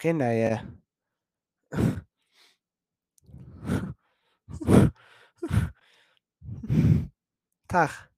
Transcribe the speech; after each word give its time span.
Kinder, 0.00 0.32
ja. 0.32 0.64
Tag. 7.68 8.10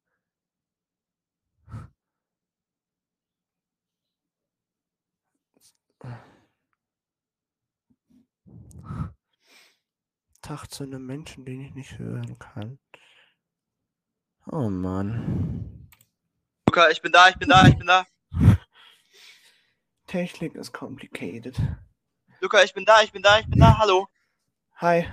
Tag 10.40 10.66
zu 10.70 10.84
einem 10.84 11.04
Menschen, 11.04 11.44
den 11.44 11.62
ich 11.62 11.74
nicht 11.74 11.98
hören 11.98 12.38
kann. 12.38 12.78
Oh 14.46 14.70
Mann. 14.70 15.88
Luca, 16.68 16.90
ich 16.90 17.02
bin 17.02 17.10
da, 17.10 17.28
ich 17.28 17.36
bin 17.36 17.48
da, 17.48 17.66
ich 17.66 17.76
bin 17.76 17.88
da. 17.88 18.06
Technik 20.12 20.54
ist 20.56 20.74
complicated. 20.74 21.56
Luca, 22.42 22.62
ich 22.62 22.74
bin 22.74 22.84
da, 22.84 23.00
ich 23.00 23.10
bin 23.10 23.22
da, 23.22 23.38
ich 23.38 23.48
bin 23.48 23.58
da. 23.58 23.78
Hallo. 23.78 24.06
Hi. 24.76 25.08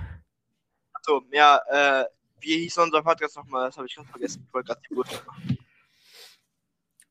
So, 1.00 1.22
ja, 1.32 1.56
äh, 1.70 2.04
wie 2.40 2.58
hieß 2.58 2.76
unser 2.76 3.02
Podcast 3.02 3.34
nochmal? 3.34 3.68
Das 3.68 3.78
habe 3.78 3.86
ich 3.86 3.96
ganz 3.96 4.10
vergessen. 4.10 4.44
Ich 4.46 4.52
wollte 4.52 4.66
gerade 4.66 4.82
die 4.90 4.94
machen. 4.94 5.58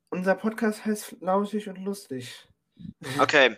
Unser 0.09 0.35
Podcast 0.35 0.85
heißt 0.85 1.15
Lauschig 1.21 1.67
und 1.67 1.77
Lustig. 1.77 2.47
Okay. 3.19 3.57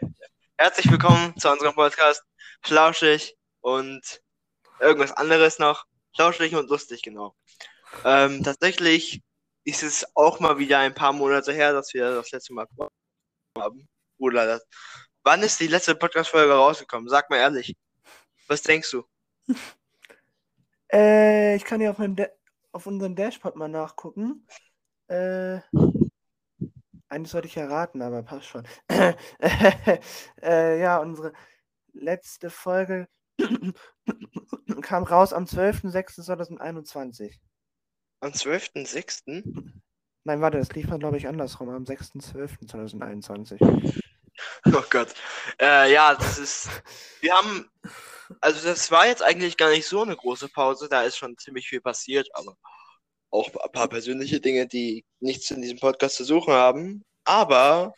Herzlich 0.58 0.90
willkommen 0.90 1.38
zu 1.38 1.52
unserem 1.52 1.76
Podcast. 1.76 2.24
Flauschig 2.62 3.36
und 3.60 4.22
irgendwas 4.80 5.12
anderes 5.12 5.60
noch. 5.60 5.86
Flauschig 6.16 6.56
und 6.56 6.70
lustig, 6.70 7.02
genau. 7.02 7.36
Ähm, 8.06 8.42
tatsächlich 8.46 9.24
ist 9.66 9.84
es 9.84 10.08
auch 10.16 10.40
mal 10.40 10.58
wieder 10.58 10.80
ein 10.80 10.96
paar 10.96 11.12
Monate 11.12 11.52
her, 11.52 11.74
dass 11.74 11.94
wir 11.94 12.16
das 12.16 12.32
letzte 12.32 12.54
Mal 12.54 12.66
haben. 13.58 13.90
Das. 14.30 14.66
Wann 15.24 15.44
ist 15.44 15.60
die 15.60 15.68
letzte 15.68 15.96
Podcast-Folge 15.96 16.54
rausgekommen? 16.54 17.10
Sag 17.10 17.30
mal 17.30 17.38
ehrlich. 17.38 17.76
Was 18.48 18.62
denkst 18.62 18.92
du? 18.92 19.04
Äh, 20.92 21.56
ich 21.56 21.64
kann 21.64 21.80
ja 21.82 21.92
auf, 21.92 22.00
auf 22.72 22.86
unserem 22.86 23.16
Dashboard 23.16 23.56
mal 23.56 23.70
nachgucken. 23.70 24.46
Äh, 25.08 25.62
eigentlich 27.08 27.32
sollte 27.32 27.48
ich 27.48 27.56
ja 27.56 27.66
raten, 27.68 28.02
aber 28.02 28.24
passt 28.24 28.48
schon. 28.48 28.68
äh, 30.42 30.80
ja, 30.80 30.98
unsere 31.00 31.32
letzte 31.94 32.50
Folge 32.50 33.08
kam 34.82 35.04
raus 35.04 35.32
am 35.34 35.44
12.06.2021. 35.46 37.36
Am 38.22 38.32
12.06.? 38.32 39.72
Nein, 40.24 40.42
warte, 40.42 40.60
das 40.60 40.72
lief 40.74 40.88
mal, 40.88 41.00
glaube 41.00 41.18
ich, 41.18 41.28
andersrum, 41.28 41.70
am 41.70 41.84
6.12.2021. 41.84 44.02
Oh 44.66 44.84
Gott. 44.90 45.14
Äh, 45.60 45.92
ja, 45.92 46.16
das 46.16 46.38
ist. 46.38 46.70
Wir 47.20 47.34
haben. 47.34 47.70
Also, 48.40 48.68
das 48.68 48.92
war 48.92 49.08
jetzt 49.08 49.24
eigentlich 49.24 49.58
gar 49.58 49.70
nicht 49.70 49.88
so 49.88 50.02
eine 50.02 50.16
große 50.16 50.50
Pause. 50.50 50.88
Da 50.90 51.04
ist 51.04 51.18
schon 51.18 51.38
ziemlich 51.38 51.68
viel 51.68 51.82
passiert, 51.82 52.30
aber 52.34 52.56
auch 53.30 53.48
ein 53.48 53.72
paar 53.72 53.88
persönliche 53.88 54.40
Dinge, 54.40 54.68
die 54.68 55.06
nichts 55.20 55.52
in 55.52 55.62
diesem 55.62 55.80
Podcast 55.80 56.16
zu 56.16 56.24
suchen 56.24 56.54
haben. 56.54 57.04
Aber. 57.24 57.94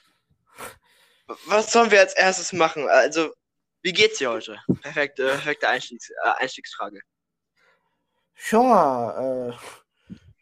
Was 1.45 1.71
sollen 1.71 1.91
wir 1.91 2.01
als 2.01 2.13
erstes 2.13 2.53
machen? 2.53 2.87
Also, 2.87 3.33
wie 3.81 3.93
geht's 3.93 4.17
dir 4.17 4.29
heute? 4.29 4.59
Perfekte, 4.81 5.25
perfekte 5.27 5.67
Einstiegs, 5.67 6.09
äh, 6.09 6.29
Einstiegsfrage. 6.37 7.01
Ja, 8.49 9.49
äh, 9.49 9.53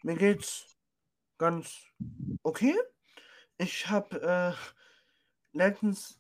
mir 0.04 0.16
geht's 0.16 0.66
ganz 1.38 1.76
okay. 2.44 2.76
Ich 3.58 3.88
habe 3.90 4.56
äh, 4.58 4.81
letztens, 5.54 6.20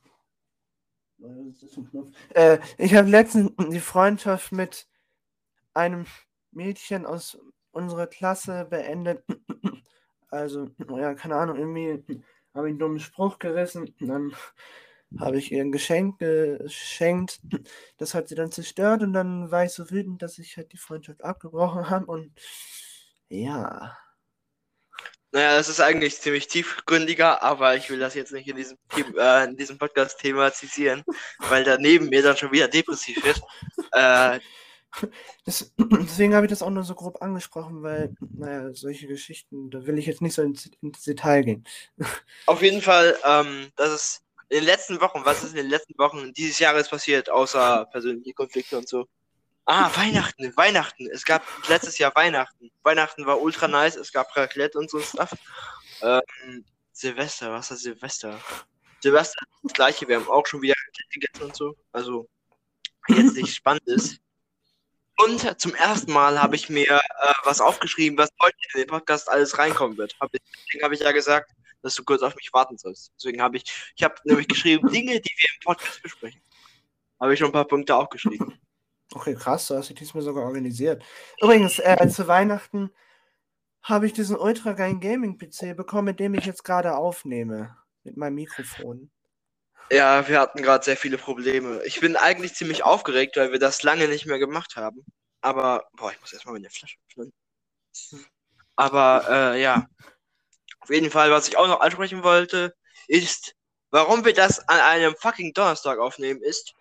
äh, 2.33 2.59
ich 2.77 2.95
habe 2.95 3.09
letztens 3.09 3.51
die 3.69 3.79
Freundschaft 3.79 4.51
mit 4.51 4.87
einem 5.73 6.05
Mädchen 6.51 7.05
aus 7.05 7.37
unserer 7.71 8.07
Klasse 8.07 8.65
beendet. 8.69 9.23
Also, 10.29 10.69
ja, 10.89 11.13
keine 11.13 11.35
Ahnung, 11.35 11.57
irgendwie 11.57 12.23
habe 12.53 12.67
ich 12.67 12.71
einen 12.71 12.79
dummen 12.79 12.99
Spruch 12.99 13.37
gerissen. 13.37 13.93
Dann 13.99 14.33
habe 15.19 15.37
ich 15.37 15.51
ihr 15.51 15.61
ein 15.61 15.73
Geschenk 15.73 16.19
geschenkt. 16.19 17.41
Das 17.97 18.13
hat 18.13 18.29
sie 18.29 18.35
dann 18.35 18.51
zerstört 18.51 19.03
und 19.03 19.11
dann 19.13 19.51
war 19.51 19.65
ich 19.65 19.71
so 19.71 19.91
wütend, 19.91 20.21
dass 20.21 20.37
ich 20.37 20.55
halt 20.55 20.71
die 20.71 20.77
Freundschaft 20.77 21.23
abgebrochen 21.23 21.89
habe 21.89 22.05
und 22.05 22.31
ja. 23.27 23.97
Naja, 25.31 25.55
das 25.55 25.69
ist 25.69 25.79
eigentlich 25.79 26.19
ziemlich 26.19 26.47
tiefgründiger, 26.47 27.41
aber 27.41 27.75
ich 27.75 27.89
will 27.89 27.99
das 27.99 28.15
jetzt 28.15 28.33
nicht 28.33 28.47
in 28.47 28.57
diesem, 28.57 28.77
äh, 29.17 29.45
in 29.45 29.55
diesem 29.55 29.77
Podcast 29.77 30.19
thematisieren, 30.19 31.03
weil 31.49 31.63
daneben 31.63 32.09
mir 32.09 32.21
dann 32.21 32.35
schon 32.37 32.51
wieder 32.51 32.67
depressiv 32.67 33.23
wird. 33.23 33.41
Äh, 33.93 34.39
Das, 35.45 35.73
deswegen 35.77 36.35
habe 36.35 36.45
ich 36.45 36.49
das 36.49 36.61
auch 36.61 36.69
nur 36.69 36.83
so 36.83 36.95
grob 36.95 37.21
angesprochen, 37.21 37.81
weil, 37.81 38.13
naja, 38.19 38.73
solche 38.73 39.07
Geschichten, 39.07 39.69
da 39.69 39.85
will 39.85 39.97
ich 39.97 40.05
jetzt 40.05 40.21
nicht 40.21 40.33
so 40.33 40.41
ins, 40.41 40.69
ins 40.81 41.03
Detail 41.03 41.43
gehen. 41.43 41.67
Auf 42.45 42.61
jeden 42.61 42.81
Fall, 42.81 43.17
ähm, 43.25 43.71
das 43.75 43.91
ist 43.91 44.21
in 44.49 44.57
den 44.57 44.65
letzten 44.65 44.99
Wochen, 44.99 45.21
was 45.23 45.43
ist 45.43 45.51
in 45.51 45.57
den 45.57 45.69
letzten 45.69 45.97
Wochen 45.97 46.33
dieses 46.33 46.59
Jahres 46.59 46.89
passiert, 46.89 47.29
außer 47.29 47.85
persönliche 47.85 48.33
Konflikte 48.33 48.77
und 48.77 48.87
so? 48.87 49.07
Ah, 49.65 49.95
Weihnachten, 49.95 50.55
Weihnachten. 50.57 51.07
Es 51.11 51.23
gab 51.23 51.43
letztes 51.69 51.97
Jahr 51.97 52.13
Weihnachten. 52.15 52.71
Weihnachten 52.83 53.25
war 53.25 53.41
ultra 53.41 53.67
nice, 53.67 53.95
es 53.95 54.11
gab 54.11 54.35
Raclette 54.35 54.77
und 54.77 54.89
so 54.89 54.99
Stuff. 54.99 55.33
Ähm, 56.01 56.65
Silvester, 56.91 57.51
was 57.51 57.71
ist 57.71 57.83
Silvester? 57.83 58.39
Silvester 59.01 59.45
das 59.63 59.73
gleiche, 59.73 60.07
wir 60.07 60.17
haben 60.17 60.27
auch 60.29 60.45
schon 60.45 60.61
wieder 60.61 60.73
Raclette 60.73 61.19
gegessen 61.19 61.43
und 61.45 61.55
so. 61.55 61.75
Also, 61.91 62.27
jetzt 63.07 63.35
nicht 63.35 63.55
spannend 63.55 63.87
ist. 63.87 64.19
Und 65.17 65.61
zum 65.61 65.75
ersten 65.75 66.11
Mal 66.11 66.41
habe 66.41 66.55
ich 66.55 66.69
mir 66.69 66.87
äh, 66.89 67.33
was 67.43 67.61
aufgeschrieben, 67.61 68.17
was 68.17 68.29
heute 68.41 68.57
in 68.73 68.81
den 68.81 68.87
Podcast 68.87 69.29
alles 69.29 69.57
reinkommen 69.57 69.97
wird. 69.97 70.15
Hab 70.19 70.33
ich, 70.33 70.41
deswegen 70.65 70.83
habe 70.83 70.95
ich 70.95 71.01
ja 71.01 71.11
gesagt, 71.11 71.51
dass 71.83 71.95
du 71.95 72.03
kurz 72.03 72.23
auf 72.23 72.35
mich 72.35 72.51
warten 72.53 72.77
sollst. 72.77 73.11
Deswegen 73.17 73.41
habe 73.41 73.57
ich, 73.57 73.63
ich 73.95 74.03
habe 74.03 74.15
nämlich 74.23 74.47
geschrieben, 74.47 74.89
Dinge, 74.91 75.19
die 75.19 75.33
wir 75.37 75.49
im 75.53 75.59
Podcast 75.63 76.01
besprechen. 76.01 76.41
Habe 77.19 77.33
ich 77.33 77.39
schon 77.39 77.49
ein 77.49 77.53
paar 77.53 77.67
Punkte 77.67 77.95
aufgeschrieben. 77.95 78.59
Okay, 79.13 79.35
krass, 79.35 79.67
du 79.67 79.75
hast 79.75 79.89
dich 79.89 79.97
diesmal 79.97 80.23
sogar 80.23 80.43
organisiert. 80.43 81.03
Übrigens, 81.41 81.79
äh, 81.79 82.07
zu 82.09 82.27
Weihnachten 82.27 82.91
habe 83.83 84.05
ich 84.05 84.13
diesen 84.13 84.37
ultra 84.37 84.73
geilen 84.73 84.99
Gaming-PC 84.99 85.75
bekommen, 85.75 86.05
mit 86.05 86.19
dem 86.19 86.33
ich 86.33 86.45
jetzt 86.45 86.63
gerade 86.63 86.95
aufnehme. 86.95 87.75
Mit 88.03 88.17
meinem 88.17 88.35
Mikrofon. 88.35 89.11
Ja, 89.91 90.27
wir 90.27 90.39
hatten 90.39 90.61
gerade 90.61 90.85
sehr 90.85 90.97
viele 90.97 91.17
Probleme. 91.17 91.83
Ich 91.83 91.99
bin 91.99 92.15
eigentlich 92.15 92.55
ziemlich 92.55 92.83
aufgeregt, 92.83 93.35
weil 93.35 93.51
wir 93.51 93.59
das 93.59 93.83
lange 93.83 94.07
nicht 94.07 94.25
mehr 94.25 94.39
gemacht 94.39 94.75
haben. 94.75 95.05
Aber, 95.41 95.87
boah, 95.93 96.11
ich 96.11 96.21
muss 96.21 96.33
erstmal 96.33 96.53
meine 96.53 96.69
Flasche 96.69 96.97
öffnen. 97.09 97.33
Aber, 98.75 99.25
äh, 99.29 99.61
ja. 99.61 99.87
Auf 100.79 100.89
jeden 100.89 101.11
Fall, 101.11 101.29
was 101.29 101.47
ich 101.47 101.57
auch 101.57 101.67
noch 101.67 101.81
ansprechen 101.81 102.23
wollte, 102.23 102.73
ist, 103.07 103.55
warum 103.91 104.23
wir 104.23 104.33
das 104.33 104.67
an 104.67 104.79
einem 104.79 105.15
fucking 105.15 105.53
Donnerstag 105.53 105.99
aufnehmen, 105.99 106.41
ist 106.41 106.73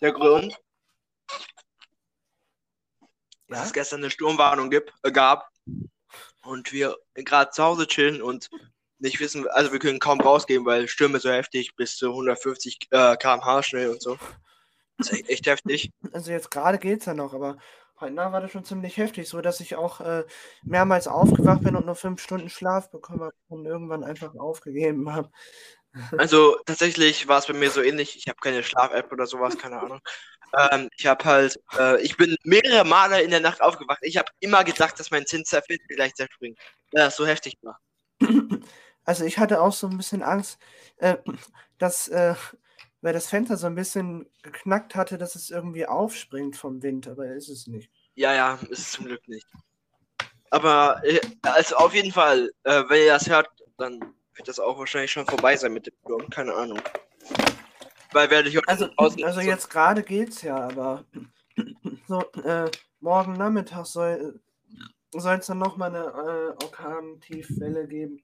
der 0.00 0.12
Grund, 0.12 0.58
dass 3.52 3.60
Ja? 3.60 3.66
es 3.66 3.72
gestern 3.72 4.00
eine 4.00 4.10
Sturmwarnung 4.10 4.70
gibt, 4.70 4.92
äh, 5.02 5.12
gab 5.12 5.48
und 6.44 6.72
wir 6.72 6.96
gerade 7.14 7.50
zu 7.50 7.62
Hause 7.62 7.86
chillen 7.86 8.22
und 8.22 8.50
nicht 8.98 9.18
wissen, 9.20 9.48
also 9.48 9.72
wir 9.72 9.78
können 9.80 9.98
kaum 9.98 10.20
rausgehen, 10.20 10.64
weil 10.64 10.86
Stürme 10.88 11.18
so 11.18 11.30
heftig 11.30 11.74
bis 11.76 11.96
zu 11.96 12.10
150 12.10 12.78
äh, 12.90 13.16
km/h 13.16 13.62
schnell 13.62 13.90
und 13.90 14.00
so. 14.00 14.16
Das 14.98 15.08
ist 15.08 15.20
echt, 15.20 15.30
echt 15.30 15.46
heftig. 15.46 15.90
Also 16.12 16.30
jetzt 16.30 16.50
gerade 16.50 16.78
geht's 16.78 17.06
ja 17.06 17.14
noch, 17.14 17.34
aber 17.34 17.58
heute 17.98 18.14
Nacht 18.14 18.32
war 18.32 18.40
das 18.40 18.52
schon 18.52 18.64
ziemlich 18.64 18.96
heftig, 18.96 19.28
so 19.28 19.40
dass 19.40 19.60
ich 19.60 19.74
auch 19.74 20.00
äh, 20.00 20.24
mehrmals 20.62 21.08
aufgewacht 21.08 21.62
bin 21.62 21.74
und 21.74 21.86
nur 21.86 21.94
fünf 21.96 22.22
Stunden 22.22 22.50
Schlaf 22.50 22.90
bekommen 22.90 23.22
habe 23.22 23.34
und 23.48 23.66
irgendwann 23.66 24.04
einfach 24.04 24.34
aufgegeben 24.36 25.12
habe. 25.12 25.30
Also 26.16 26.56
tatsächlich 26.64 27.28
war 27.28 27.38
es 27.38 27.46
bei 27.46 27.52
mir 27.52 27.70
so 27.70 27.82
ähnlich. 27.82 28.16
Ich 28.16 28.28
habe 28.28 28.38
keine 28.40 28.62
Schlaf-App 28.62 29.12
oder 29.12 29.26
sowas, 29.26 29.58
keine 29.58 29.80
Ahnung. 29.80 30.00
Ähm, 30.58 30.88
ich 30.96 31.06
habe 31.06 31.24
halt, 31.24 31.60
äh, 31.78 32.00
ich 32.02 32.16
bin 32.16 32.36
mehrere 32.44 32.84
Male 32.84 33.22
in 33.22 33.30
der 33.30 33.40
Nacht 33.40 33.60
aufgewacht. 33.60 34.00
Ich 34.02 34.16
habe 34.16 34.30
immer 34.40 34.64
gedacht, 34.64 34.98
dass 35.00 35.10
mein 35.10 35.26
Zinn 35.26 35.44
zerfällt, 35.44 35.80
vielleicht 35.88 36.16
zerspringt. 36.16 36.58
Ja, 36.92 37.04
das 37.06 37.16
so 37.16 37.26
heftig 37.26 37.56
war. 37.62 37.80
Also 39.04 39.24
ich 39.24 39.38
hatte 39.38 39.60
auch 39.60 39.72
so 39.72 39.88
ein 39.88 39.96
bisschen 39.96 40.22
Angst, 40.22 40.60
äh, 40.98 41.16
dass, 41.78 42.06
äh, 42.06 42.36
weil 43.00 43.12
das 43.12 43.26
Fenster 43.26 43.56
so 43.56 43.66
ein 43.66 43.74
bisschen 43.74 44.30
geknackt 44.42 44.94
hatte, 44.94 45.18
dass 45.18 45.34
es 45.34 45.50
irgendwie 45.50 45.86
aufspringt 45.86 46.56
vom 46.56 46.84
Wind, 46.84 47.08
aber 47.08 47.26
ist 47.26 47.48
es 47.48 47.66
nicht. 47.66 47.90
Ja, 48.14 48.32
ja, 48.32 48.58
ist 48.70 48.78
es 48.78 48.92
zum 48.92 49.06
Glück 49.06 49.26
nicht. 49.26 49.48
Aber 50.50 51.02
äh, 51.02 51.20
also 51.42 51.76
auf 51.76 51.94
jeden 51.94 52.12
Fall, 52.12 52.52
äh, 52.62 52.84
wenn 52.88 53.02
ihr 53.02 53.12
das 53.14 53.28
hört, 53.28 53.50
dann 53.78 54.14
wird 54.34 54.48
das 54.48 54.60
auch 54.60 54.78
wahrscheinlich 54.78 55.10
schon 55.10 55.26
vorbei 55.26 55.56
sein 55.56 55.72
mit 55.72 55.86
dem 55.86 55.94
Sturm, 56.04 56.30
keine 56.30 56.54
Ahnung. 56.54 56.80
Weil 58.12 58.30
werde 58.30 58.48
ich 58.48 58.68
Also, 58.68 58.88
also 58.96 59.40
jetzt 59.40 59.70
gerade 59.70 60.02
geht's 60.02 60.42
ja, 60.42 60.56
aber 60.56 61.04
so 62.08 62.20
äh, 62.42 62.70
morgen 63.00 63.34
Nachmittag 63.34 63.86
soll 63.86 64.40
es 65.14 65.46
dann 65.46 65.58
nochmal 65.58 65.94
eine 65.94 66.04
äh, 66.04 66.64
Orkan-Tiefwelle 66.64 67.86
geben. 67.88 68.22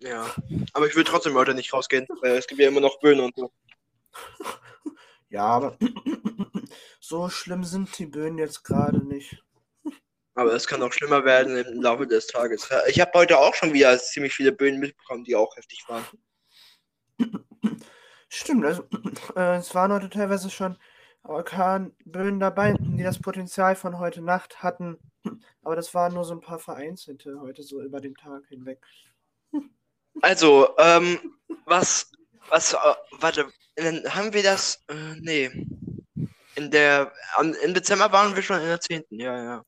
Ja, 0.00 0.32
aber 0.72 0.86
ich 0.86 0.94
will 0.94 1.04
trotzdem 1.04 1.34
heute 1.34 1.54
nicht 1.54 1.72
rausgehen, 1.72 2.06
weil 2.20 2.36
es 2.36 2.46
gibt 2.46 2.60
ja 2.60 2.68
immer 2.68 2.80
noch 2.80 3.00
Böen 3.00 3.20
und 3.20 3.34
so. 3.36 3.50
Ja, 5.30 5.44
aber 5.44 5.76
so 7.00 7.28
schlimm 7.28 7.62
sind 7.62 7.98
die 7.98 8.06
Böen 8.06 8.38
jetzt 8.38 8.64
gerade 8.64 9.06
nicht. 9.06 9.42
Aber 10.34 10.54
es 10.54 10.66
kann 10.66 10.82
auch 10.82 10.92
schlimmer 10.92 11.24
werden 11.26 11.54
im 11.58 11.82
Laufe 11.82 12.06
des 12.06 12.28
Tages. 12.28 12.66
Ich 12.88 12.98
habe 12.98 13.10
heute 13.12 13.36
auch 13.36 13.54
schon 13.54 13.74
wieder 13.74 13.98
ziemlich 13.98 14.32
viele 14.32 14.52
Böen 14.52 14.78
mitbekommen, 14.78 15.24
die 15.24 15.36
auch 15.36 15.54
heftig 15.56 15.84
waren. 15.86 16.06
Stimmt, 18.28 18.64
also 18.64 18.84
äh, 19.36 19.56
es 19.56 19.74
waren 19.74 19.92
heute 19.92 20.10
teilweise 20.10 20.50
schon 20.50 20.76
Orkanböen 21.22 22.40
dabei, 22.40 22.74
die 22.78 23.02
das 23.02 23.18
Potenzial 23.18 23.74
von 23.74 23.98
heute 23.98 24.22
Nacht 24.22 24.62
hatten. 24.62 24.98
Aber 25.62 25.76
das 25.76 25.94
waren 25.94 26.14
nur 26.14 26.24
so 26.24 26.34
ein 26.34 26.40
paar 26.40 26.58
vereinzelte 26.58 27.40
heute 27.40 27.62
so 27.62 27.82
über 27.82 28.00
den 28.00 28.14
Tag 28.14 28.46
hinweg. 28.48 28.80
Also, 30.20 30.74
ähm, 30.78 31.18
was, 31.64 32.10
was, 32.48 32.74
äh, 32.74 32.94
warte, 33.20 33.46
haben 33.78 34.32
wir 34.32 34.42
das, 34.42 34.84
äh, 34.88 35.14
nee. 35.20 35.50
In 36.56 36.70
der, 36.72 37.12
am, 37.36 37.54
im 37.54 37.72
Dezember 37.72 38.10
waren 38.10 38.34
wir 38.34 38.42
schon 38.42 38.60
in 38.60 38.66
der 38.66 38.80
10. 38.80 39.04
Ja, 39.10 39.42
ja. 39.42 39.64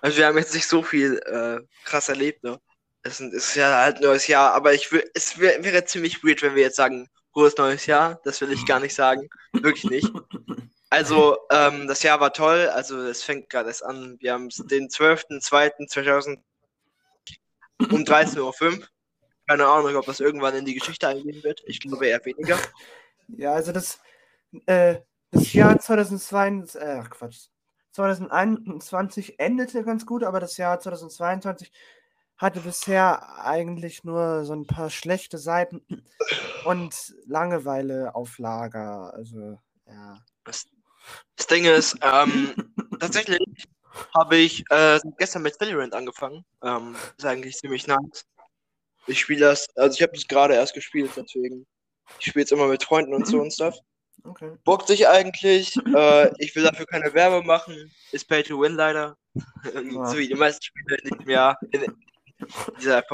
Also 0.00 0.18
wir 0.18 0.26
haben 0.26 0.38
jetzt 0.38 0.54
nicht 0.54 0.68
so 0.68 0.82
viel 0.82 1.18
äh, 1.18 1.60
krass 1.84 2.08
erlebt, 2.08 2.44
ne? 2.44 2.60
Es 3.02 3.20
ist 3.20 3.54
ja 3.54 3.76
halt 3.82 3.96
ein 3.96 4.02
neues 4.02 4.26
Jahr, 4.26 4.52
aber 4.54 4.74
ich 4.74 4.90
will, 4.92 5.08
es 5.14 5.38
wär, 5.38 5.64
wäre 5.64 5.84
ziemlich 5.84 6.22
weird, 6.22 6.42
wenn 6.42 6.54
wir 6.54 6.62
jetzt 6.62 6.76
sagen, 6.76 7.08
frohes 7.38 7.56
neues 7.56 7.86
Jahr. 7.86 8.20
Das 8.24 8.40
will 8.40 8.50
ich 8.50 8.66
gar 8.66 8.80
nicht 8.80 8.94
sagen. 8.94 9.28
Wirklich 9.52 9.84
nicht. 9.84 10.10
Also, 10.90 11.36
ähm, 11.50 11.86
das 11.86 12.02
Jahr 12.02 12.18
war 12.18 12.32
toll. 12.32 12.68
Also, 12.74 12.98
es 13.02 13.22
fängt 13.22 13.48
gerade 13.48 13.68
erst 13.68 13.84
an. 13.84 14.16
Wir 14.20 14.32
haben 14.32 14.48
den 14.48 14.88
12.02.2000 14.88 16.38
um 17.90 18.02
13.05 18.02 18.40
Uhr. 18.40 18.86
Keine 19.46 19.66
Ahnung, 19.66 19.94
ob 19.96 20.06
das 20.06 20.20
irgendwann 20.20 20.56
in 20.56 20.64
die 20.64 20.74
Geschichte 20.74 21.06
eingehen 21.06 21.44
wird. 21.44 21.62
Ich 21.66 21.80
glaube 21.80 22.06
eher 22.06 22.24
weniger. 22.24 22.58
Ja, 23.28 23.52
also 23.52 23.70
das, 23.70 24.00
äh, 24.66 24.96
das 25.30 25.52
Jahr 25.52 25.78
2022, 25.78 26.80
äh, 26.80 27.02
Quatsch, 27.08 27.48
2021 27.92 29.38
endete 29.38 29.84
ganz 29.84 30.06
gut, 30.06 30.24
aber 30.24 30.40
das 30.40 30.56
Jahr 30.56 30.80
2022 30.80 31.70
hatte 32.38 32.60
bisher 32.60 33.44
eigentlich 33.44 34.04
nur 34.04 34.44
so 34.44 34.54
ein 34.54 34.66
paar 34.66 34.90
schlechte 34.90 35.38
Seiten 35.38 35.82
und 36.64 37.14
Langeweile 37.26 38.14
auf 38.14 38.38
Lager. 38.38 39.12
Also, 39.12 39.58
ja. 39.86 40.18
Das, 40.44 40.66
das 41.36 41.46
Ding 41.48 41.64
ist, 41.64 41.96
ähm, 42.00 42.54
tatsächlich 43.00 43.40
habe 44.16 44.36
ich 44.36 44.64
äh, 44.70 45.00
gestern 45.18 45.42
mit 45.42 45.60
Valorant 45.60 45.94
angefangen. 45.94 46.44
Ähm, 46.62 46.94
ist 47.16 47.26
eigentlich 47.26 47.56
ziemlich 47.56 47.86
nice. 47.86 48.24
Ich 49.06 49.20
spiele 49.20 49.40
das, 49.40 49.66
also 49.74 49.94
ich 49.96 50.02
habe 50.02 50.12
das 50.12 50.28
gerade 50.28 50.54
erst 50.54 50.74
gespielt, 50.74 51.10
deswegen. 51.16 51.66
Ich 52.20 52.26
spiele 52.26 52.44
es 52.44 52.52
immer 52.52 52.68
mit 52.68 52.84
Freunden 52.84 53.14
und 53.14 53.26
so 53.26 53.40
und 53.40 53.52
stuff. 53.52 53.76
Okay. 54.24 54.52
Bockt 54.64 54.88
sich 54.88 55.08
eigentlich. 55.08 55.76
Äh, 55.94 56.30
ich 56.38 56.54
will 56.54 56.62
dafür 56.62 56.86
keine 56.86 57.12
Werbe 57.14 57.44
machen. 57.44 57.92
Ist 58.12 58.28
Pay 58.28 58.42
to 58.42 58.60
Win 58.60 58.74
leider. 58.74 59.16
So 59.72 60.16
wie 60.16 60.28
die 60.28 60.34
meisten 60.34 60.64
Spiele 60.64 60.98
nicht 61.04 61.26
mehr 61.26 61.56
in 61.70 61.80
dieser. 62.78 63.04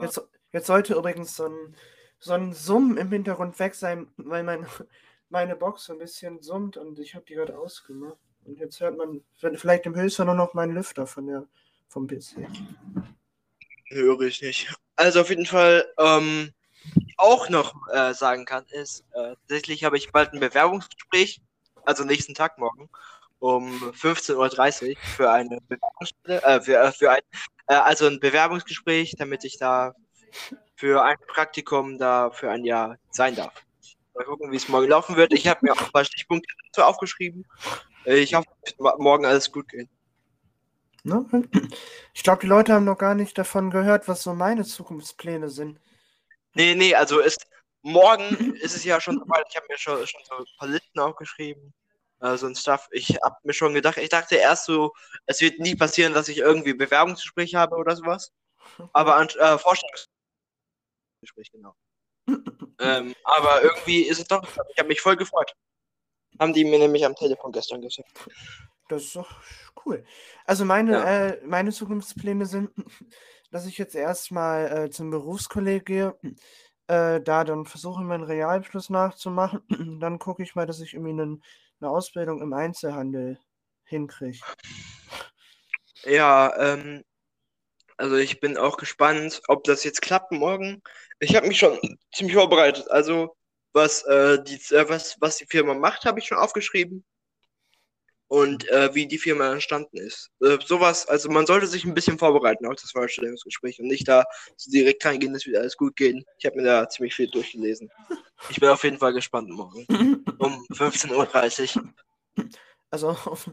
Jetzt, 0.00 0.20
jetzt, 0.52 0.66
sollte 0.66 0.94
übrigens 0.94 1.36
so 1.36 1.46
ein, 1.46 1.76
so 2.18 2.32
ein 2.32 2.52
Summen 2.52 2.96
im 2.96 3.10
Hintergrund 3.10 3.58
weg 3.58 3.74
sein, 3.74 4.08
weil 4.16 4.42
mein, 4.42 4.66
meine 5.28 5.56
Box 5.56 5.84
so 5.84 5.92
ein 5.92 5.98
bisschen 5.98 6.42
summt 6.42 6.76
und 6.76 6.98
ich 6.98 7.14
habe 7.14 7.24
die 7.26 7.34
gerade 7.34 7.58
ausgemacht. 7.58 8.18
Und 8.44 8.58
jetzt 8.58 8.80
hört 8.80 8.96
man 8.96 9.22
vielleicht 9.56 9.86
im 9.86 9.96
Höchstfall 9.96 10.26
nur 10.26 10.34
noch 10.34 10.54
meinen 10.54 10.74
Lüfter 10.74 11.06
von 11.06 11.26
der, 11.26 11.46
vom 11.88 12.06
PC. 12.06 12.46
Höre 13.88 14.20
ich 14.22 14.40
nicht. 14.42 14.72
Also 14.94 15.20
auf 15.20 15.30
jeden 15.30 15.46
Fall, 15.46 15.84
ähm, 15.98 16.52
auch 17.16 17.48
noch 17.48 17.74
äh, 17.92 18.14
sagen 18.14 18.44
kann, 18.44 18.64
ist, 18.70 19.04
äh, 19.12 19.34
tatsächlich 19.34 19.84
habe 19.84 19.96
ich 19.96 20.12
bald 20.12 20.32
ein 20.32 20.40
Bewerbungsgespräch, 20.40 21.40
also 21.84 22.04
nächsten 22.04 22.34
Tag 22.34 22.58
morgen, 22.58 22.88
um 23.38 23.72
15.30 23.92 24.90
Uhr 24.90 24.96
für 25.16 25.30
eine 25.30 25.58
Bewerbungsstelle, 25.68 26.42
äh, 26.42 26.60
für, 26.60 26.76
äh, 26.76 26.92
für 26.92 27.10
ein, 27.10 27.20
äh, 27.68 27.74
also 27.74 28.06
ein 28.06 28.20
Bewerbungsgespräch, 28.20 29.14
damit 29.18 29.44
ich 29.44 29.58
da 29.58 29.94
für 30.74 31.02
ein 31.02 31.16
Praktikum 31.26 31.98
da 31.98 32.30
für 32.30 32.50
ein 32.50 32.64
Jahr 32.64 32.96
sein 33.10 33.34
darf. 33.34 33.52
Mal 34.14 34.24
gucken, 34.24 34.50
wie 34.50 34.56
es 34.56 34.68
morgen 34.68 34.88
laufen 34.88 35.16
wird. 35.16 35.32
Ich 35.32 35.46
habe 35.46 35.60
mir 35.62 35.72
auch 35.72 35.80
ein 35.80 35.92
paar 35.92 36.04
Stichpunkte 36.04 36.48
dazu 36.66 36.86
aufgeschrieben. 36.86 37.44
Äh, 38.04 38.16
ich 38.16 38.34
hoffe, 38.34 38.46
morgen 38.98 39.26
alles 39.26 39.52
gut 39.52 39.68
geht. 39.68 39.88
Ne? 41.02 41.24
Ich 42.14 42.22
glaube, 42.22 42.40
die 42.40 42.48
Leute 42.48 42.72
haben 42.72 42.84
noch 42.84 42.98
gar 42.98 43.14
nicht 43.14 43.38
davon 43.38 43.70
gehört, 43.70 44.08
was 44.08 44.22
so 44.22 44.34
meine 44.34 44.64
Zukunftspläne 44.64 45.50
sind. 45.50 45.78
Nee, 46.54 46.74
nee, 46.74 46.94
also 46.94 47.20
ist, 47.20 47.46
morgen 47.82 48.54
ist 48.56 48.74
es 48.74 48.84
ja 48.84 49.00
schon 49.00 49.18
soweit. 49.18 49.44
Ich 49.50 49.56
habe 49.56 49.66
mir 49.68 49.78
schon, 49.78 50.04
schon 50.06 50.20
so 50.24 50.34
ein 50.34 50.44
paar 50.58 50.68
Listen 50.68 50.98
aufgeschrieben. 50.98 51.74
Äh, 52.20 52.36
so 52.36 52.46
ein 52.46 52.54
Stuff. 52.54 52.88
Ich 52.92 53.16
habe 53.22 53.36
mir 53.44 53.52
schon 53.52 53.74
gedacht, 53.74 53.98
ich 53.98 54.08
dachte 54.08 54.36
erst 54.36 54.64
so, 54.66 54.92
es 55.26 55.40
wird 55.40 55.58
nie 55.58 55.74
passieren, 55.74 56.14
dass 56.14 56.28
ich 56.28 56.38
irgendwie 56.38 56.74
Bewerbungsgespräch 56.74 57.54
habe 57.54 57.76
oder 57.76 57.96
sowas. 57.96 58.32
Aber 58.92 59.16
an 59.16 59.28
äh, 59.38 59.58
Vorstellungsgespräch, 59.58 61.52
genau. 61.52 61.74
ähm, 62.80 63.14
aber 63.24 63.62
irgendwie 63.62 64.02
ist 64.02 64.20
es 64.20 64.26
doch, 64.26 64.42
ich 64.42 64.78
habe 64.78 64.88
mich 64.88 65.00
voll 65.00 65.16
gefreut. 65.16 65.52
Haben 66.38 66.52
die 66.52 66.64
mir 66.64 66.78
nämlich 66.78 67.04
am 67.06 67.14
Telefon 67.14 67.52
gestern 67.52 67.80
gesagt. 67.80 68.10
Das 68.88 69.02
ist 69.02 69.16
doch 69.16 69.30
cool. 69.84 70.04
Also 70.44 70.64
meine, 70.64 70.92
ja. 70.92 71.26
äh, 71.28 71.40
meine 71.44 71.72
Zukunftspläne 71.72 72.46
sind, 72.46 72.70
dass 73.50 73.66
ich 73.66 73.78
jetzt 73.78 73.94
erstmal 73.94 74.84
äh, 74.86 74.90
zum 74.90 75.10
Berufskolleg 75.10 75.86
gehe, 75.86 76.18
äh, 76.88 77.20
da 77.20 77.44
dann 77.44 77.64
versuche, 77.64 78.02
meinen 78.02 78.24
Realabschluss 78.24 78.90
nachzumachen. 78.90 79.62
dann 80.00 80.18
gucke 80.18 80.42
ich 80.42 80.54
mal, 80.54 80.66
dass 80.66 80.80
ich 80.80 80.94
irgendwie 80.94 81.12
einen, 81.12 81.42
eine 81.80 81.90
Ausbildung 81.90 82.40
im 82.42 82.52
Einzelhandel 82.52 83.38
hinkriege. 83.84 84.38
Ja, 86.04 86.54
ähm, 86.58 87.04
also 87.96 88.16
ich 88.16 88.40
bin 88.40 88.56
auch 88.56 88.76
gespannt, 88.76 89.40
ob 89.48 89.64
das 89.64 89.84
jetzt 89.84 90.02
klappt 90.02 90.32
morgen. 90.32 90.82
Ich 91.18 91.34
habe 91.34 91.48
mich 91.48 91.58
schon 91.58 91.78
ziemlich 92.12 92.36
vorbereitet. 92.36 92.90
Also 92.90 93.36
was, 93.72 94.02
äh, 94.04 94.42
die, 94.42 94.56
äh, 94.74 94.88
was, 94.88 95.16
was 95.20 95.36
die 95.36 95.46
Firma 95.46 95.74
macht, 95.74 96.04
habe 96.04 96.18
ich 96.18 96.26
schon 96.26 96.38
aufgeschrieben 96.38 97.04
und 98.28 98.68
äh, 98.70 98.94
wie 98.94 99.06
die 99.06 99.18
Firma 99.18 99.52
entstanden 99.52 99.98
ist. 99.98 100.30
Äh, 100.40 100.58
sowas, 100.64 101.06
also 101.08 101.30
man 101.30 101.46
sollte 101.46 101.66
sich 101.66 101.84
ein 101.84 101.94
bisschen 101.94 102.18
vorbereiten 102.18 102.66
auf 102.66 102.76
das 102.76 102.90
Vorstellungsgespräch 102.90 103.80
und 103.80 103.86
nicht 103.86 104.08
da 104.08 104.24
so 104.56 104.70
direkt 104.70 105.04
reingehen, 105.04 105.32
dass 105.32 105.46
wird 105.46 105.56
alles 105.56 105.76
gut 105.76 105.96
gehen. 105.96 106.24
Ich 106.38 106.46
habe 106.46 106.56
mir 106.56 106.64
da 106.64 106.88
ziemlich 106.88 107.14
viel 107.14 107.28
durchgelesen. 107.28 107.90
Ich 108.50 108.58
bin 108.58 108.68
auf 108.68 108.84
jeden 108.84 108.98
Fall 108.98 109.12
gespannt 109.12 109.50
morgen. 109.50 109.86
um 110.38 110.66
15.30 110.72 111.76
Uhr. 111.76 112.48
Also 112.90 113.10
auf, 113.10 113.50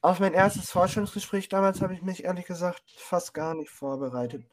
auf 0.00 0.20
mein 0.20 0.34
erstes 0.34 0.70
Vorstellungsgespräch 0.70 1.48
damals 1.48 1.80
habe 1.80 1.94
ich 1.94 2.02
mich 2.02 2.24
ehrlich 2.24 2.46
gesagt 2.46 2.82
fast 2.96 3.34
gar 3.34 3.54
nicht 3.54 3.70
vorbereitet. 3.70 4.44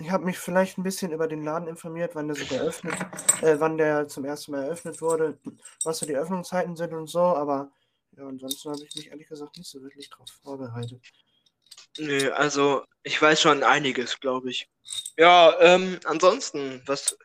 Ich 0.00 0.12
habe 0.12 0.24
mich 0.24 0.38
vielleicht 0.38 0.78
ein 0.78 0.84
bisschen 0.84 1.10
über 1.10 1.26
den 1.26 1.42
Laden 1.42 1.66
informiert, 1.66 2.14
wann 2.14 2.28
der 2.28 2.36
so 2.36 2.44
geöffnet, 2.44 2.94
äh, 3.42 3.56
wann 3.58 3.78
der 3.78 4.06
zum 4.06 4.24
ersten 4.24 4.52
Mal 4.52 4.62
eröffnet 4.62 5.02
wurde, 5.02 5.38
was 5.82 5.98
so 5.98 6.06
die 6.06 6.16
Öffnungszeiten 6.16 6.76
sind 6.76 6.92
und 6.92 7.08
so, 7.08 7.20
aber 7.20 7.72
ja, 8.18 8.26
ansonsten 8.26 8.70
habe 8.70 8.82
ich 8.84 8.94
mich 8.96 9.08
ehrlich 9.08 9.28
gesagt 9.28 9.56
nicht 9.56 9.70
so 9.70 9.80
wirklich 9.80 10.10
drauf 10.10 10.28
vorbereitet. 10.42 11.00
Nee, 11.98 12.28
also 12.30 12.84
ich 13.04 13.20
weiß 13.20 13.40
schon 13.40 13.62
einiges, 13.62 14.18
glaube 14.18 14.50
ich. 14.50 14.68
Ja, 15.16 15.56
ähm, 15.60 16.00
ansonsten, 16.04 16.82
was. 16.86 17.16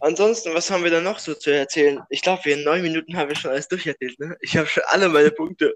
Ansonsten, 0.00 0.52
was 0.52 0.70
haben 0.70 0.84
wir 0.84 0.90
da 0.90 1.00
noch 1.00 1.18
so 1.18 1.34
zu 1.34 1.50
erzählen? 1.50 2.02
Ich 2.10 2.20
glaube, 2.20 2.50
in 2.50 2.62
neun 2.62 2.82
Minuten 2.82 3.16
haben 3.16 3.28
wir 3.28 3.36
schon 3.36 3.52
alles 3.52 3.68
durcherzählt, 3.68 4.18
ne? 4.18 4.36
Ich 4.40 4.56
habe 4.56 4.66
schon 4.66 4.82
alle 4.86 5.08
meine 5.08 5.30
Punkte 5.30 5.74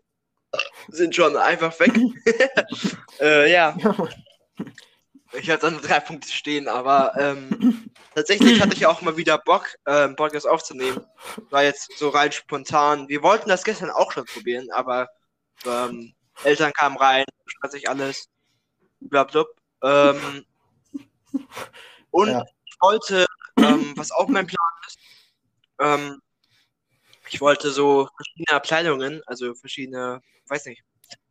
sind 0.89 1.15
schon 1.15 1.37
einfach 1.37 1.79
weg. 1.81 1.93
äh, 3.21 3.51
ja. 3.51 3.77
Ich 5.33 5.49
habe 5.49 5.61
dann 5.63 5.81
drei 5.81 6.01
Punkte 6.01 6.29
stehen, 6.29 6.69
aber 6.69 7.15
ähm, 7.19 7.91
tatsächlich 8.15 8.61
hatte 8.61 8.75
ich 8.75 8.87
auch 8.87 9.03
mal 9.03 9.17
wieder 9.17 9.39
Bock, 9.39 9.69
äh, 9.85 10.05
einen 10.05 10.17
Podcast 10.17 10.47
aufzunehmen. 10.47 11.05
War 11.51 11.65
jetzt 11.65 11.97
so 11.99 12.09
rein 12.09 12.33
spontan. 12.33 13.09
Wir 13.09 13.23
wollten 13.23 13.49
das 13.49 13.65
gestern 13.65 13.91
auch 13.91 14.13
schon 14.13 14.25
probieren, 14.25 14.71
aber 14.71 15.09
ähm, 15.65 16.15
Eltern 16.45 16.73
kamen 16.73 16.97
rein, 16.97 17.25
sich 17.69 17.89
alles. 17.89 18.29
Blablabla. 19.01 19.45
Ähm, 19.83 20.45
und 22.11 22.29
ja. 22.29 22.45
ich 22.65 22.77
wollte, 22.81 23.27
ähm, 23.57 23.93
was 23.97 24.13
auch 24.13 24.29
mein 24.29 24.47
Plan 24.47 24.69
ist, 24.87 24.99
ähm, 25.81 26.21
ich 27.29 27.41
wollte 27.41 27.71
so 27.71 28.09
verschiedene 28.17 28.57
Abteilungen, 28.57 29.23
also 29.27 29.55
verschiedene, 29.55 30.21
weiß 30.49 30.67
nicht, 30.67 30.83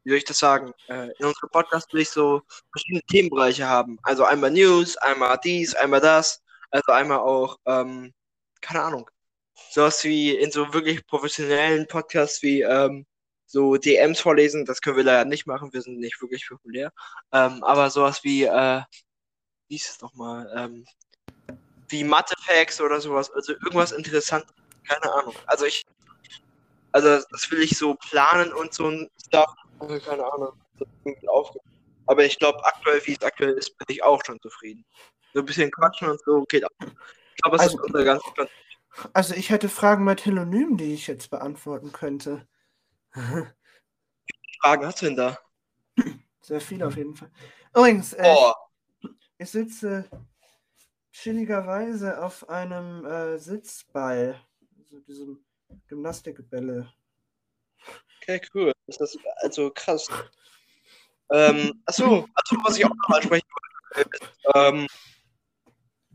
wie 0.03 0.09
soll 0.09 0.17
ich 0.17 0.25
das 0.25 0.39
sagen? 0.39 0.73
Äh, 0.87 1.09
in 1.19 1.25
unserem 1.25 1.49
Podcast 1.49 1.93
will 1.93 2.01
ich 2.01 2.09
so 2.09 2.41
verschiedene 2.71 3.03
Themenbereiche 3.03 3.67
haben. 3.67 3.99
Also 4.03 4.23
einmal 4.23 4.51
News, 4.51 4.97
einmal 4.97 5.37
dies, 5.43 5.75
einmal 5.75 6.01
das. 6.01 6.40
Also 6.71 6.91
einmal 6.91 7.19
auch, 7.19 7.57
ähm, 7.65 8.13
keine 8.61 8.81
Ahnung, 8.83 9.09
sowas 9.71 10.03
wie 10.03 10.35
in 10.35 10.51
so 10.51 10.73
wirklich 10.73 11.05
professionellen 11.05 11.87
Podcasts 11.87 12.41
wie 12.41 12.61
ähm, 12.61 13.05
so 13.45 13.75
DMs 13.75 14.19
vorlesen, 14.21 14.65
das 14.65 14.79
können 14.81 14.95
wir 14.97 15.03
leider 15.03 15.25
nicht 15.25 15.45
machen, 15.45 15.73
wir 15.73 15.81
sind 15.81 15.99
nicht 15.99 16.21
wirklich 16.21 16.47
populär. 16.47 16.91
Ähm, 17.33 17.63
aber 17.63 17.89
sowas 17.89 18.23
wie, 18.23 18.43
äh, 18.45 18.81
wie 19.67 19.75
ist 19.75 19.89
es 19.89 20.01
nochmal, 20.01 20.49
ähm, 20.55 20.85
wie 21.89 22.03
Mathe-Facts 22.05 22.79
oder 22.79 23.01
sowas, 23.01 23.29
also 23.31 23.51
irgendwas 23.53 23.91
interessant. 23.91 24.45
keine 24.87 25.11
Ahnung. 25.13 25.35
Also 25.45 25.65
ich, 25.65 25.83
also 26.93 27.23
das 27.29 27.51
will 27.51 27.61
ich 27.61 27.77
so 27.77 27.95
planen 27.95 28.53
und 28.53 28.73
so 28.73 28.87
ein 28.89 29.09
Stuff. 29.25 29.53
Keine 29.79 30.23
Ahnung. 30.31 30.53
Das 30.79 30.87
ist 30.87 30.93
irgendwie 31.05 31.27
aufge- 31.29 31.59
Aber 32.05 32.23
ich 32.25 32.37
glaube, 32.39 32.63
aktuell, 32.65 33.01
wie 33.05 33.13
es 33.13 33.21
aktuell 33.21 33.53
ist, 33.53 33.77
bin 33.77 33.87
ich 33.89 34.03
auch 34.03 34.23
schon 34.25 34.39
zufrieden. 34.41 34.85
So 35.33 35.39
ein 35.39 35.45
bisschen 35.45 35.71
quatschen 35.71 36.09
und 36.09 36.21
so 36.23 36.43
geht 36.45 36.65
auch. 36.65 36.69
Ich 36.81 37.41
glaube, 37.41 37.57
es 37.57 37.61
Also- 37.63 37.77
ist 37.77 37.83
unser 37.85 38.03
ganz, 38.03 38.23
Also 39.13 39.33
ich 39.35 39.49
hätte 39.49 39.69
Fragen 39.69 40.03
mit 40.03 40.19
Telonym, 40.19 40.75
die 40.77 40.93
ich 40.93 41.07
jetzt 41.07 41.29
beantworten 41.29 41.91
könnte. 41.91 42.47
Fragen 44.61 44.85
hast 44.85 45.01
du 45.01 45.05
denn 45.07 45.15
da? 45.15 45.39
Sehr 46.41 46.59
viel 46.61 46.83
auf 46.83 46.95
jeden 46.97 47.15
Fall. 47.15 47.31
Übrigens, 47.73 48.13
äh, 48.13 48.23
Oh, 48.25 48.53
ich 49.37 49.49
sitze 49.49 50.09
chilligerweise 51.11 52.21
auf 52.21 52.49
einem 52.49 53.05
äh, 53.05 53.37
Sitzball, 53.37 54.39
also 54.79 54.99
diesem 55.01 55.43
Gymnastikbälle. 55.87 56.91
okay, 58.21 58.41
cool. 58.53 58.73
Das 58.87 58.99
ist 58.99 59.19
also 59.37 59.71
krass. 59.71 60.07
Ähm, 61.31 61.81
achso, 61.85 62.27
achso, 62.35 62.57
was 62.63 62.77
ich 62.77 62.85
auch 62.85 62.89
noch 62.89 63.15
ansprechen 63.15 63.47
wollte, 63.95 64.19
ähm, 64.55 64.87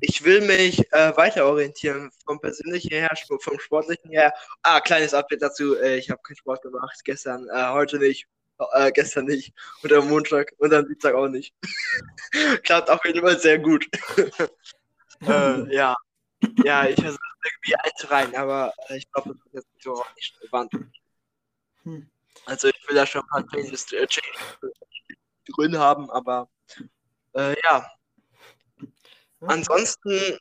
ich 0.01 0.25
will 0.25 0.41
mich 0.43 0.81
äh, 0.93 1.17
weiter 1.17 1.47
orientieren 1.47 2.11
vom 2.25 2.41
persönlichen 2.41 2.91
her, 2.91 3.11
vom 3.41 3.59
sportlichen 3.59 4.11
her. 4.11 4.33
Ah, 4.63 4.81
kleines 4.81 5.15
Update 5.15 5.43
dazu. 5.43 5.77
Äh, 5.77 5.99
ich 5.99 6.11
habe 6.11 6.21
keinen 6.23 6.37
Sport 6.37 6.63
gemacht 6.63 7.01
gestern, 7.05 7.49
äh, 7.49 7.69
heute 7.71 7.99
nicht, 7.99 8.27
äh, 8.73 8.93
gestern 8.93 9.27
nicht 9.27 9.55
und 9.83 9.93
am 9.93 10.09
Montag 10.09 10.53
und 10.59 10.73
am 10.75 10.87
Dienstag 10.87 11.15
auch 11.15 11.29
nicht. 11.29 11.55
Klappt 12.63 12.91
auf 12.91 13.05
jeden 13.05 13.23
Fall 13.23 13.39
sehr 13.39 13.59
gut. 13.59 13.87
äh, 15.23 15.75
ja, 15.75 15.97
ja, 16.65 16.87
ich 16.87 16.97
versuche 16.97 17.21
irgendwie 17.45 17.77
eins 17.77 18.11
rein, 18.11 18.35
aber 18.37 18.73
äh, 18.89 18.99
ich 18.99 19.11
glaube, 19.11 19.31
das 19.31 19.39
ist 19.47 19.55
jetzt 19.55 19.75
nicht 19.75 19.85
so 19.85 20.05
nicht 20.15 20.53
wahnsinnig. 20.53 21.03
Hm. 21.85 22.11
Also 22.45 22.69
ich 22.69 22.89
will 22.89 22.97
da 22.97 23.07
schon 23.07 23.23
ein 23.23 23.29
paar 23.29 23.47
Changes 23.49 23.93
äh, 23.93 24.07
Changes 24.07 24.59
drin 25.57 25.79
haben, 25.79 26.11
aber 26.11 26.49
äh, 27.35 27.57
ja, 27.63 27.91
ansonsten 29.41 30.39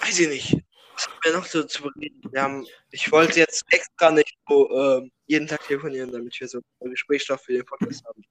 weiß 0.00 0.18
ich 0.20 0.28
nicht. 0.28 0.64
Was 0.94 1.06
haben 1.08 1.18
wir 1.22 1.32
noch 1.32 1.46
so 1.46 1.62
zu 1.64 1.88
reden? 1.88 2.32
Wir 2.32 2.42
haben, 2.42 2.66
ich 2.90 3.10
wollte 3.10 3.40
jetzt 3.40 3.64
extra 3.70 4.10
nicht 4.10 4.32
so 4.48 4.70
ähm, 4.70 5.10
jeden 5.26 5.48
Tag 5.48 5.66
telefonieren, 5.66 6.12
damit 6.12 6.38
wir 6.38 6.46
so 6.46 6.60
einen 6.80 6.90
Gesprächsstoff 6.90 7.42
für 7.42 7.52
den 7.52 7.64
Podcast 7.64 8.04
haben. 8.06 8.24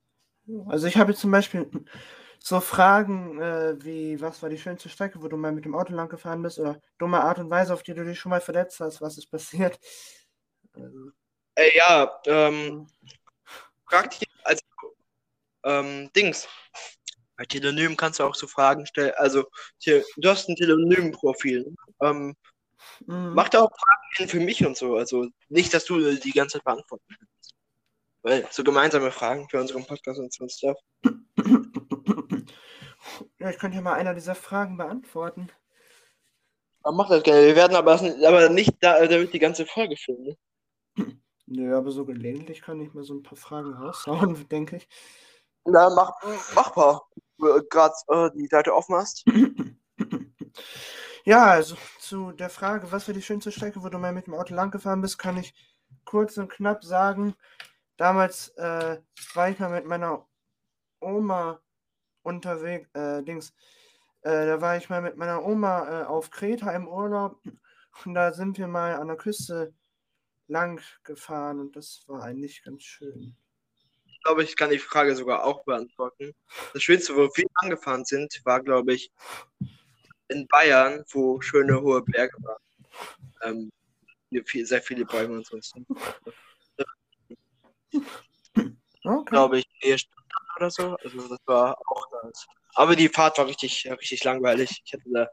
Also 0.69 0.87
ich 0.87 0.97
habe 0.97 1.11
jetzt 1.11 1.21
zum 1.21 1.31
Beispiel 1.31 1.69
so 2.39 2.59
Fragen 2.59 3.39
äh, 3.41 3.75
wie, 3.83 4.19
was 4.19 4.41
war 4.41 4.49
die 4.49 4.57
schönste 4.57 4.89
Strecke, 4.89 5.21
wo 5.21 5.27
du 5.27 5.37
mal 5.37 5.51
mit 5.51 5.65
dem 5.65 5.75
Auto 5.75 5.93
lang 5.93 6.09
gefahren 6.09 6.41
bist 6.41 6.59
oder 6.59 6.79
dumme 6.97 7.21
Art 7.21 7.39
und 7.39 7.49
Weise, 7.49 7.73
auf 7.73 7.83
die 7.83 7.93
du 7.93 8.03
dich 8.03 8.19
schon 8.19 8.29
mal 8.29 8.41
verletzt 8.41 8.79
hast, 8.79 9.01
was 9.01 9.17
ist 9.17 9.27
passiert. 9.31 9.79
Also, 10.73 11.11
Äh, 11.55 11.77
ja, 11.77 12.19
ähm, 12.25 12.87
frag 13.85 14.09
dich, 14.09 14.27
also, 14.43 14.61
ähm, 15.63 16.11
Dings. 16.13 16.47
Bei 17.43 17.47
Telonym 17.47 17.97
kannst 17.97 18.19
du 18.19 18.23
auch 18.23 18.35
so 18.35 18.47
Fragen 18.47 18.85
stellen. 18.85 19.11
Also, 19.17 19.43
hier, 19.77 20.01
du 20.15 20.29
hast 20.29 20.47
ein 20.47 20.55
Telonym-Profil. 20.55 21.75
Ähm, 22.01 22.37
mm, 23.05 23.33
mach 23.33 23.49
da 23.49 23.63
auch 23.63 23.69
Fragen 23.69 24.29
für 24.29 24.39
mich 24.39 24.65
und 24.65 24.77
so. 24.77 24.95
Also, 24.95 25.27
nicht, 25.49 25.73
dass 25.73 25.83
du 25.83 26.15
die 26.15 26.31
ganze 26.31 26.53
Zeit 26.53 26.63
beantworten 26.63 27.03
kannst. 27.09 27.53
Weil, 28.21 28.47
so 28.49 28.63
gemeinsame 28.63 29.11
Fragen 29.11 29.49
für 29.49 29.59
unseren 29.59 29.85
Podcast 29.85 30.21
und 30.21 30.31
so 30.31 30.47
Stuff. 30.47 30.77
ja, 33.39 33.49
ich 33.49 33.57
könnte 33.57 33.75
ja 33.75 33.81
mal 33.81 33.95
einer 33.95 34.13
dieser 34.13 34.35
Fragen 34.35 34.77
beantworten. 34.77 35.49
Aber 36.81 36.95
mach 36.95 37.09
das 37.09 37.23
gerne. 37.23 37.45
Wir 37.45 37.57
werden 37.57 37.75
aber, 37.75 37.99
aber 38.25 38.47
nicht 38.47 38.71
da, 38.79 39.05
damit 39.05 39.33
die 39.33 39.39
ganze 39.39 39.65
Folge 39.65 39.97
füllen. 39.97 40.23
Ne? 40.23 40.37
Nö, 41.47 41.75
aber 41.75 41.91
so 41.91 42.05
gelegentlich 42.05 42.61
kann 42.61 42.79
ich 42.79 42.93
mir 42.93 43.03
so 43.03 43.15
ein 43.15 43.23
paar 43.23 43.37
Fragen 43.37 43.73
raushauen, 43.73 44.47
denke 44.49 44.77
ich. 44.77 44.87
Na, 45.65 45.89
mach, 45.89 46.11
machbar. 46.55 47.07
Gerade 47.69 47.95
äh, 48.09 48.29
die 48.35 48.47
Seite 48.47 48.73
offen 48.73 48.95
hast. 48.95 49.25
Ja, 51.25 51.45
also 51.45 51.77
zu 51.99 52.33
der 52.33 52.49
Frage, 52.49 52.91
was 52.91 53.07
war 53.07 53.13
die 53.13 53.21
schönste 53.21 53.51
Strecke, 53.51 53.81
wo 53.81 53.87
du 53.87 53.97
mal 53.97 54.11
mit 54.11 54.27
dem 54.27 54.33
Auto 54.33 54.53
lang 54.53 54.71
gefahren 54.71 55.01
bist, 55.01 55.17
kann 55.17 55.37
ich 55.37 55.53
kurz 56.03 56.37
und 56.37 56.49
knapp 56.49 56.83
sagen. 56.83 57.35
Damals 57.95 58.49
äh, 58.57 58.99
war 59.33 59.49
ich 59.49 59.57
mal 59.59 59.69
mit 59.69 59.85
meiner 59.85 60.27
Oma 60.99 61.61
unterwegs, 62.23 62.89
äh, 62.93 63.23
Dings, 63.23 63.53
äh, 64.21 64.45
da 64.47 64.61
war 64.61 64.77
ich 64.77 64.89
mal 64.89 65.01
mit 65.01 65.17
meiner 65.17 65.45
Oma 65.45 66.01
äh, 66.01 66.05
auf 66.05 66.29
Kreta 66.29 66.71
im 66.71 66.87
Urlaub 66.89 67.41
und 68.05 68.13
da 68.13 68.33
sind 68.33 68.57
wir 68.57 68.67
mal 68.67 68.95
an 68.95 69.07
der 69.07 69.17
Küste 69.17 69.73
lang 70.47 70.81
gefahren 71.03 71.59
und 71.59 71.75
das 71.75 72.03
war 72.07 72.23
eigentlich 72.23 72.63
ganz 72.63 72.83
schön. 72.83 73.37
Ich 74.23 74.25
glaube, 74.25 74.43
ich 74.43 74.55
kann 74.55 74.69
die 74.69 74.79
Frage 74.79 75.17
sogar 75.17 75.43
auch 75.43 75.65
beantworten. 75.65 76.33
Das 76.71 76.81
Schönste, 76.81 77.13
wo 77.13 77.27
wir 77.35 77.45
angefahren 77.55 78.05
sind, 78.05 78.33
war, 78.45 78.63
glaube 78.63 78.93
ich, 78.93 79.11
in 80.29 80.47
Bayern, 80.47 81.03
wo 81.11 81.41
schöne 81.41 81.81
hohe 81.81 82.01
Berge 82.03 82.37
waren. 82.41 82.61
Ähm, 83.41 83.71
viel, 84.45 84.65
sehr 84.65 84.81
viele 84.81 85.03
Bäume 85.03 85.33
und 85.35 85.45
sonst. 85.45 85.75
Okay. 89.03 89.29
Glaube 89.29 89.59
ich, 89.59 89.65
vier 89.81 89.97
Stunden 89.97 90.23
oder 90.55 90.71
so. 90.71 90.95
Also 91.03 91.27
das 91.27 91.39
war 91.45 91.77
auch 91.85 92.23
nice. 92.23 92.47
Aber 92.75 92.95
die 92.95 93.09
Fahrt 93.09 93.37
war 93.37 93.47
richtig, 93.47 93.85
richtig 93.91 94.23
langweilig. 94.23 94.81
Ich 94.85 94.93
hatte 94.93 95.03
da 95.13 95.27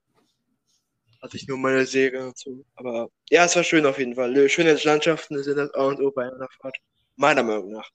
hatte 1.23 1.37
ich 1.37 1.47
nur 1.47 1.59
meine 1.59 1.87
Säge 1.87 2.27
und 2.27 2.37
so. 2.37 2.65
Aber 2.75 3.09
ja, 3.29 3.45
es 3.45 3.55
war 3.55 3.63
schön 3.63 3.87
auf 3.87 4.01
jeden 4.01 4.17
Fall. 4.17 4.49
Schöne 4.49 4.75
Landschaften 4.83 5.41
sind 5.41 5.59
das 5.59 5.73
A 5.75 5.85
und 5.85 6.01
O 6.01 6.11
bei 6.11 6.25
einer 6.25 6.49
Fahrt. 6.61 6.77
Meiner 7.15 7.45
Meinung 7.45 7.71
nach. 7.71 7.89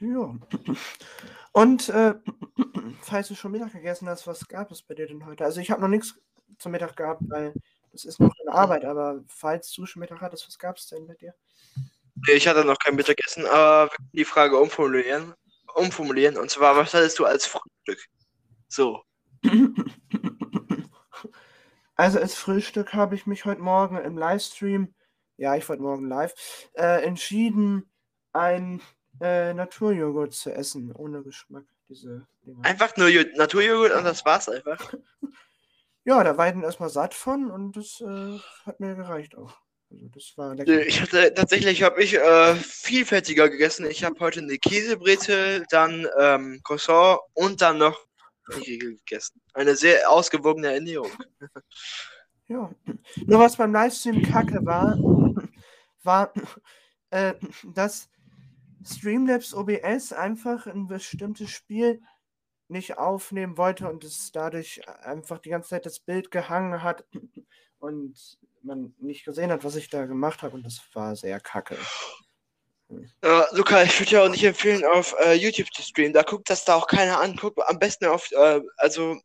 Ja. 0.00 0.34
Und 1.52 1.88
äh, 1.88 2.14
falls 3.02 3.28
du 3.28 3.34
schon 3.34 3.50
Mittag 3.50 3.72
gegessen 3.72 4.08
hast, 4.08 4.26
was 4.26 4.46
gab 4.46 4.70
es 4.70 4.82
bei 4.82 4.94
dir 4.94 5.08
denn 5.08 5.26
heute? 5.26 5.44
Also 5.44 5.60
ich 5.60 5.70
habe 5.70 5.80
noch 5.80 5.88
nichts 5.88 6.14
zum 6.58 6.72
Mittag 6.72 6.96
gehabt, 6.96 7.22
weil 7.28 7.52
das 7.90 8.04
ist 8.04 8.20
noch 8.20 8.32
eine 8.40 8.54
Arbeit, 8.54 8.84
aber 8.84 9.24
falls 9.26 9.72
du 9.72 9.86
schon 9.86 10.00
Mittag 10.00 10.20
hattest, 10.20 10.46
was 10.46 10.58
gab 10.58 10.76
es 10.76 10.86
denn 10.86 11.06
bei 11.06 11.14
dir? 11.14 11.34
Ich 12.28 12.46
hatte 12.46 12.64
noch 12.64 12.78
kein 12.78 12.94
Mittagessen, 12.94 13.46
aber 13.46 13.84
wir 13.84 13.88
können 13.90 14.08
die 14.12 14.24
Frage 14.24 14.58
umformulieren. 14.58 15.34
Umformulieren. 15.74 16.36
Und 16.36 16.50
zwar, 16.50 16.76
was 16.76 16.94
hattest 16.94 17.18
du 17.18 17.24
als 17.24 17.46
Frühstück? 17.46 18.06
So. 18.68 19.02
Also 21.96 22.20
als 22.20 22.34
Frühstück 22.34 22.94
habe 22.94 23.16
ich 23.16 23.26
mich 23.26 23.44
heute 23.44 23.60
Morgen 23.60 23.98
im 23.98 24.16
Livestream, 24.16 24.94
ja, 25.36 25.56
ich 25.56 25.68
wollte 25.68 25.82
morgen 25.82 26.08
live, 26.08 26.32
äh, 26.74 27.02
entschieden, 27.02 27.90
ein 28.38 28.80
äh, 29.20 29.52
Naturjoghurt 29.54 30.32
zu 30.32 30.52
essen, 30.52 30.92
ohne 30.92 31.22
Geschmack. 31.22 31.64
Diese 31.88 32.26
Dinger. 32.46 32.64
Einfach 32.64 32.96
nur 32.96 33.08
Jo- 33.08 33.24
Naturjoghurt 33.36 33.92
und 33.92 34.04
das 34.04 34.24
war's 34.24 34.48
einfach. 34.48 34.92
Ja, 36.04 36.24
da 36.24 36.38
war 36.38 36.46
ich 36.46 36.54
dann 36.54 36.62
erstmal 36.62 36.88
satt 36.88 37.12
von 37.12 37.50
und 37.50 37.76
das 37.76 38.00
äh, 38.00 38.38
hat 38.64 38.80
mir 38.80 38.94
gereicht 38.94 39.36
auch. 39.36 39.52
Also 39.90 40.08
das 40.08 40.32
war 40.36 40.54
lecker. 40.54 40.86
Ich 40.86 41.02
hatte 41.02 41.34
tatsächlich 41.34 41.82
habe 41.82 42.02
ich 42.02 42.14
äh, 42.14 42.54
vielfältiger 42.54 43.50
gegessen. 43.50 43.84
Ich 43.84 44.04
habe 44.04 44.18
heute 44.20 44.40
eine 44.40 44.56
Käsebrezel, 44.56 45.66
dann 45.68 46.06
ähm, 46.18 46.60
Croissant 46.64 47.20
und 47.34 47.60
dann 47.60 47.76
noch 47.76 48.06
Riegel 48.48 48.96
gegessen. 48.96 49.42
Eine 49.52 49.76
sehr 49.76 50.10
ausgewogene 50.10 50.72
Ernährung. 50.72 51.10
Ja. 52.50 52.70
Nur 53.26 53.40
was 53.40 53.56
beim 53.56 53.74
Livestream 53.74 54.22
kacke 54.22 54.64
war, 54.64 54.96
war, 56.02 56.32
äh, 57.10 57.34
dass 57.74 58.08
Streamlabs 58.88 59.54
OBS 59.54 60.12
einfach 60.12 60.66
ein 60.66 60.86
bestimmtes 60.86 61.50
Spiel 61.50 62.02
nicht 62.68 62.98
aufnehmen 62.98 63.56
wollte 63.56 63.88
und 63.88 64.04
es 64.04 64.30
dadurch 64.32 64.86
einfach 65.02 65.38
die 65.38 65.50
ganze 65.50 65.70
Zeit 65.70 65.86
das 65.86 66.00
Bild 66.00 66.30
gehangen 66.30 66.82
hat 66.82 67.04
und 67.78 68.38
man 68.62 68.94
nicht 68.98 69.24
gesehen 69.24 69.50
hat, 69.50 69.64
was 69.64 69.76
ich 69.76 69.88
da 69.88 70.06
gemacht 70.06 70.42
habe 70.42 70.54
und 70.56 70.64
das 70.64 70.80
war 70.92 71.16
sehr 71.16 71.40
kacke. 71.40 71.76
Äh, 73.20 73.42
Luca, 73.52 73.82
ich 73.82 73.98
würde 73.98 74.10
dir 74.10 74.22
auch 74.22 74.28
nicht 74.28 74.44
empfehlen, 74.44 74.84
auf 74.84 75.14
äh, 75.20 75.34
YouTube 75.34 75.72
zu 75.72 75.82
streamen. 75.82 76.12
Da 76.12 76.22
guckt 76.22 76.48
das 76.48 76.64
da 76.64 76.74
auch 76.74 76.86
keiner 76.86 77.20
an. 77.20 77.36
Guck 77.36 77.58
am 77.68 77.78
besten 77.78 78.06
auf, 78.06 78.30
äh, 78.32 78.60
also 78.78 79.20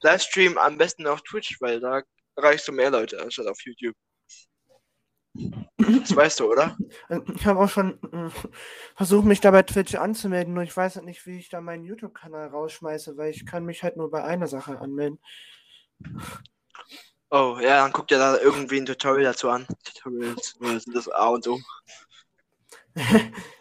Livestream 0.00 0.56
am 0.56 0.78
besten 0.78 1.06
auf 1.06 1.22
Twitch, 1.22 1.60
weil 1.60 1.80
da 1.80 2.02
erreichst 2.36 2.66
du 2.68 2.72
mehr 2.72 2.90
Leute 2.90 3.20
anstatt 3.20 3.46
auf 3.46 3.60
YouTube. 3.62 3.94
Das 5.76 6.14
weißt 6.14 6.40
du, 6.40 6.50
oder? 6.50 6.76
Ich 7.34 7.46
habe 7.46 7.60
auch 7.60 7.68
schon 7.68 7.98
äh, 8.12 8.30
versucht, 8.96 9.24
mich 9.24 9.40
da 9.40 9.50
bei 9.50 9.62
Twitch 9.62 9.94
anzumelden, 9.94 10.54
nur 10.54 10.62
ich 10.62 10.76
weiß 10.76 10.96
halt 10.96 11.06
nicht, 11.06 11.24
wie 11.26 11.38
ich 11.38 11.48
da 11.48 11.60
meinen 11.60 11.84
YouTube-Kanal 11.84 12.48
rausschmeiße, 12.48 13.16
weil 13.16 13.30
ich 13.30 13.46
kann 13.46 13.64
mich 13.64 13.82
halt 13.82 13.96
nur 13.96 14.10
bei 14.10 14.24
einer 14.24 14.46
Sache 14.46 14.78
anmelden. 14.78 15.18
Oh, 17.30 17.58
ja, 17.60 17.82
dann 17.82 17.92
guck 17.92 18.08
dir 18.08 18.18
da 18.18 18.38
irgendwie 18.38 18.80
ein 18.80 18.86
Tutorial 18.86 19.32
dazu 19.32 19.50
an. 19.50 19.66
Tutorials 19.84 20.56
sind 20.84 20.96
das 20.96 21.08
A 21.08 21.28
und 21.28 21.46
O. 21.46 21.60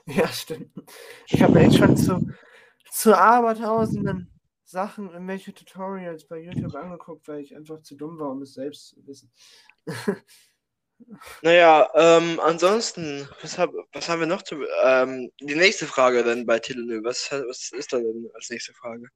Ja, 0.06 0.28
stimmt. 0.30 0.72
Ich 1.28 1.42
habe 1.44 1.60
echt 1.60 1.78
schon 1.78 1.98
zu, 1.98 2.34
zu 2.90 3.16
Abertausenden 3.16 4.32
Sachen, 4.64 5.10
irgendwelche 5.10 5.54
Tutorials 5.54 6.26
bei 6.28 6.40
YouTube 6.40 6.76
angeguckt, 6.76 7.28
weil 7.28 7.42
ich 7.42 7.56
einfach 7.56 7.82
zu 7.82 7.96
dumm 7.96 8.20
war, 8.20 8.32
um 8.32 8.42
es 8.42 8.54
selbst 8.54 8.90
zu 8.90 9.06
wissen. 9.06 9.32
Naja, 11.42 11.90
ähm, 11.94 12.40
ansonsten, 12.40 13.28
was, 13.42 13.58
hab, 13.58 13.72
was 13.94 14.10
haben 14.10 14.20
wir 14.20 14.28
noch 14.28 14.42
zu. 14.42 14.56
Ähm, 14.84 15.32
die 15.40 15.56
nächste 15.56 15.86
Frage 15.86 16.24
dann 16.24 16.46
bei 16.46 16.60
Telenö. 16.60 17.04
Was, 17.04 17.32
was 17.32 17.72
ist 17.72 17.94
da 17.94 17.98
denn 17.98 18.30
als 18.34 18.50
nächste 18.50 18.74
Frage? 18.74 19.08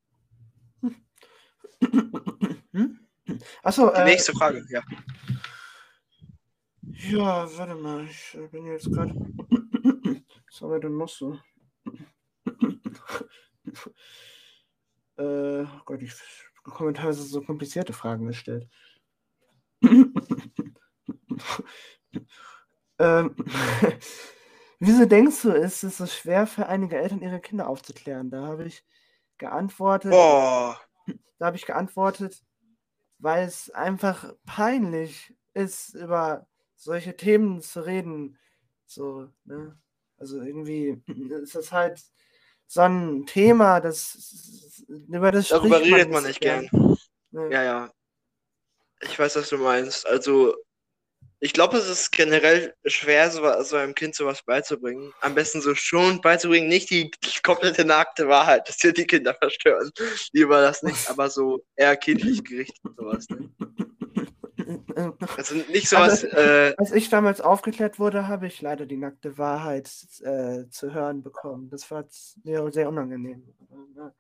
hm? 2.72 3.00
Achso, 3.64 3.90
Die 3.90 4.02
äh, 4.02 4.06
nächste 4.06 4.34
Frage, 4.34 4.64
ja. 4.70 4.82
Ja, 7.10 7.58
warte 7.58 7.76
mal, 7.76 8.06
ich 8.06 8.38
bin 8.52 8.66
jetzt 8.68 8.92
gerade. 8.92 9.14
Was 10.52 10.62
haben 10.62 10.72
wir 10.72 10.80
denn 10.80 10.98
noch 10.98 11.10
so? 11.10 11.40
äh, 15.18 15.64
oh 15.64 15.82
Gott, 15.86 16.02
ich 16.02 16.14
bekomme 16.64 16.94
teilweise 16.94 17.24
so 17.24 17.42
komplizierte 17.42 17.94
Fragen 17.94 18.28
gestellt. 18.28 18.68
ähm, 23.00 23.36
wieso 24.80 25.06
denkst 25.06 25.42
du, 25.44 25.52
ist 25.52 25.84
es 25.84 25.98
so 25.98 26.06
schwer 26.06 26.48
für 26.48 26.68
einige 26.68 26.98
Eltern, 26.98 27.22
ihre 27.22 27.40
Kinder 27.40 27.68
aufzuklären? 27.68 28.30
Da 28.30 28.44
habe 28.44 28.66
ich 28.66 28.84
geantwortet. 29.38 30.12
Boah. 30.12 30.80
Da 31.40 31.48
habe 31.48 31.58
ich 31.58 31.66
geantwortet, 31.66 32.44
weil 33.18 33.48
es 33.48 33.70
einfach 33.72 34.34
peinlich 34.46 35.34
ist, 35.54 35.96
über 35.96 36.48
solche 36.76 37.16
Themen 37.18 37.62
zu 37.62 37.82
reden. 37.82 38.38
So, 38.86 39.30
ne? 39.46 39.78
Also 40.18 40.42
irgendwie 40.42 41.02
ist 41.42 41.56
das 41.56 41.72
halt 41.72 42.02
so 42.68 42.82
ein 42.82 43.26
Thema, 43.26 43.82
das 43.82 44.86
über 44.88 45.32
das 45.32 45.50
Darüber 45.50 45.82
redet 45.82 46.12
man 46.12 46.24
nicht 46.24 46.40
gern. 46.40 46.70
Ne? 47.32 47.50
Ja, 47.52 47.64
ja. 47.64 47.94
Ich 49.02 49.18
weiß, 49.18 49.36
was 49.36 49.50
du 49.50 49.58
meinst. 49.58 50.08
Also, 50.08 50.56
ich 51.44 51.54
glaube, 51.54 51.78
es 51.78 51.90
ist 51.90 52.12
generell 52.12 52.76
schwer, 52.86 53.32
so, 53.32 53.42
so 53.64 53.76
einem 53.76 53.96
Kind 53.96 54.14
sowas 54.14 54.44
beizubringen. 54.44 55.12
Am 55.22 55.34
besten 55.34 55.60
so 55.60 55.74
schon 55.74 56.22
beizubringen, 56.22 56.70
nicht 56.70 56.92
die 56.92 57.10
komplette 57.44 57.84
nackte 57.84 58.28
Wahrheit, 58.28 58.70
das 58.70 58.82
wird 58.84 58.98
die 58.98 59.08
Kinder 59.08 59.34
verstören. 59.34 59.92
Lieber 60.34 60.62
das 60.62 60.84
nicht, 60.84 61.10
aber 61.10 61.32
so 61.32 61.66
eher 61.76 61.98
kindlich 61.98 62.44
gerichtet 62.44 62.80
sowas. 62.96 63.28
Ne? 63.30 63.50
Also 65.36 65.56
nicht 65.56 65.90
sowas, 65.90 66.24
äh, 66.24 66.76
Als 66.78 66.92
ich 66.92 67.10
damals 67.10 67.42
aufgeklärt 67.42 67.98
wurde, 67.98 68.28
habe 68.28 68.46
ich 68.46 68.62
leider 68.62 68.86
die 68.86 68.98
nackte 68.98 69.40
Wahrheit 69.40 69.90
äh, 70.22 70.70
zu 70.70 70.94
hören 70.94 71.24
bekommen. 71.24 71.72
Das 71.72 71.90
war 71.90 72.06
mir 72.44 72.72
sehr 72.72 72.88
unangenehm. 72.88 73.44
Ja. 73.96 74.14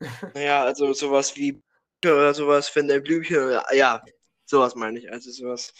naja, 0.34 0.64
also 0.64 0.92
sowas 0.92 1.36
wie 1.36 1.60
oder 2.04 2.32
sowas, 2.32 2.74
wenn 2.76 2.86
der 2.86 3.00
Blümchen, 3.00 3.58
ja, 3.72 4.02
sowas 4.44 4.76
meine 4.76 5.00
ich, 5.00 5.10
also 5.10 5.30
sowas. 5.30 5.72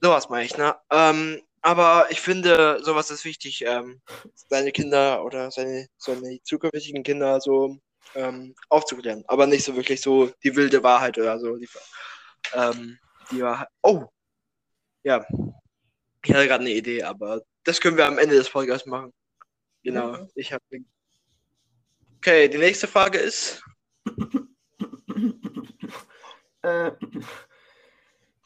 Sowas 0.00 0.28
meine 0.28 0.44
ich, 0.44 0.56
ne? 0.56 0.76
Ähm, 0.90 1.40
aber 1.62 2.08
ich 2.10 2.20
finde, 2.20 2.80
sowas 2.82 3.10
ist 3.10 3.24
wichtig, 3.24 3.64
ähm, 3.66 4.02
seine 4.34 4.70
Kinder 4.70 5.24
oder 5.24 5.50
seine, 5.50 5.88
seine 5.96 6.42
zukünftigen 6.42 7.02
Kinder 7.02 7.40
so 7.40 7.78
ähm, 8.14 8.54
aufzuklären. 8.68 9.24
Aber 9.28 9.46
nicht 9.46 9.64
so 9.64 9.74
wirklich 9.74 10.02
so 10.02 10.30
die 10.42 10.54
wilde 10.56 10.82
Wahrheit 10.82 11.16
oder 11.16 11.38
so. 11.38 11.56
Die, 11.56 11.68
ähm, 12.52 12.98
die 13.30 13.42
Wahrheit. 13.42 13.68
Oh! 13.82 14.04
Ja. 15.04 15.26
Ich 16.24 16.32
hatte 16.32 16.46
gerade 16.46 16.64
eine 16.64 16.74
Idee, 16.74 17.02
aber 17.02 17.42
das 17.64 17.80
können 17.80 17.96
wir 17.96 18.06
am 18.06 18.18
Ende 18.18 18.36
des 18.36 18.50
Podcasts 18.50 18.86
machen. 18.86 19.12
Genau. 19.82 20.16
Ja. 20.16 20.28
Ich 20.34 20.52
habe. 20.52 20.62
Okay, 22.18 22.48
die 22.48 22.58
nächste 22.58 22.86
Frage 22.86 23.18
ist. 23.18 23.62
äh, 26.62 26.92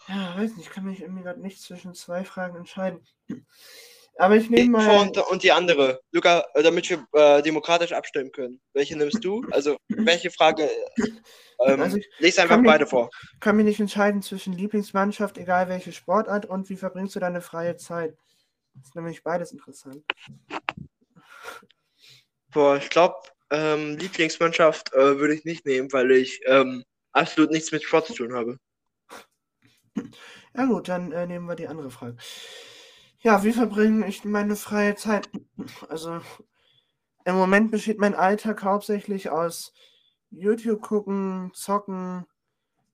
ja, 0.08 0.36
weiß 0.36 0.56
nicht, 0.56 0.66
ich 0.68 0.70
kann 0.70 0.84
mich 0.84 1.00
irgendwie 1.02 1.22
gerade 1.22 1.40
nicht 1.40 1.60
zwischen 1.60 1.94
zwei 1.94 2.24
Fragen 2.24 2.56
entscheiden. 2.56 3.00
Aber 4.20 4.34
ich 4.36 4.50
nehme 4.50 4.70
mal. 4.78 4.98
und, 5.00 5.16
und 5.16 5.42
die 5.44 5.52
andere. 5.52 6.00
Luca, 6.10 6.44
äh, 6.54 6.62
damit 6.62 6.90
wir 6.90 7.06
äh, 7.12 7.40
demokratisch 7.42 7.92
abstimmen 7.92 8.32
können. 8.32 8.60
Welche 8.72 8.96
nimmst 8.96 9.22
du? 9.24 9.42
Also, 9.52 9.76
welche 9.88 10.30
Frage? 10.30 10.68
Ähm, 11.60 11.80
Also 11.82 11.96
ich 11.96 12.08
lese 12.20 12.40
einfach 12.40 12.54
kann 12.54 12.62
mich- 12.62 12.70
beide 12.70 12.86
vor. 12.86 13.10
kann 13.40 13.56
mich 13.56 13.64
nicht 13.66 13.80
entscheiden 13.80 14.22
zwischen 14.22 14.52
Lieblingsmannschaft, 14.52 15.38
egal 15.38 15.68
welche 15.68 15.90
Sportart, 15.92 16.46
und 16.46 16.68
wie 16.70 16.76
verbringst 16.76 17.16
du 17.16 17.18
deine 17.18 17.40
freie 17.40 17.76
Zeit. 17.76 18.16
Das 18.74 18.84
ist 18.86 18.94
nämlich 18.94 19.24
beides 19.24 19.50
interessant. 19.50 20.04
Boah, 22.52 22.76
ich 22.76 22.88
glaube, 22.90 23.16
ähm, 23.50 23.96
Lieblingsmannschaft 23.96 24.92
äh, 24.94 25.18
würde 25.18 25.34
ich 25.34 25.44
nicht 25.44 25.66
nehmen, 25.66 25.92
weil 25.92 26.12
ich 26.12 26.40
ähm, 26.46 26.84
absolut 27.10 27.50
nichts 27.50 27.72
mit 27.72 27.82
Sport 27.82 28.06
zu 28.06 28.14
tun 28.14 28.32
habe. 28.34 28.56
Ja 30.56 30.64
gut, 30.64 30.88
dann 30.88 31.12
äh, 31.12 31.26
nehmen 31.26 31.46
wir 31.46 31.54
die 31.54 31.68
andere 31.68 31.90
Frage. 31.90 32.16
Ja, 33.20 33.44
wie 33.44 33.52
verbringe 33.52 34.06
ich 34.08 34.24
meine 34.24 34.56
freie 34.56 34.96
Zeit? 34.96 35.28
Also 35.88 36.20
im 37.24 37.34
Moment 37.36 37.70
besteht 37.70 37.98
mein 37.98 38.14
Alltag 38.14 38.62
hauptsächlich 38.62 39.30
aus 39.30 39.72
YouTube 40.30 40.80
gucken, 40.82 41.50
zocken, 41.54 42.26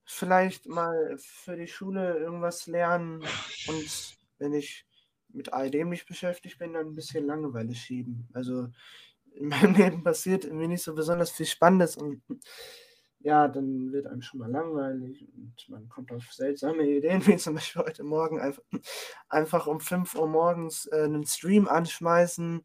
vielleicht 0.05 0.67
mal 0.67 1.17
für 1.17 1.55
die 1.55 1.67
Schule 1.67 2.17
irgendwas 2.17 2.67
lernen 2.67 3.23
und 3.67 4.17
wenn 4.37 4.53
ich 4.53 4.85
mit 5.29 5.53
all 5.53 5.69
dem 5.69 5.89
nicht 5.89 6.07
beschäftigt 6.07 6.59
bin, 6.59 6.73
dann 6.73 6.87
ein 6.87 6.95
bisschen 6.95 7.25
Langeweile 7.25 7.73
schieben. 7.75 8.27
Also 8.33 8.67
in 9.33 9.47
meinem 9.49 9.75
Leben 9.75 10.03
passiert 10.03 10.45
irgendwie 10.45 10.67
nicht 10.67 10.83
so 10.83 10.95
besonders 10.95 11.31
viel 11.31 11.45
Spannendes 11.45 11.97
und 11.97 12.21
ja, 13.25 13.47
dann 13.47 13.91
wird 13.91 14.05
einem 14.05 14.21
schon 14.21 14.39
mal 14.39 14.51
langweilig 14.51 15.25
und 15.35 15.55
man 15.69 15.89
kommt 15.89 16.11
auf 16.11 16.31
seltsame 16.31 16.87
Ideen, 16.87 17.25
wie 17.25 17.37
zum 17.37 17.55
Beispiel 17.55 17.81
heute 17.81 18.03
Morgen 18.03 18.39
einfach, 18.39 18.61
einfach 19.29 19.65
um 19.65 19.79
5 19.79 20.13
Uhr 20.13 20.27
morgens 20.27 20.85
äh, 20.91 21.05
einen 21.05 21.25
Stream 21.25 21.67
anschmeißen. 21.67 22.61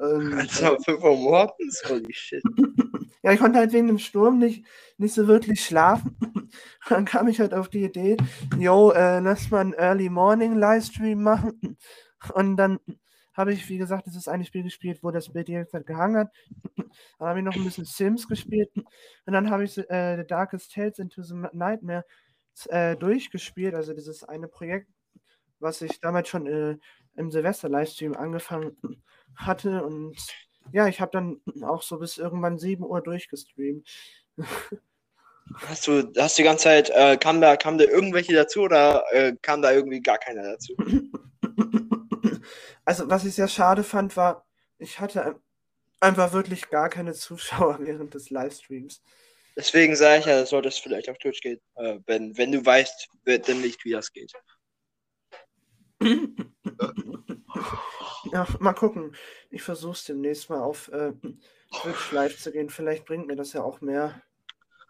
Ähm, 0.00 0.34
Also 0.38 0.76
5 0.80 1.00
Uhr 1.00 1.16
morgens? 1.16 1.84
Holy 1.88 2.12
shit. 2.12 2.42
ja, 3.22 3.32
ich 3.32 3.38
konnte 3.38 3.60
halt 3.60 3.72
wegen 3.72 3.86
dem 3.86 4.00
Sturm 4.00 4.38
nicht, 4.38 4.66
nicht 4.98 5.14
so 5.14 5.28
wirklich 5.28 5.64
schlafen. 5.64 6.16
Dann 6.88 7.04
kam 7.04 7.28
ich 7.28 7.38
halt 7.38 7.54
auf 7.54 7.68
die 7.68 7.84
Idee, 7.84 8.16
yo, 8.58 8.90
äh, 8.90 9.20
lass 9.20 9.52
mal 9.52 9.60
einen 9.60 9.74
Early 9.74 10.08
Morning 10.08 10.56
Livestream 10.56 11.22
machen. 11.22 11.78
Und 12.32 12.56
dann 12.56 12.80
habe 13.34 13.52
ich, 13.52 13.68
wie 13.68 13.78
gesagt, 13.78 14.06
dieses 14.06 14.28
eine 14.28 14.44
Spiel 14.44 14.62
gespielt, 14.62 15.00
wo 15.02 15.10
das 15.10 15.32
Bild 15.32 15.48
Zeit 15.68 15.86
gehangen 15.86 16.16
hat. 16.16 16.32
Dann 17.18 17.28
habe 17.28 17.40
ich 17.40 17.44
noch 17.44 17.56
ein 17.56 17.64
bisschen 17.64 17.84
Sims 17.84 18.28
gespielt. 18.28 18.70
Und 18.76 19.32
dann 19.32 19.50
habe 19.50 19.64
ich 19.64 19.76
äh, 19.90 20.16
The 20.16 20.26
Darkest 20.26 20.72
Tales 20.72 20.98
into 20.98 21.22
the 21.22 21.34
Nightmare 21.52 22.04
äh, 22.68 22.96
durchgespielt. 22.96 23.74
Also 23.74 23.94
dieses 23.94 24.22
eine 24.22 24.46
Projekt, 24.46 24.88
was 25.58 25.82
ich 25.82 26.00
damals 26.00 26.28
schon 26.28 26.46
äh, 26.46 26.76
im 27.16 27.30
Silvester-Livestream 27.30 28.14
angefangen 28.14 28.76
hatte. 29.36 29.84
Und 29.84 30.16
ja, 30.72 30.86
ich 30.86 31.00
habe 31.00 31.10
dann 31.12 31.40
auch 31.64 31.82
so 31.82 31.98
bis 31.98 32.18
irgendwann 32.18 32.58
7 32.58 32.84
Uhr 32.84 33.02
durchgestreamt. 33.02 33.88
Hast 35.68 35.86
du, 35.86 36.10
hast 36.16 36.38
die 36.38 36.42
ganze 36.42 36.64
Zeit, 36.64 36.88
äh, 36.88 37.18
kam 37.18 37.42
da, 37.42 37.56
kam 37.58 37.76
da 37.76 37.84
irgendwelche 37.84 38.32
dazu 38.32 38.62
oder 38.62 39.04
äh, 39.12 39.34
kam 39.42 39.60
da 39.60 39.72
irgendwie 39.72 40.00
gar 40.00 40.16
keiner 40.16 40.42
dazu? 40.42 40.74
Also, 42.84 43.08
was 43.08 43.24
ich 43.24 43.34
sehr 43.34 43.48
schade 43.48 43.82
fand, 43.84 44.16
war, 44.16 44.46
ich 44.78 45.00
hatte 45.00 45.24
ein- 45.24 45.40
einfach 46.00 46.32
wirklich 46.32 46.68
gar 46.70 46.88
keine 46.88 47.14
Zuschauer 47.14 47.78
während 47.80 48.14
des 48.14 48.30
Livestreams. 48.30 49.02
Deswegen 49.56 49.94
sage 49.96 50.20
ich 50.20 50.26
ja, 50.26 50.40
das 50.40 50.50
sollte 50.50 50.68
es 50.68 50.78
vielleicht 50.78 51.08
auf 51.08 51.18
Twitch 51.18 51.40
gehen, 51.40 51.60
äh, 51.76 51.98
wenn, 52.06 52.36
wenn 52.36 52.52
du 52.52 52.64
weißt, 52.64 53.08
denn 53.26 53.60
nicht, 53.60 53.84
wie 53.84 53.92
das 53.92 54.12
geht. 54.12 54.32
Ja, 58.32 58.46
mal 58.58 58.72
gucken. 58.72 59.14
Ich 59.50 59.62
versuche 59.62 59.92
es 59.92 60.04
demnächst 60.04 60.50
mal 60.50 60.60
auf 60.60 60.88
äh, 60.88 61.12
Twitch 61.72 62.12
live 62.12 62.38
zu 62.38 62.50
gehen. 62.52 62.70
Vielleicht 62.70 63.04
bringt 63.04 63.26
mir 63.26 63.36
das 63.36 63.52
ja 63.52 63.62
auch 63.62 63.80
mehr. 63.80 64.20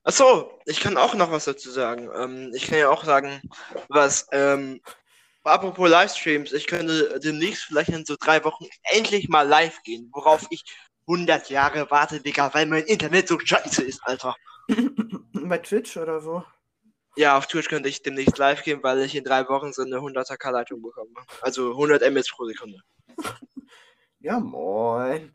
Achso, 0.04 0.50
ich 0.66 0.80
kann 0.80 0.96
auch 0.98 1.14
noch 1.14 1.30
was 1.30 1.44
dazu 1.46 1.70
sagen. 1.70 2.10
Ähm, 2.14 2.52
ich 2.54 2.66
kann 2.66 2.78
ja 2.78 2.90
auch 2.90 3.04
sagen, 3.04 3.40
was, 3.88 4.26
ähm, 4.32 4.80
apropos 5.44 5.88
Livestreams, 5.88 6.52
ich 6.52 6.66
könnte 6.66 7.18
demnächst 7.20 7.64
vielleicht 7.64 7.90
in 7.90 8.04
so 8.04 8.16
drei 8.18 8.42
Wochen 8.44 8.66
endlich 8.84 9.28
mal 9.28 9.46
live 9.46 9.82
gehen, 9.82 10.10
worauf 10.12 10.46
ich 10.50 10.64
100 11.06 11.50
Jahre 11.50 11.90
warte, 11.90 12.20
Digga, 12.20 12.52
weil 12.54 12.66
mein 12.66 12.84
Internet 12.84 13.28
so 13.28 13.38
scheiße 13.38 13.82
ist, 13.82 14.00
Alter. 14.04 14.34
Bei 15.32 15.58
Twitch 15.58 15.96
oder 15.96 16.24
wo? 16.24 16.42
Ja, 17.16 17.36
auf 17.38 17.46
Twitch 17.46 17.68
könnte 17.68 17.88
ich 17.88 18.02
demnächst 18.02 18.38
live 18.38 18.62
gehen, 18.62 18.82
weil 18.82 19.00
ich 19.00 19.14
in 19.14 19.22
drei 19.24 19.46
Wochen 19.48 19.72
so 19.72 19.82
eine 19.82 19.96
100er 19.96 20.36
K-Leitung 20.36 20.82
bekomme. 20.82 21.10
Also 21.42 21.70
100 21.72 22.10
Mbits 22.10 22.30
pro 22.30 22.46
Sekunde. 22.46 22.80
Ja, 24.20 24.40
moin. 24.40 25.34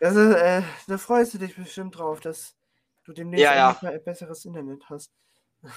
Also, 0.00 0.20
äh, 0.20 0.62
da 0.88 0.96
freust 0.96 1.34
du 1.34 1.38
dich 1.38 1.54
bestimmt 1.54 1.98
drauf, 1.98 2.20
dass 2.20 2.56
du 3.04 3.12
demnächst 3.12 3.44
Ja, 3.44 3.54
ja. 3.54 3.78
mal 3.82 3.98
besseres 4.00 4.46
Internet 4.46 4.82
hast. 4.88 5.12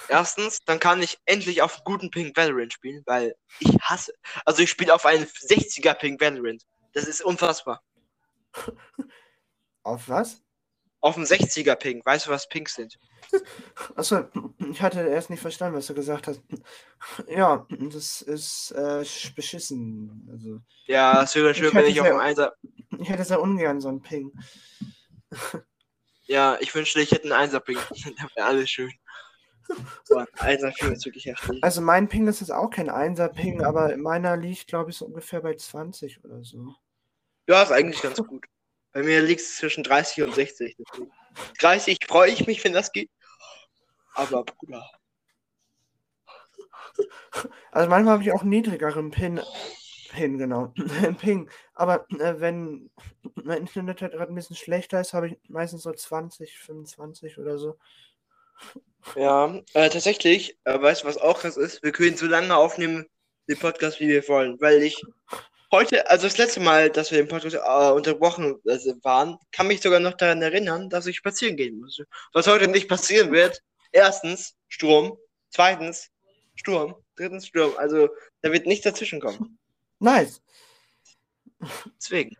Erstens, 0.08 0.60
dann 0.64 0.80
kann 0.80 1.02
ich 1.02 1.18
endlich 1.26 1.62
auf 1.62 1.84
guten 1.84 2.10
Pink 2.10 2.36
Valorant 2.36 2.72
spielen, 2.72 3.02
weil 3.06 3.36
ich 3.60 3.76
hasse. 3.80 4.12
Also 4.44 4.62
ich 4.62 4.70
spiele 4.70 4.94
auf 4.94 5.06
einen 5.06 5.24
60er 5.24 5.94
Pink 5.94 6.20
Valorant. 6.20 6.62
Das 6.92 7.04
ist 7.04 7.22
unfassbar. 7.22 7.82
Auf 9.82 10.08
was? 10.08 10.42
auf 11.06 11.14
dem 11.14 11.24
60er 11.24 11.76
Ping. 11.76 12.02
Weißt 12.04 12.26
du, 12.26 12.30
was 12.30 12.48
Pings 12.48 12.74
sind? 12.74 12.98
Achso, 13.96 14.24
ich 14.70 14.82
hatte 14.82 15.00
erst 15.00 15.30
nicht 15.30 15.40
verstanden, 15.40 15.78
was 15.78 15.86
du 15.86 15.94
gesagt 15.94 16.26
hast. 16.26 16.42
Ja, 17.28 17.66
das 17.70 18.22
ist 18.22 18.72
äh, 18.72 19.04
beschissen. 19.34 20.28
Also, 20.32 20.60
Ja, 20.86 21.22
es 21.22 21.34
wäre 21.36 21.54
schön, 21.54 21.72
wenn 21.74 21.86
ich 21.86 22.00
auf 22.00 22.08
dem 22.08 22.18
Einser. 22.18 22.54
ich 22.98 23.08
hätte 23.08 23.24
sehr 23.24 23.40
ungern 23.40 23.80
so 23.80 23.88
einen 23.88 24.02
Ping. 24.02 24.32
Ja, 26.24 26.58
ich 26.60 26.74
wünschte, 26.74 27.00
ich 27.00 27.12
hätte 27.12 27.24
einen 27.24 27.32
Einser-Ping. 27.32 27.78
Dann 28.18 28.30
wäre 28.34 28.46
alles 28.46 28.68
schön. 28.68 28.90
Einser-Ping 30.38 30.92
ist 30.92 31.04
wirklich 31.04 31.26
heftig. 31.26 31.62
Also 31.62 31.80
mein 31.80 32.08
Ping 32.08 32.28
ist 32.28 32.40
jetzt 32.40 32.52
auch 32.52 32.70
kein 32.70 32.90
1er 32.90 33.28
Ping, 33.28 33.62
aber 33.62 33.96
meiner 33.96 34.36
liegt, 34.36 34.68
glaube 34.68 34.90
ich, 34.90 34.96
so 34.96 35.06
ungefähr 35.06 35.40
bei 35.40 35.54
20 35.54 36.24
oder 36.24 36.42
so. 36.44 36.74
Ja, 37.48 37.62
ist 37.62 37.72
eigentlich 37.72 38.02
ganz 38.02 38.18
gut. 38.18 38.46
Bei 38.92 39.02
mir 39.02 39.22
liegt 39.22 39.40
es 39.40 39.56
zwischen 39.56 39.84
30 39.84 40.24
und 40.24 40.34
60. 40.34 40.76
Deswegen. 40.78 41.12
30 41.60 41.98
freue 42.06 42.30
ich 42.30 42.46
mich, 42.46 42.64
wenn 42.64 42.72
das 42.72 42.92
geht. 42.92 43.10
Aber 44.14 44.44
Bruder. 44.44 44.84
Also 47.70 47.90
manchmal 47.90 48.14
habe 48.14 48.22
ich 48.22 48.32
auch 48.32 48.40
einen 48.40 48.50
niedrigeren 48.50 49.10
Pin. 49.10 49.40
Pin, 50.10 50.38
genau. 50.38 50.72
Ping. 51.20 51.50
Aber 51.74 52.06
äh, 52.10 52.40
wenn 52.40 52.90
mein 53.34 53.58
Internet 53.58 54.00
halt 54.00 54.12
gerade 54.12 54.32
ein 54.32 54.34
bisschen 54.34 54.56
schlechter 54.56 55.00
ist, 55.00 55.12
habe 55.12 55.28
ich 55.28 55.38
meistens 55.48 55.82
so 55.82 55.92
20, 55.92 56.58
25 56.58 57.38
oder 57.38 57.58
so. 57.58 57.78
Ja, 59.14 59.62
äh, 59.74 59.88
tatsächlich, 59.88 60.58
äh, 60.64 60.80
weißt 60.80 61.02
du, 61.02 61.06
was 61.06 61.18
auch 61.18 61.40
krass 61.40 61.56
ist? 61.56 61.82
Wir 61.82 61.92
können 61.92 62.16
so 62.16 62.26
lange 62.26 62.54
aufnehmen, 62.56 63.06
den 63.48 63.58
Podcast, 63.58 64.00
wie 64.00 64.08
wir 64.08 64.26
wollen. 64.28 64.60
Weil 64.60 64.82
ich 64.82 65.00
heute, 65.70 66.08
also 66.10 66.26
das 66.26 66.38
letzte 66.38 66.60
Mal, 66.60 66.90
dass 66.90 67.10
wir 67.10 67.18
den 67.18 67.28
Podcast 67.28 67.56
äh, 67.56 67.92
unterbrochen 67.92 68.56
also 68.66 68.94
waren, 69.02 69.38
kann 69.52 69.68
mich 69.68 69.80
sogar 69.80 70.00
noch 70.00 70.14
daran 70.14 70.42
erinnern, 70.42 70.90
dass 70.90 71.06
ich 71.06 71.16
spazieren 71.16 71.56
gehen 71.56 71.78
musste. 71.78 72.06
Was 72.32 72.46
heute 72.46 72.68
nicht 72.68 72.88
passieren 72.88 73.32
wird. 73.32 73.62
Erstens, 73.92 74.56
Sturm. 74.68 75.16
Zweitens, 75.50 76.10
Sturm. 76.56 76.96
Drittens, 77.16 77.46
Sturm. 77.46 77.74
Also, 77.78 78.08
da 78.42 78.52
wird 78.52 78.66
nichts 78.66 78.84
dazwischen 78.84 79.20
kommen. 79.20 79.58
Nice. 80.00 80.42
Deswegen. 81.96 82.36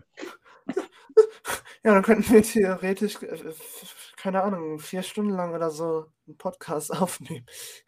Ja, 1.85 1.95
dann 1.95 2.03
könnten 2.03 2.31
wir 2.33 2.43
theoretisch, 2.43 3.23
äh, 3.23 3.53
keine 4.27 4.43
Ahnung, 4.43 4.81
vier 4.81 5.05
Stunden 5.05 5.31
lang 5.31 5.55
oder 5.55 5.71
so 5.71 6.11
einen 6.27 6.37
Podcast 6.37 6.91
aufnehmen. 7.01 7.47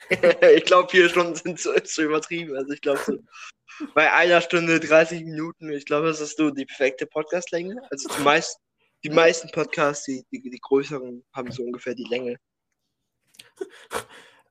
ich 0.55 0.65
glaube, 0.65 0.89
vier 0.89 1.09
Stunden 1.09 1.35
sind 1.35 1.59
zu, 1.59 1.75
zu 1.83 2.03
übertrieben. 2.03 2.55
Also, 2.57 2.75
ich 2.75 2.81
glaube, 2.81 3.01
so 3.05 3.19
bei 3.95 4.13
einer 4.13 4.41
Stunde 4.41 4.79
30 4.79 5.25
Minuten, 5.25 5.69
ich 5.73 5.85
glaube, 5.85 6.07
das 6.07 6.21
ist 6.21 6.37
so 6.37 6.51
die 6.51 6.65
perfekte 6.65 7.07
Podcastlänge. 7.07 7.83
Also, 7.91 8.09
die 8.17 8.23
meisten, 8.23 8.63
die 9.03 9.11
meisten 9.11 9.51
Podcasts, 9.51 10.05
die, 10.05 10.25
die, 10.31 10.49
die 10.49 10.61
größeren, 10.61 11.25
haben 11.33 11.51
so 11.51 11.65
ungefähr 11.65 11.97
die 11.97 12.07
Länge. 12.09 12.37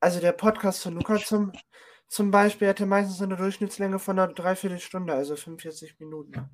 Also 0.01 0.19
der 0.19 0.33
Podcast 0.33 0.83
von 0.83 0.93
Luca 0.93 1.17
zum, 1.19 1.53
zum 2.09 2.31
Beispiel 2.31 2.67
hatte 2.67 2.85
meistens 2.85 3.21
eine 3.21 3.37
Durchschnittslänge 3.37 3.99
von 3.99 4.19
einer 4.19 4.33
Dreiviertelstunde, 4.33 5.13
also 5.13 5.37
45 5.37 5.99
Minuten. 5.99 6.49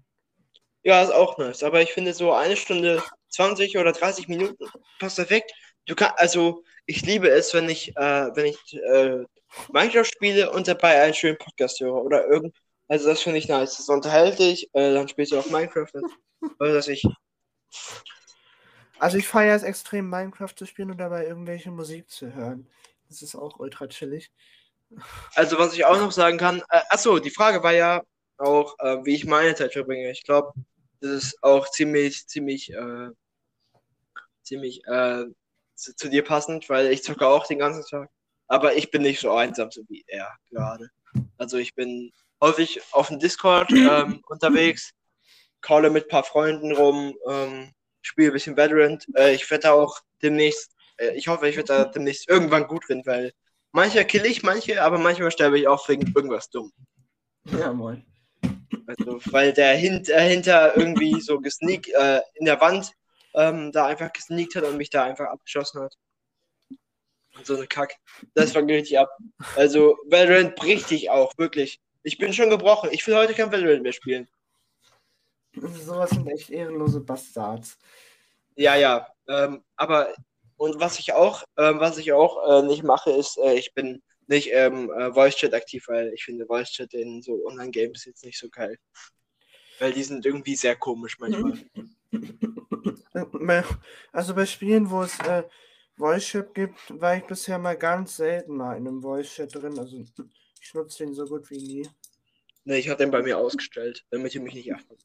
Ja, 0.83 1.01
ist 1.01 1.13
auch 1.13 1.37
nice. 1.37 1.63
Aber 1.63 1.81
ich 1.81 1.93
finde 1.93 2.13
so 2.13 2.33
eine 2.33 2.57
Stunde 2.57 3.01
20 3.29 3.77
oder 3.77 3.91
30 3.93 4.27
Minuten 4.27 4.65
passt 4.99 5.15
perfekt. 5.15 5.51
Du 5.85 5.95
kannst, 5.95 6.19
also 6.19 6.63
ich 6.85 7.01
liebe 7.05 7.29
es, 7.29 7.53
wenn 7.53 7.69
ich, 7.69 7.95
äh, 7.95 8.29
wenn 8.35 8.45
ich 8.47 8.73
äh, 8.73 9.23
Minecraft 9.71 10.05
spiele 10.05 10.51
und 10.51 10.67
dabei 10.67 11.01
einen 11.01 11.13
schönen 11.13 11.37
Podcast 11.37 11.79
höre 11.79 12.03
oder 12.03 12.27
irgend. 12.27 12.55
Also 12.87 13.07
das 13.07 13.21
finde 13.21 13.39
ich 13.39 13.47
nice. 13.47 13.77
Das 13.77 13.89
unterhält 13.89 14.39
dich, 14.39 14.69
äh, 14.73 14.93
dann 14.93 15.07
spielst 15.07 15.31
du 15.31 15.39
auch 15.39 15.49
Minecraft. 15.49 15.91
Oder 16.59 16.73
dass 16.73 16.87
ich. 16.89 17.03
Also 18.99 19.17
ich 19.17 19.27
feiere 19.27 19.55
es 19.55 19.63
extrem, 19.63 20.09
Minecraft 20.09 20.53
zu 20.55 20.65
spielen 20.65 20.91
und 20.91 20.97
dabei 20.97 21.25
irgendwelche 21.25 21.71
Musik 21.71 22.09
zu 22.09 22.33
hören. 22.33 22.67
Das 23.09 23.21
ist 23.21 23.35
auch 23.35 23.59
ultra 23.59 23.87
chillig. 23.87 24.31
Also 25.33 25.57
was 25.57 25.73
ich 25.73 25.85
auch 25.85 25.97
noch 25.97 26.11
sagen 26.11 26.37
kann. 26.37 26.61
Äh, 26.69 26.81
achso, 26.89 27.19
die 27.19 27.31
Frage 27.31 27.63
war 27.63 27.73
ja 27.73 28.01
auch, 28.37 28.77
äh, 28.79 28.97
wie 29.03 29.15
ich 29.15 29.25
meine 29.25 29.55
Zeit 29.55 29.73
verbringe. 29.73 30.11
Ich 30.11 30.23
glaube, 30.23 30.53
das 31.03 31.11
ist 31.11 31.43
auch 31.43 31.69
ziemlich, 31.69 32.27
ziemlich, 32.27 32.73
äh, 32.73 33.09
ziemlich 34.41 34.85
äh, 34.87 35.25
zu, 35.75 35.95
zu 35.95 36.09
dir 36.09 36.23
passend, 36.23 36.69
weil 36.69 36.91
ich 36.91 37.03
zocke 37.03 37.27
auch 37.27 37.45
den 37.45 37.59
ganzen 37.59 37.83
Tag. 37.85 38.09
Aber 38.47 38.75
ich 38.75 38.89
bin 38.89 39.01
nicht 39.01 39.19
so 39.19 39.33
einsam, 39.33 39.69
so 39.69 39.81
wie 39.89 40.05
er 40.07 40.33
gerade. 40.49 40.89
Also 41.37 41.57
ich 41.57 41.75
bin 41.75 42.11
häufig 42.41 42.81
auf 42.91 43.09
dem 43.09 43.19
Discord 43.19 43.69
ähm, 43.71 44.21
unterwegs, 44.27 44.93
calle 45.61 45.89
mit 45.89 46.05
ein 46.05 46.09
paar 46.09 46.23
Freunden 46.23 46.71
rum, 46.71 47.15
ähm, 47.29 47.73
spiele 48.01 48.29
ein 48.29 48.33
bisschen 48.33 48.55
Valorant. 48.55 49.05
Äh, 49.15 49.33
ich 49.33 49.49
werde 49.51 49.63
da 49.63 49.73
auch 49.73 49.99
demnächst, 50.21 50.73
äh, 50.97 51.15
ich 51.17 51.27
hoffe, 51.27 51.49
ich 51.49 51.57
werde 51.57 51.67
da 51.67 51.85
demnächst 51.85 52.29
irgendwann 52.29 52.67
gut 52.67 52.87
drin, 52.87 53.01
weil 53.05 53.33
manche 53.73 54.05
kill 54.05 54.25
ich, 54.25 54.41
manche, 54.41 54.81
aber 54.81 54.97
manchmal 54.97 55.31
sterbe 55.31 55.59
ich 55.59 55.67
auch 55.67 55.87
wegen 55.89 56.13
irgendwas 56.15 56.49
dumm. 56.49 56.71
Ja, 57.59 57.73
moin. 57.73 58.05
Also, 58.87 59.19
weil 59.31 59.53
der 59.53 59.75
hint, 59.75 60.09
äh, 60.09 60.29
hinter 60.29 60.75
irgendwie 60.75 61.19
so 61.21 61.39
gesneakt, 61.39 61.89
äh, 61.89 62.21
in 62.35 62.45
der 62.45 62.59
Wand 62.61 62.91
ähm, 63.33 63.71
da 63.71 63.87
einfach 63.87 64.11
gesneakt 64.13 64.55
hat 64.55 64.63
und 64.63 64.77
mich 64.77 64.89
da 64.89 65.03
einfach 65.03 65.25
abgeschossen 65.25 65.81
hat. 65.81 65.95
Und 67.35 67.45
so 67.45 67.55
eine 67.55 67.67
Kack. 67.67 67.95
Das 68.35 68.53
war 68.53 68.63
richtig 68.63 68.99
ab. 68.99 69.09
Also, 69.55 69.97
Valorant 70.05 70.55
bricht 70.55 70.89
dich 70.91 71.09
auch, 71.09 71.31
wirklich. 71.37 71.79
Ich 72.03 72.17
bin 72.17 72.33
schon 72.33 72.49
gebrochen. 72.49 72.89
Ich 72.91 73.05
will 73.07 73.15
heute 73.15 73.33
kein 73.33 73.51
Valorant 73.51 73.81
mehr 73.81 73.93
spielen. 73.93 74.27
Sowas 75.55 76.11
sind 76.11 76.27
echt 76.27 76.49
ehrenlose 76.49 76.99
Bastards. 76.99 77.77
Ja, 78.55 78.75
ja. 78.75 79.07
Ähm, 79.27 79.63
aber, 79.75 80.13
und 80.57 80.79
was 80.79 80.99
ich 80.99 81.13
auch, 81.13 81.43
ähm, 81.57 81.79
was 81.79 81.97
ich 81.97 82.11
auch 82.11 82.47
äh, 82.47 82.65
nicht 82.65 82.83
mache, 82.83 83.11
ist, 83.11 83.37
äh, 83.37 83.53
ich 83.53 83.73
bin 83.73 84.01
nicht 84.27 84.49
ähm, 84.51 84.91
äh, 84.91 85.11
Voice-Chat 85.13 85.53
aktiv, 85.53 85.85
weil 85.87 86.13
ich 86.13 86.23
finde 86.23 86.45
Voice-Chat 86.45 86.93
in 86.93 87.21
so 87.21 87.45
Online-Games 87.45 88.05
jetzt 88.05 88.23
nicht 88.25 88.39
so 88.39 88.49
geil. 88.49 88.77
Weil 89.79 89.93
die 89.93 90.03
sind 90.03 90.25
irgendwie 90.25 90.55
sehr 90.55 90.75
komisch 90.75 91.17
manchmal. 91.19 91.59
Bei- 93.13 93.63
Also 94.11 94.35
bei 94.35 94.45
Spielen, 94.45 94.89
wo 94.89 95.01
es 95.03 95.19
äh, 95.19 95.43
Voice 95.97 96.25
Chat 96.25 96.53
gibt, 96.53 96.77
war 97.01 97.17
ich 97.17 97.23
bisher 97.23 97.57
mal 97.59 97.77
ganz 97.77 98.17
selten 98.17 98.55
mal 98.55 98.77
in 98.77 98.87
einem 98.87 99.01
Voice 99.01 99.33
Chat 99.33 99.53
drin. 99.53 99.77
Also 99.77 100.03
ich 100.61 100.73
nutze 100.73 101.03
den 101.03 101.13
so 101.13 101.25
gut 101.25 101.49
wie 101.49 101.57
nie. 101.57 101.89
Ne, 102.65 102.77
ich 102.77 102.87
habe 102.87 102.97
den 103.03 103.11
bei 103.11 103.21
mir 103.21 103.37
ausgestellt, 103.37 104.05
damit 104.09 104.33
ihr 104.33 104.41
mich 104.41 104.53
nicht 104.53 104.73
achtet. 104.73 105.03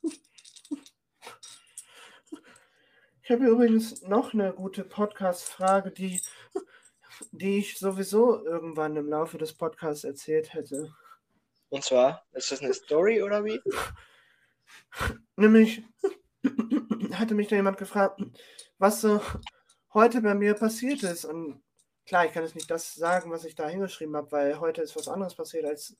Ich 3.22 3.30
habe 3.30 3.46
übrigens 3.46 4.00
noch 4.02 4.32
eine 4.32 4.52
gute 4.54 4.84
Podcast-Frage, 4.84 5.90
die, 5.90 6.20
die 7.32 7.58
ich 7.58 7.78
sowieso 7.78 8.44
irgendwann 8.44 8.96
im 8.96 9.08
Laufe 9.08 9.38
des 9.38 9.52
Podcasts 9.52 10.04
erzählt 10.04 10.54
hätte. 10.54 10.92
Und 11.70 11.84
zwar, 11.84 12.24
ist 12.32 12.50
das 12.50 12.60
eine 12.60 12.74
Story 12.74 13.22
oder 13.22 13.44
wie? 13.44 13.60
Nämlich 15.36 15.82
hatte 17.12 17.34
mich 17.34 17.48
da 17.48 17.56
jemand 17.56 17.78
gefragt, 17.78 18.20
was 18.78 19.00
so 19.00 19.20
heute 19.92 20.20
bei 20.20 20.34
mir 20.34 20.54
passiert 20.54 21.02
ist. 21.02 21.24
Und 21.24 21.62
klar, 22.06 22.26
ich 22.26 22.32
kann 22.32 22.44
jetzt 22.44 22.54
nicht 22.54 22.70
das 22.70 22.94
sagen, 22.94 23.30
was 23.30 23.44
ich 23.44 23.54
da 23.54 23.68
hingeschrieben 23.68 24.16
habe, 24.16 24.32
weil 24.32 24.60
heute 24.60 24.82
ist 24.82 24.96
was 24.96 25.08
anderes 25.08 25.34
passiert 25.34 25.64
als 25.64 25.96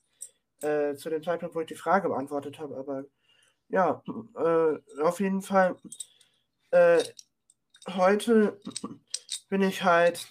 äh, 0.61 0.95
zu 0.95 1.09
dem 1.09 1.23
Zeitpunkt, 1.23 1.55
wo 1.55 1.61
ich 1.61 1.67
die 1.67 1.75
Frage 1.75 2.09
beantwortet 2.09 2.59
habe. 2.59 2.77
Aber 2.77 3.05
ja, 3.69 4.01
äh, 4.35 5.01
auf 5.01 5.19
jeden 5.19 5.41
Fall. 5.41 5.75
Äh, 6.71 7.03
heute 7.95 8.59
bin 9.49 9.61
ich 9.61 9.83
halt 9.83 10.29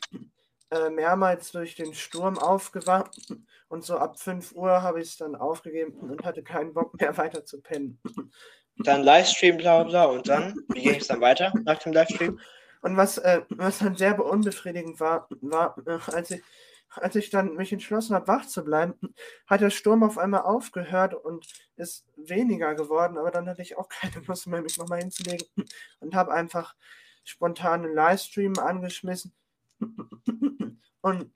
äh, 0.71 0.91
mehrmals 0.91 1.53
durch 1.53 1.75
den 1.75 1.95
Sturm 1.95 2.39
aufgewacht 2.39 3.17
und 3.69 3.85
so 3.85 3.97
ab 3.97 4.19
5 4.19 4.53
Uhr 4.53 4.83
habe 4.83 5.01
ich 5.01 5.09
es 5.09 5.17
dann 5.17 5.35
aufgegeben 5.35 5.93
und 6.01 6.25
hatte 6.25 6.43
keinen 6.43 6.75
Bock 6.75 7.01
mehr 7.01 7.17
weiter 7.17 7.45
zu 7.45 7.61
pennen. 7.61 8.01
Dann 8.85 9.03
Livestream, 9.03 9.57
bla 9.57 9.83
bla. 9.83 10.05
Und 10.05 10.29
dann, 10.29 10.55
wie 10.69 10.83
ging 10.83 10.95
es 10.95 11.09
dann 11.09 11.21
weiter 11.21 11.53
nach 11.65 11.81
dem 11.81 11.93
Livestream? 11.93 12.39
Und 12.81 12.97
was, 12.97 13.19
äh, 13.19 13.43
was 13.49 13.79
dann 13.79 13.97
sehr 13.97 14.25
unbefriedigend 14.25 15.01
war, 15.01 15.27
war, 15.41 15.77
äh, 15.85 15.99
als 16.13 16.31
ich, 16.31 16.43
als 16.91 17.17
ich 17.17 17.31
dann 17.31 17.55
mich 17.55 17.73
entschlossen 17.73 18.15
habe, 18.15 18.29
wach 18.29 18.47
zu 18.47 18.65
bleiben, 18.65 18.95
hat 19.47 19.63
der 19.63 19.71
Sturm 19.71 20.05
auf 20.05 20.17
einmal 20.17 20.43
aufgehört 20.43 21.15
und 21.15 21.47
ist 21.77 22.07
weniger 22.17 22.75
geworden, 22.75 23.19
aber 23.19 23.31
dann 23.31 23.49
hatte 23.49 23.63
ich 23.63 23.77
auch 23.77 23.89
keine 23.89 24.25
Lust 24.25 24.47
mehr, 24.47 24.63
mich 24.63 24.79
nochmal 24.79 25.01
hinzulegen 25.01 25.49
und 26.01 26.15
habe 26.15 26.33
einfach 26.33 26.75
spontan 27.25 27.85
einen 27.85 27.95
Livestream 27.95 28.59
angeschmissen. 28.59 29.35
Und 31.01 31.31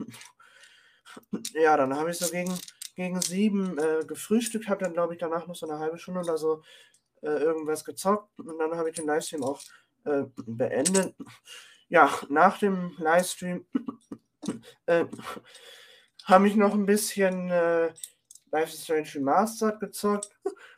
ja, 1.55 1.77
dann 1.77 1.95
habe 1.95 2.11
ich 2.11 2.19
so 2.19 2.31
gegen, 2.31 2.59
gegen 2.97 3.21
sieben 3.21 3.79
äh, 3.79 4.05
gefrühstückt, 4.07 4.69
habe 4.69 4.85
dann, 4.85 4.95
glaube 4.95 5.15
ich, 5.15 5.21
danach 5.21 5.47
noch 5.47 5.55
so 5.55 5.69
eine 5.69 5.79
halbe 5.79 5.99
Stunde 5.99 6.21
oder 6.21 6.37
so 6.37 6.63
äh, 7.23 7.29
irgendwas 7.29 7.85
gezockt 7.85 8.39
und 8.39 8.59
dann 8.59 8.77
habe 8.77 8.91
ich 8.91 8.97
den 8.97 9.07
Livestream 9.07 9.45
auch 9.45 9.61
äh, 10.05 10.25
beendet. 10.47 11.15
Ja, 11.89 12.11
nach 12.29 12.59
dem 12.59 12.95
Livestream 12.99 13.67
äh, 14.87 15.05
habe 16.25 16.49
ich 16.49 16.57
noch 16.57 16.75
ein 16.75 16.87
bisschen 16.87 17.51
äh, 17.51 17.93
Life 18.51 18.75
is 18.75 18.85
Strange 18.85 19.09
Remastered 19.15 19.81
gezockt. 19.81 20.29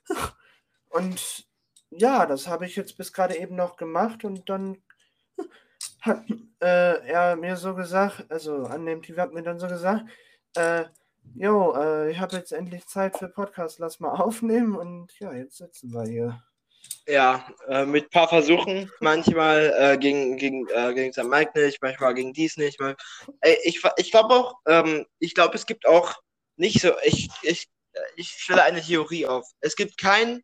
Und 0.90 1.48
ja, 1.90 2.24
das 2.24 2.46
habe 2.46 2.66
ich 2.66 2.76
jetzt 2.76 2.96
bis 2.96 3.12
gerade 3.12 3.36
eben 3.36 3.56
noch 3.56 3.76
gemacht 3.76 4.24
und 4.24 4.48
dann 4.48 4.83
hat 6.04 6.24
äh, 6.60 7.06
er 7.06 7.36
mir 7.36 7.56
so 7.56 7.74
gesagt, 7.74 8.24
also 8.30 8.64
an 8.64 8.84
dem 8.84 9.02
TV 9.02 9.20
hat 9.20 9.32
mir 9.32 9.42
dann 9.42 9.58
so 9.58 9.66
gesagt, 9.66 10.04
äh, 10.56 10.84
jo, 11.34 11.74
äh, 11.74 12.10
ich 12.10 12.18
habe 12.18 12.36
jetzt 12.36 12.52
endlich 12.52 12.86
Zeit 12.86 13.16
für 13.16 13.28
Podcast, 13.28 13.78
lass 13.78 14.00
mal 14.00 14.12
aufnehmen 14.20 14.76
und 14.76 15.18
ja, 15.18 15.32
jetzt 15.32 15.56
sitzen 15.56 15.92
wir 15.92 16.04
hier. 16.04 16.42
Ja, 17.06 17.48
äh, 17.68 17.86
mit 17.86 18.04
ein 18.04 18.10
paar 18.10 18.28
Versuchen. 18.28 18.90
Manchmal 19.00 19.74
äh, 19.78 19.98
gegen, 19.98 20.36
gegen, 20.36 20.68
äh, 20.68 21.12
St. 21.12 21.24
Mike 21.24 21.58
nicht, 21.58 21.80
manchmal 21.82 22.14
gegen 22.14 22.32
dies 22.34 22.56
nicht. 22.58 22.78
Mal, 22.80 22.96
Ey, 23.40 23.58
ich 23.64 23.82
ich 23.96 24.10
glaube 24.10 24.34
auch, 24.34 24.54
ähm, 24.66 25.06
ich 25.18 25.34
glaube, 25.34 25.54
es 25.54 25.64
gibt 25.64 25.86
auch 25.86 26.14
nicht 26.56 26.80
so, 26.80 26.92
ich, 27.02 27.30
ich, 27.42 27.68
ich 28.16 28.28
stelle 28.28 28.62
eine 28.62 28.82
Theorie 28.82 29.26
auf. 29.26 29.46
Es 29.60 29.76
gibt 29.76 29.98
keinen 29.98 30.42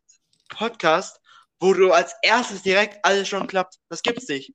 Podcast, 0.49 1.19
wo 1.59 1.73
du 1.73 1.91
als 1.91 2.15
erstes 2.23 2.63
direkt 2.63 3.03
alles 3.03 3.27
schon 3.27 3.47
klappt. 3.47 3.77
Das 3.89 4.01
gibt's 4.01 4.27
nicht. 4.27 4.53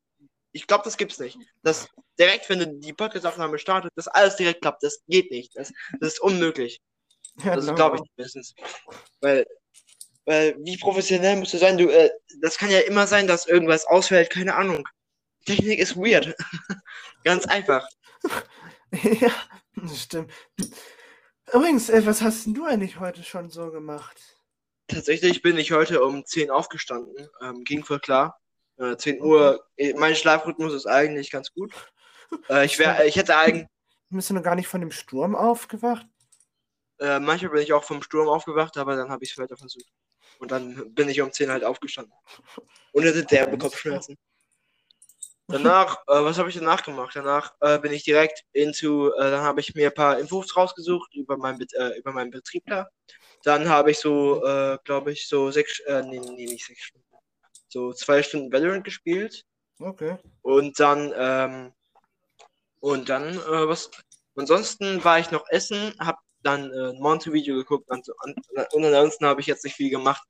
Ich 0.57 0.67
glaube, 0.67 0.85
das 0.85 0.97
gibt's 0.97 1.19
nicht. 1.19 1.39
Das 1.63 1.89
direkt, 2.19 2.49
wenn 2.49 2.59
du 2.59 2.67
die 2.67 2.93
Podcast-Aufnahme 2.95 3.59
startet, 3.59 3.93
dass 3.95 4.09
alles 4.09 4.37
direkt 4.37 4.63
klappt. 4.63 4.83
Das 4.83 5.03
geht 5.07 5.31
nicht. 5.31 5.55
Das, 5.55 5.73
das 6.01 6.15
ist 6.15 6.21
unmöglich. 6.21 6.81
Ja, 7.45 7.55
Das 7.55 7.67
glaube 7.75 7.97
ich 7.97 8.03
nicht 8.03 8.17
mindestens. 8.17 8.55
Weil, 9.21 9.47
weil, 10.25 10.57
wie 10.61 10.79
professionell 10.79 11.37
musst 11.37 11.53
du 11.53 11.59
sein? 11.59 11.77
Du, 11.77 11.89
äh, 11.89 12.11
das 12.41 12.57
kann 12.57 12.71
ja 12.71 12.81
immer 12.81 13.07
sein, 13.07 13.27
dass 13.27 13.47
irgendwas 13.47 13.87
ausfällt. 13.87 14.31
Keine 14.31 14.55
Ahnung. 14.55 14.89
Technik 15.45 15.79
ist 15.79 15.97
weird. 15.97 16.35
Ganz 17.25 17.45
einfach. 17.47 17.87
ja, 18.93 19.31
das 19.77 20.03
stimmt. 20.03 20.33
Übrigens, 21.53 21.91
äh, 21.91 22.05
was 22.07 22.23
hast 22.23 22.47
denn 22.47 22.55
du 22.55 22.65
eigentlich 22.65 22.99
heute 22.99 23.23
schon 23.23 23.51
so 23.51 23.71
gemacht? 23.71 24.19
Tatsächlich 24.89 25.43
bin 25.43 25.59
ich 25.59 25.73
heute 25.73 26.03
um 26.03 26.25
10 26.25 26.51
aufgestanden. 26.51 27.29
Ähm, 27.43 27.63
ging 27.65 27.85
voll 27.85 28.01
klar. 28.01 28.41
Äh, 28.79 28.97
10 28.97 29.21
Uhr. 29.23 29.65
äh, 29.77 29.95
Mein 29.95 30.15
Schlafrhythmus 30.15 30.73
ist 30.75 30.87
eigentlich 30.87 31.31
ganz 31.31 31.53
gut. 31.53 31.73
Äh, 32.49 32.67
ich, 32.67 32.79
wär, 32.79 33.07
ich 33.07 33.17
hätte 33.17 33.37
eigentlich. 33.37 33.67
Bist 34.11 34.31
du 34.31 34.35
noch 34.35 34.43
gar 34.43 34.55
nicht 34.55 34.69
von 34.69 34.81
dem 34.81 34.91
Sturm 34.91 35.35
aufgewacht? 35.35 36.07
Äh, 36.99 37.21
manchmal 37.21 37.53
bin 37.53 37.63
ich 37.63 37.73
auch 37.73 37.85
vom 37.85 38.03
Sturm 38.03 38.29
aufgewacht, 38.29 38.77
aber 38.79 38.97
dann 38.97 39.11
habe 39.11 39.25
ich 39.25 39.33
es 39.33 39.39
weiter 39.39 39.57
versucht. 39.57 39.93
Und 40.39 40.51
dann 40.51 40.95
bin 40.95 41.09
ich 41.09 41.21
um 41.21 41.33
10 41.33 41.51
halt 41.51 41.65
aufgestanden. 41.65 42.13
Und 42.93 43.07
hatte 43.07 43.25
derbe 43.25 43.59
Kopfschmerzen. 43.59 44.17
Danach, 45.49 45.99
äh, 46.09 46.25
was 46.25 46.39
habe 46.39 46.49
ich 46.49 46.57
danach 46.57 46.83
gemacht? 46.83 47.15
Danach 47.15 47.55
äh, 47.61 47.79
bin 47.79 47.93
ich 47.93 48.03
direkt 48.03 48.45
into, 48.53 49.13
äh, 49.15 49.31
dann 49.31 49.43
habe 49.43 49.61
ich 49.61 49.75
mir 49.75 49.89
ein 49.89 49.95
paar 49.95 50.19
Infos 50.19 50.57
rausgesucht 50.57 51.15
über, 51.15 51.37
mein, 51.37 51.61
äh, 51.75 51.99
über 51.99 52.13
meinen 52.13 52.33
Betriebler. 52.33 52.91
Dann 53.45 53.69
habe 53.69 53.93
ich 53.93 54.01
so, 54.01 54.45
äh, 54.45 54.79
glaube 54.83 55.13
ich, 55.13 55.29
so 55.29 55.53
sechs, 55.53 55.79
äh, 55.81 56.03
nee, 56.03 56.19
nee, 56.19 56.47
nicht 56.47 56.67
sechs 56.67 56.83
Stunden. 56.83 57.06
So 57.69 57.93
zwei 57.93 58.23
Stunden 58.23 58.53
Valorant 58.53 58.85
gespielt. 58.85 59.45
Okay. 59.79 60.17
Und 60.43 60.79
dann, 60.81 61.13
ähm, 61.17 61.73
und 62.81 63.09
dann, 63.09 63.37
äh, 63.37 63.69
was, 63.69 63.91
ansonsten 64.37 65.03
war 65.05 65.19
ich 65.19 65.31
noch 65.31 65.45
essen, 65.49 65.95
hab 65.99 66.19
dann 66.43 66.73
äh, 66.73 66.91
ein 66.91 67.01
Monte-Video 67.01 67.57
geguckt 67.57 67.89
und, 67.89 68.09
und, 68.25 68.39
und 68.73 68.85
ansonsten 68.85 69.27
habe 69.27 69.41
ich 69.41 69.47
jetzt 69.47 69.65
nicht 69.65 69.77
viel 69.77 69.91
gemacht. 69.91 70.23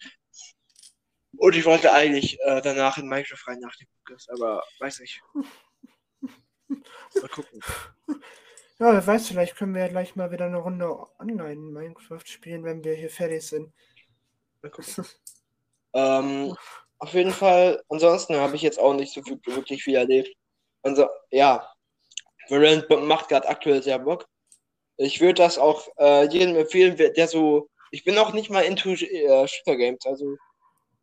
Und 1.38 1.54
ich 1.54 1.66
wollte 1.66 1.92
eigentlich 1.92 2.40
äh, 2.40 2.62
danach 2.62 2.96
in 2.96 3.08
Minecraft 3.08 3.46
rein 3.46 3.60
nach 3.60 3.76
dem 3.76 3.86
Podcast, 3.98 4.30
aber 4.30 4.62
weiß 4.80 5.00
nicht. 5.00 5.20
Mal 6.68 7.28
gucken. 7.30 7.60
Ja, 8.78 8.92
wer 8.92 9.06
weiß, 9.06 9.28
vielleicht 9.28 9.56
können 9.56 9.74
wir 9.74 9.80
ja 9.80 9.88
gleich 9.88 10.16
mal 10.16 10.30
wieder 10.30 10.44
eine 10.44 10.58
Runde 10.58 10.94
online 11.18 11.56
Minecraft 11.56 12.26
spielen, 12.26 12.62
wenn 12.62 12.84
wir 12.84 12.92
hier 12.92 13.08
fertig 13.08 13.46
sind. 13.46 13.72
Mal 14.60 14.70
gucken. 14.70 15.06
ähm, 15.94 16.54
auf 16.98 17.12
jeden 17.12 17.32
Fall, 17.32 17.82
ansonsten 17.88 18.36
habe 18.36 18.56
ich 18.56 18.62
jetzt 18.62 18.78
auch 18.78 18.94
nicht 18.94 19.12
so 19.12 19.22
viel, 19.22 19.38
wirklich 19.46 19.82
viel 19.82 19.96
erlebt. 19.96 20.34
Also, 20.82 21.08
ja, 21.30 21.70
Valorant 22.48 22.88
macht 23.06 23.28
gerade 23.28 23.48
aktuell 23.48 23.82
sehr 23.82 23.98
Bock. 23.98 24.26
Ich 24.98 25.20
würde 25.20 25.34
das 25.34 25.58
auch 25.58 25.86
äh, 25.98 26.26
jedem 26.28 26.56
empfehlen, 26.56 26.96
der 26.96 27.28
so. 27.28 27.68
Ich 27.90 28.04
bin 28.04 28.18
auch 28.18 28.32
nicht 28.32 28.50
mal 28.50 28.62
into 28.62 28.90
äh, 28.90 29.46
Shooter 29.46 29.76
Games, 29.76 30.04
also 30.06 30.36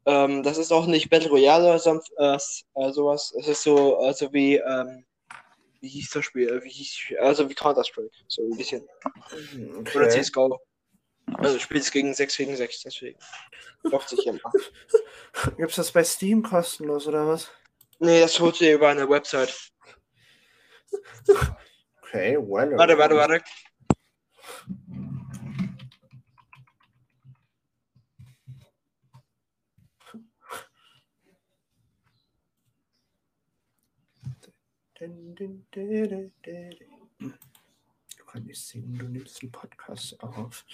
ähm, 0.06 0.44
das 0.44 0.58
ist 0.58 0.72
auch 0.72 0.86
nicht 0.86 1.10
Battle 1.10 1.30
Royale 1.30 1.64
oder 1.70 1.80
so, 1.80 2.00
äh, 2.18 2.38
äh, 2.76 2.92
sowas. 2.92 3.34
Es 3.40 3.48
ist 3.48 3.64
so, 3.64 3.98
also 3.98 4.34
wie, 4.34 4.56
ähm, 4.56 5.06
wie 5.80 5.88
hieß 5.88 6.10
das 6.12 6.26
Spiel? 6.26 6.50
Äh, 6.50 6.64
Wie 6.64 6.70
hieß, 6.70 7.14
also 7.20 7.50
wie 7.50 7.54
Counter-Strike, 7.54 8.10
so 8.28 8.42
ein 8.42 8.58
bisschen. 8.58 8.88
Oder 9.96 10.08
Okay. 10.08 10.22
CSGO. 10.22 10.60
Also 11.26 11.60
spielt 11.60 11.84
es 11.84 11.92
gegen 11.92 12.14
6 12.14 12.38
gegen 12.38 12.56
6, 12.56 12.82
deswegen. 12.82 13.20
Lockt 13.84 14.10
sich 14.10 14.26
immer. 14.26 14.40
Gibt's 15.58 15.76
das 15.76 15.92
bei 15.92 16.04
Steam 16.04 16.44
kostenlos 16.44 17.08
oder 17.08 17.28
was? 17.28 17.52
Nee, 18.00 18.22
das 18.22 18.40
holt 18.40 18.60
ihr 18.62 18.76
über 18.76 18.90
eine 18.90 19.08
Website. 19.10 19.72
Okay, 22.02 22.38
well. 22.38 22.78
Warte, 22.78 22.98
warte, 22.98 23.16
warte. 23.16 23.44
Din, 35.00 35.36
din, 35.36 35.66
di, 35.74 36.08
di, 36.08 36.32
di, 36.46 36.93
kannst 38.34 38.48
nicht 38.48 38.66
singen, 38.66 38.98
du 38.98 39.06
nimmst 39.06 39.42
einen 39.42 39.52
Podcast 39.52 40.20
auf. 40.22 40.66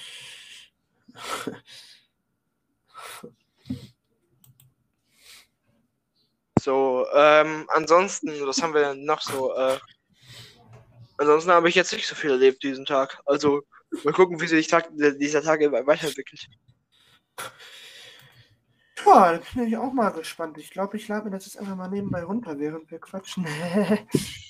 So, 6.62 7.06
ähm, 7.14 7.66
ansonsten, 7.70 8.30
was 8.46 8.62
haben 8.62 8.74
wir 8.74 8.82
denn 8.82 9.06
noch 9.06 9.22
so? 9.22 9.56
Äh, 9.56 9.78
ansonsten 11.18 11.52
habe 11.52 11.70
ich 11.70 11.76
jetzt 11.76 11.94
nicht 11.94 12.08
so 12.08 12.16
viel 12.16 12.32
erlebt 12.32 12.64
diesen 12.64 12.86
Tag. 12.86 13.22
Also, 13.26 13.62
mal 14.04 14.14
gucken, 14.14 14.42
wie 14.42 14.48
sich 14.48 14.68
Tag, 14.68 14.90
dieser 14.94 15.42
Tag 15.42 15.62
weiterentwickelt. 15.62 16.48
Ja, 19.06 19.34
da 19.34 19.42
bin 19.56 19.68
ich 19.68 19.78
auch 19.78 19.94
mal 19.94 20.10
gespannt. 20.10 20.58
Ich 20.58 20.70
glaube, 20.70 20.98
ich 20.98 21.08
lade 21.08 21.26
mir 21.26 21.32
das 21.32 21.46
jetzt 21.46 21.58
einfach 21.58 21.78
mal 21.78 21.90
nebenbei 21.90 22.24
runter, 22.24 22.60
während 22.60 22.92
wir 22.92 23.00
quatschen. 23.00 23.48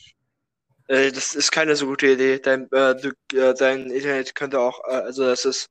Äh, 0.89 1.11
das 1.11 1.35
ist 1.35 1.51
keine 1.51 1.75
so 1.75 1.85
gute 1.85 2.07
Idee. 2.07 2.39
Dein, 2.39 2.63
äh, 2.71 2.95
du, 2.95 3.11
äh, 3.37 3.53
dein 3.53 3.91
Internet 3.91 4.33
könnte 4.35 4.59
auch, 4.59 4.81
äh, 4.87 4.95
also 4.95 5.23
das 5.23 5.45
ist 5.45 5.67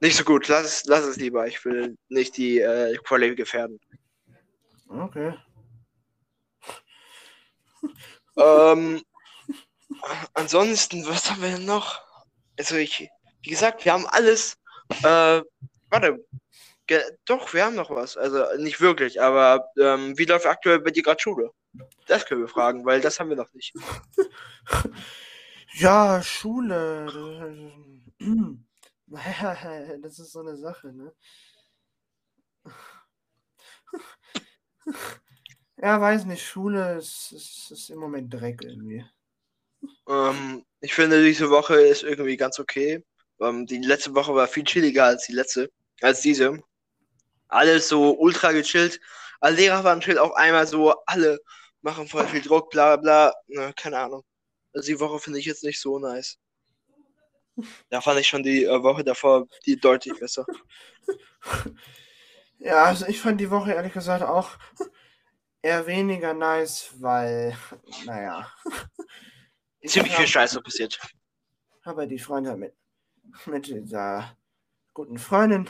nicht 0.00 0.16
so 0.16 0.24
gut. 0.24 0.46
Lass 0.48 0.66
es, 0.66 0.84
lass 0.84 1.04
es 1.04 1.16
lieber. 1.16 1.46
Ich 1.46 1.64
will 1.64 1.96
nicht 2.08 2.36
die 2.36 2.60
äh, 2.60 2.96
Qualität 2.98 3.38
gefährden. 3.38 3.80
okay. 4.88 5.34
Ähm, 8.36 9.02
ansonsten, 10.34 11.06
was 11.06 11.30
haben 11.30 11.42
wir 11.42 11.50
denn 11.50 11.64
noch? 11.64 12.00
Also 12.58 12.76
ich, 12.76 13.08
wie 13.42 13.50
gesagt, 13.50 13.84
wir 13.84 13.92
haben 13.92 14.06
alles. 14.06 14.56
Warte. 15.02 16.24
Doch, 17.24 17.54
wir 17.54 17.64
haben 17.64 17.74
noch 17.74 17.90
was. 17.90 18.16
Also 18.16 18.44
nicht 18.58 18.80
wirklich, 18.80 19.20
aber 19.20 19.66
ähm, 19.78 20.16
wie 20.18 20.24
läuft 20.24 20.46
aktuell 20.46 20.80
bei 20.80 20.90
dir 20.90 21.02
gerade 21.02 21.20
Schule? 21.20 21.50
Das 22.06 22.26
können 22.26 22.42
wir 22.42 22.48
fragen, 22.48 22.84
weil 22.84 23.00
das 23.00 23.18
haben 23.20 23.30
wir 23.30 23.36
noch 23.36 23.52
nicht. 23.54 23.74
Ja, 25.74 26.22
Schule. 26.22 27.06
das- 28.18 28.20
Das 30.02 30.18
ist 30.18 30.32
so 30.32 30.40
eine 30.40 30.56
Sache, 30.56 30.92
ne? 30.92 31.12
Ja, 35.76 36.00
weiß 36.00 36.24
nicht, 36.26 36.44
Schule 36.46 36.96
ist, 36.98 37.32
ist, 37.32 37.70
ist 37.70 37.90
im 37.90 37.98
Moment 37.98 38.32
Dreck 38.32 38.62
irgendwie. 38.62 39.04
Ähm, 40.08 40.64
ich 40.80 40.94
finde, 40.94 41.22
diese 41.24 41.50
Woche 41.50 41.80
ist 41.80 42.02
irgendwie 42.02 42.36
ganz 42.36 42.58
okay. 42.58 43.04
Ähm, 43.40 43.66
die 43.66 43.78
letzte 43.78 44.14
Woche 44.14 44.34
war 44.34 44.48
viel 44.48 44.64
chilliger 44.64 45.04
als 45.04 45.26
die 45.26 45.32
letzte, 45.32 45.70
als 46.00 46.20
diese. 46.20 46.58
Alles 47.48 47.88
so 47.88 48.12
ultra 48.18 48.52
gechillt. 48.52 49.00
Alle 49.40 49.56
Lehrer 49.56 49.84
waren 49.84 50.00
chill, 50.00 50.18
auf 50.18 50.34
einmal 50.36 50.66
so, 50.66 50.94
alle 51.06 51.38
machen 51.82 52.08
voll 52.08 52.26
viel 52.26 52.42
Druck, 52.42 52.70
bla 52.70 52.96
bla. 52.96 53.34
Na, 53.48 53.72
keine 53.72 53.98
Ahnung. 53.98 54.22
Also 54.72 54.86
die 54.86 55.00
Woche 55.00 55.18
finde 55.18 55.38
ich 55.38 55.46
jetzt 55.46 55.64
nicht 55.64 55.80
so 55.80 55.98
nice. 55.98 56.38
Da 57.90 58.00
fand 58.00 58.18
ich 58.20 58.28
schon 58.28 58.42
die 58.42 58.64
äh, 58.64 58.82
Woche 58.82 59.04
davor 59.04 59.46
die 59.66 59.78
deutlich 59.78 60.18
besser. 60.18 60.46
Ja, 62.64 62.84
also 62.84 63.06
ich 63.06 63.20
fand 63.20 63.40
die 63.40 63.50
Woche 63.50 63.72
ehrlich 63.72 63.92
gesagt 63.92 64.22
auch 64.22 64.50
eher 65.62 65.84
weniger 65.88 66.32
nice, 66.32 66.92
weil, 67.00 67.56
naja, 68.04 68.52
ich 69.80 69.90
Ziemlich 69.92 70.14
viel 70.14 70.28
Scheiße 70.28 70.60
passiert. 70.60 71.00
habe 71.84 72.06
die 72.06 72.20
Freundschaft 72.20 72.58
mit, 72.58 72.74
mit 73.46 73.66
dieser 73.66 74.36
guten 74.94 75.18
Freundin 75.18 75.68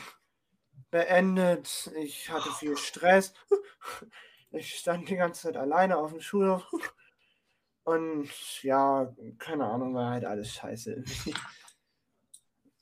beendet. 0.90 1.90
Ich 1.96 2.28
hatte 2.28 2.50
viel 2.52 2.76
Stress. 2.76 3.32
Ich 4.52 4.74
stand 4.78 5.08
die 5.08 5.16
ganze 5.16 5.42
Zeit 5.42 5.56
alleine 5.56 5.96
auf 5.96 6.12
dem 6.12 6.20
Schulhof. 6.20 6.64
Und 7.84 8.30
ja, 8.62 9.12
keine 9.38 9.64
Ahnung, 9.64 9.94
war 9.94 10.10
halt 10.10 10.24
alles 10.24 10.52
scheiße. 10.54 11.02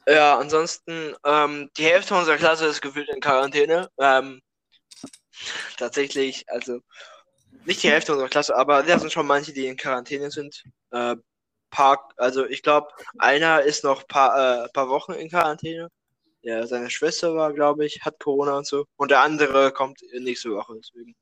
Ja, 0.06 0.38
ansonsten, 0.38 1.14
ähm, 1.24 1.70
die 1.76 1.84
Hälfte 1.84 2.14
unserer 2.14 2.36
Klasse 2.36 2.66
ist 2.66 2.80
gefühlt 2.80 3.08
in 3.10 3.20
Quarantäne. 3.20 3.90
Ähm, 3.98 4.40
tatsächlich, 5.76 6.44
also, 6.48 6.80
nicht 7.64 7.82
die 7.82 7.90
Hälfte 7.90 8.12
unserer 8.12 8.28
Klasse, 8.28 8.56
aber 8.56 8.82
da 8.82 8.98
sind 8.98 9.12
schon 9.12 9.26
manche, 9.26 9.52
die 9.52 9.66
in 9.66 9.76
Quarantäne 9.76 10.30
sind. 10.30 10.64
Äh, 10.90 11.16
paar, 11.70 12.08
also 12.16 12.46
ich 12.46 12.62
glaube, 12.62 12.88
einer 13.18 13.62
ist 13.62 13.84
noch 13.84 14.06
paar, 14.08 14.64
äh, 14.64 14.68
paar 14.70 14.88
Wochen 14.88 15.12
in 15.12 15.30
Quarantäne. 15.30 15.88
Ja, 16.42 16.66
seine 16.66 16.88
Schwester 16.90 17.34
war, 17.34 17.52
glaube 17.52 17.84
ich, 17.84 18.00
hat 18.02 18.18
Corona 18.18 18.56
und 18.56 18.66
so. 18.66 18.86
Und 18.96 19.10
der 19.10 19.20
andere 19.20 19.72
kommt 19.72 20.00
nächste 20.18 20.50
Woche, 20.50 20.74
deswegen. 20.78 21.14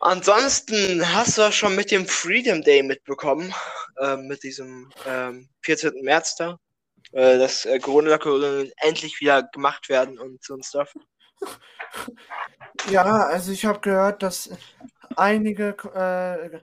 Ansonsten 0.00 1.14
hast 1.14 1.38
du 1.38 1.42
das 1.42 1.54
schon 1.54 1.74
mit 1.74 1.90
dem 1.90 2.06
Freedom 2.06 2.60
Day 2.60 2.82
mitbekommen, 2.82 3.54
äh, 3.96 4.16
mit 4.16 4.42
diesem 4.42 4.92
ähm, 5.06 5.48
14. 5.62 6.02
März 6.02 6.36
da, 6.36 6.58
äh, 7.12 7.38
dass 7.38 7.64
äh, 7.64 7.78
Corona-Lockerungen 7.78 8.70
endlich 8.82 9.18
wieder 9.20 9.44
gemacht 9.44 9.88
werden 9.88 10.18
und 10.18 10.44
so 10.44 10.56
ein 10.56 10.62
Stuff. 10.62 10.92
Ja, 12.90 13.04
also 13.04 13.50
ich 13.52 13.64
habe 13.64 13.80
gehört, 13.80 14.22
dass 14.22 14.50
einige 15.16 15.74
äh, 15.94 16.60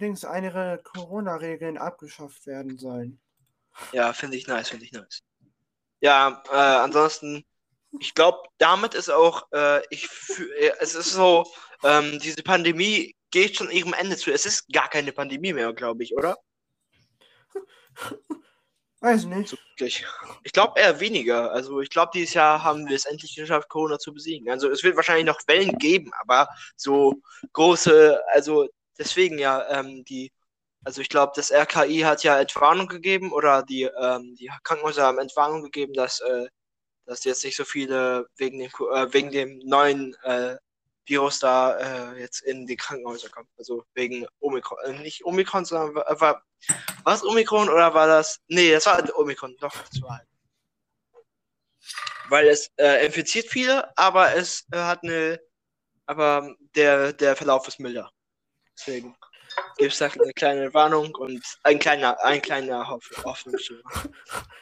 Dings, 0.00 0.24
einige 0.24 0.80
Corona-Regeln 0.84 1.78
abgeschafft 1.78 2.46
werden 2.46 2.78
sollen. 2.78 3.20
Ja, 3.92 4.12
finde 4.12 4.36
ich 4.36 4.46
nice, 4.46 4.68
finde 4.68 4.84
ich 4.84 4.92
nice. 4.92 5.22
Ja, 6.02 6.42
äh, 6.50 6.56
ansonsten, 6.56 7.44
ich 8.00 8.12
glaube, 8.14 8.42
damit 8.58 8.94
ist 8.94 9.08
auch, 9.08 9.46
äh, 9.52 9.82
ich 9.88 10.08
äh, 10.58 10.72
es 10.80 10.96
ist 10.96 11.12
so, 11.12 11.46
ähm, 11.84 12.18
diese 12.18 12.42
Pandemie 12.42 13.14
geht 13.30 13.56
schon 13.56 13.70
ihrem 13.70 13.92
Ende 13.94 14.16
zu. 14.16 14.32
Es 14.32 14.44
ist 14.44 14.66
gar 14.72 14.88
keine 14.88 15.12
Pandemie 15.12 15.52
mehr, 15.52 15.72
glaube 15.72 16.02
ich, 16.02 16.14
oder? 16.16 16.36
Weiß 19.00 19.24
nicht. 19.26 19.48
So, 19.48 19.56
wirklich. 19.70 20.04
Ich 20.42 20.52
glaube 20.52 20.78
eher 20.80 20.98
weniger. 20.98 21.52
Also 21.52 21.80
ich 21.80 21.90
glaube, 21.90 22.10
dieses 22.14 22.34
Jahr 22.34 22.62
haben 22.62 22.88
wir 22.88 22.96
es 22.96 23.04
endlich 23.04 23.34
geschafft, 23.36 23.68
Corona 23.68 23.98
zu 23.98 24.12
besiegen. 24.12 24.50
Also 24.50 24.70
es 24.70 24.82
wird 24.82 24.96
wahrscheinlich 24.96 25.26
noch 25.26 25.40
Wellen 25.46 25.78
geben, 25.78 26.10
aber 26.20 26.48
so 26.76 27.14
große, 27.52 28.20
also 28.32 28.68
deswegen 28.98 29.38
ja, 29.38 29.68
ähm, 29.70 30.04
die, 30.04 30.32
also 30.84 31.00
ich 31.00 31.08
glaube, 31.08 31.32
das 31.36 31.52
RKI 31.52 32.00
hat 32.00 32.24
ja 32.24 32.38
Entwarnung 32.38 32.88
gegeben 32.88 33.32
oder 33.32 33.62
die, 33.62 33.82
ähm, 33.82 34.34
die 34.36 34.50
Krankenhäuser 34.64 35.04
haben 35.04 35.18
Entwarnung 35.18 35.62
gegeben, 35.62 35.92
dass, 35.94 36.20
äh, 36.20 36.48
dass 37.06 37.24
jetzt 37.24 37.44
nicht 37.44 37.56
so 37.56 37.64
viele 37.64 38.26
wegen 38.36 38.58
dem, 38.58 38.70
äh, 38.92 39.12
wegen 39.12 39.30
dem 39.30 39.58
neuen 39.60 40.14
äh, 40.24 40.56
Virus 41.04 41.38
da 41.40 41.78
äh, 41.78 42.20
jetzt 42.20 42.42
in 42.42 42.66
die 42.66 42.76
Krankenhäuser 42.76 43.28
kommen. 43.28 43.48
Also 43.58 43.84
wegen 43.94 44.26
Omikron. 44.40 44.78
Äh, 44.84 44.98
nicht 45.00 45.24
Omikron, 45.24 45.64
sondern 45.64 45.94
war, 45.94 46.42
war 47.04 47.14
es 47.14 47.24
Omikron 47.24 47.68
oder 47.68 47.94
war 47.94 48.06
das. 48.06 48.40
Nee, 48.48 48.72
das 48.72 48.86
war 48.86 49.02
Omikron, 49.16 49.56
doch, 49.58 49.72
das 49.72 50.02
war 50.02 50.18
halt. 50.18 50.28
Weil 52.28 52.48
es 52.48 52.70
äh, 52.76 53.04
infiziert 53.06 53.46
viele, 53.48 53.96
aber 53.96 54.34
es 54.34 54.66
äh, 54.72 54.78
hat 54.78 55.02
eine. 55.02 55.40
Aber 56.06 56.54
der, 56.74 57.12
der 57.12 57.36
Verlauf 57.36 57.68
ist 57.68 57.78
milder. 57.78 58.10
Deswegen 58.76 59.14
gibt 59.76 59.92
es 59.92 59.98
da 59.98 60.06
eine 60.06 60.32
kleine 60.32 60.72
Warnung 60.74 61.14
und 61.14 61.42
ein 61.62 61.78
kleiner, 61.78 62.22
ein 62.24 62.42
kleiner 62.42 62.88
Hoffnungsschimmer. 62.88 63.82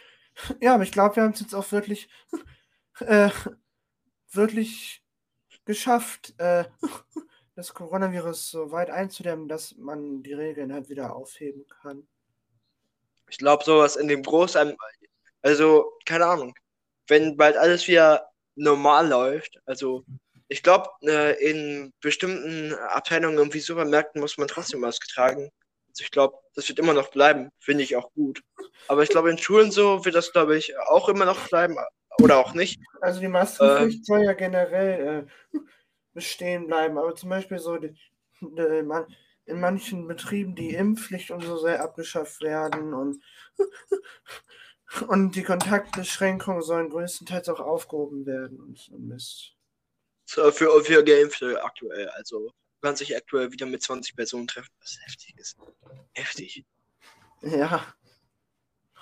Ja, 0.58 0.74
aber 0.74 0.84
ich 0.84 0.92
glaube, 0.92 1.16
wir 1.16 1.22
haben 1.22 1.32
es 1.32 1.40
jetzt 1.40 1.54
auch 1.54 1.70
wirklich, 1.70 2.08
äh, 3.00 3.28
wirklich 4.30 5.02
geschafft, 5.66 6.34
äh, 6.38 6.64
das 7.54 7.74
Coronavirus 7.74 8.50
so 8.50 8.72
weit 8.72 8.90
einzudämmen, 8.90 9.48
dass 9.48 9.76
man 9.76 10.22
die 10.22 10.32
Regeln 10.32 10.72
halt 10.72 10.88
wieder 10.88 11.14
aufheben 11.14 11.66
kann. 11.82 12.08
Ich 13.28 13.38
glaube, 13.38 13.64
sowas 13.64 13.96
in 13.96 14.08
dem 14.08 14.22
Großen, 14.22 14.74
also 15.42 15.92
keine 16.06 16.26
Ahnung, 16.26 16.54
wenn 17.06 17.36
bald 17.36 17.56
alles 17.56 17.86
wieder 17.86 18.30
normal 18.54 19.08
läuft, 19.08 19.60
also 19.66 20.04
ich 20.50 20.64
glaube, 20.64 20.90
äh, 21.02 21.48
in 21.48 21.92
bestimmten 22.00 22.74
Abteilungen 22.74 23.54
wie 23.54 23.60
Supermärkten 23.60 24.20
muss 24.20 24.36
man 24.36 24.48
trotzdem 24.48 24.80
Maske 24.80 25.06
tragen. 25.06 25.48
Also 25.88 26.02
ich 26.02 26.10
glaube, 26.10 26.38
das 26.54 26.68
wird 26.68 26.80
immer 26.80 26.92
noch 26.92 27.10
bleiben, 27.12 27.50
finde 27.60 27.84
ich 27.84 27.94
auch 27.94 28.12
gut. 28.14 28.42
Aber 28.88 29.04
ich 29.04 29.10
glaube, 29.10 29.30
in 29.30 29.38
Schulen 29.38 29.70
so 29.70 30.04
wird 30.04 30.16
das, 30.16 30.32
glaube 30.32 30.56
ich, 30.56 30.76
auch 30.76 31.08
immer 31.08 31.24
noch 31.24 31.48
bleiben 31.48 31.76
oder 32.20 32.38
auch 32.38 32.52
nicht. 32.52 32.80
Also 33.00 33.20
die 33.20 33.28
Maskenpflicht 33.28 33.98
ähm, 33.98 34.04
soll 34.04 34.24
ja 34.24 34.32
generell 34.32 35.28
äh, 35.54 35.58
bestehen 36.14 36.66
bleiben, 36.66 36.98
aber 36.98 37.14
zum 37.14 37.30
Beispiel 37.30 37.60
so 37.60 37.76
die, 37.76 37.94
die, 38.40 38.82
man, 38.82 39.06
in 39.44 39.60
manchen 39.60 40.08
Betrieben 40.08 40.56
die 40.56 40.74
Impfpflicht 40.74 41.30
und 41.30 41.44
so 41.44 41.58
soll 41.58 41.76
abgeschafft 41.76 42.40
werden 42.42 42.92
und, 42.92 43.22
und 45.06 45.36
die 45.36 45.44
Kontaktbeschränkungen 45.44 46.62
sollen 46.62 46.90
größtenteils 46.90 47.48
auch 47.50 47.60
aufgehoben 47.60 48.26
werden 48.26 48.58
und 48.58 48.78
so 48.78 48.98
Mist 48.98 49.54
für, 50.30 50.84
für 50.84 51.04
Geimpfte 51.04 51.62
aktuell. 51.62 52.08
Also 52.10 52.48
du 52.48 52.52
kannst 52.82 53.00
dich 53.00 53.16
aktuell 53.16 53.52
wieder 53.52 53.66
mit 53.66 53.82
20 53.82 54.16
Personen 54.16 54.46
treffen, 54.46 54.72
was 54.80 54.98
heftig 55.04 55.36
ist. 55.36 55.58
Heftig. 56.12 56.64
Ja. 57.42 57.94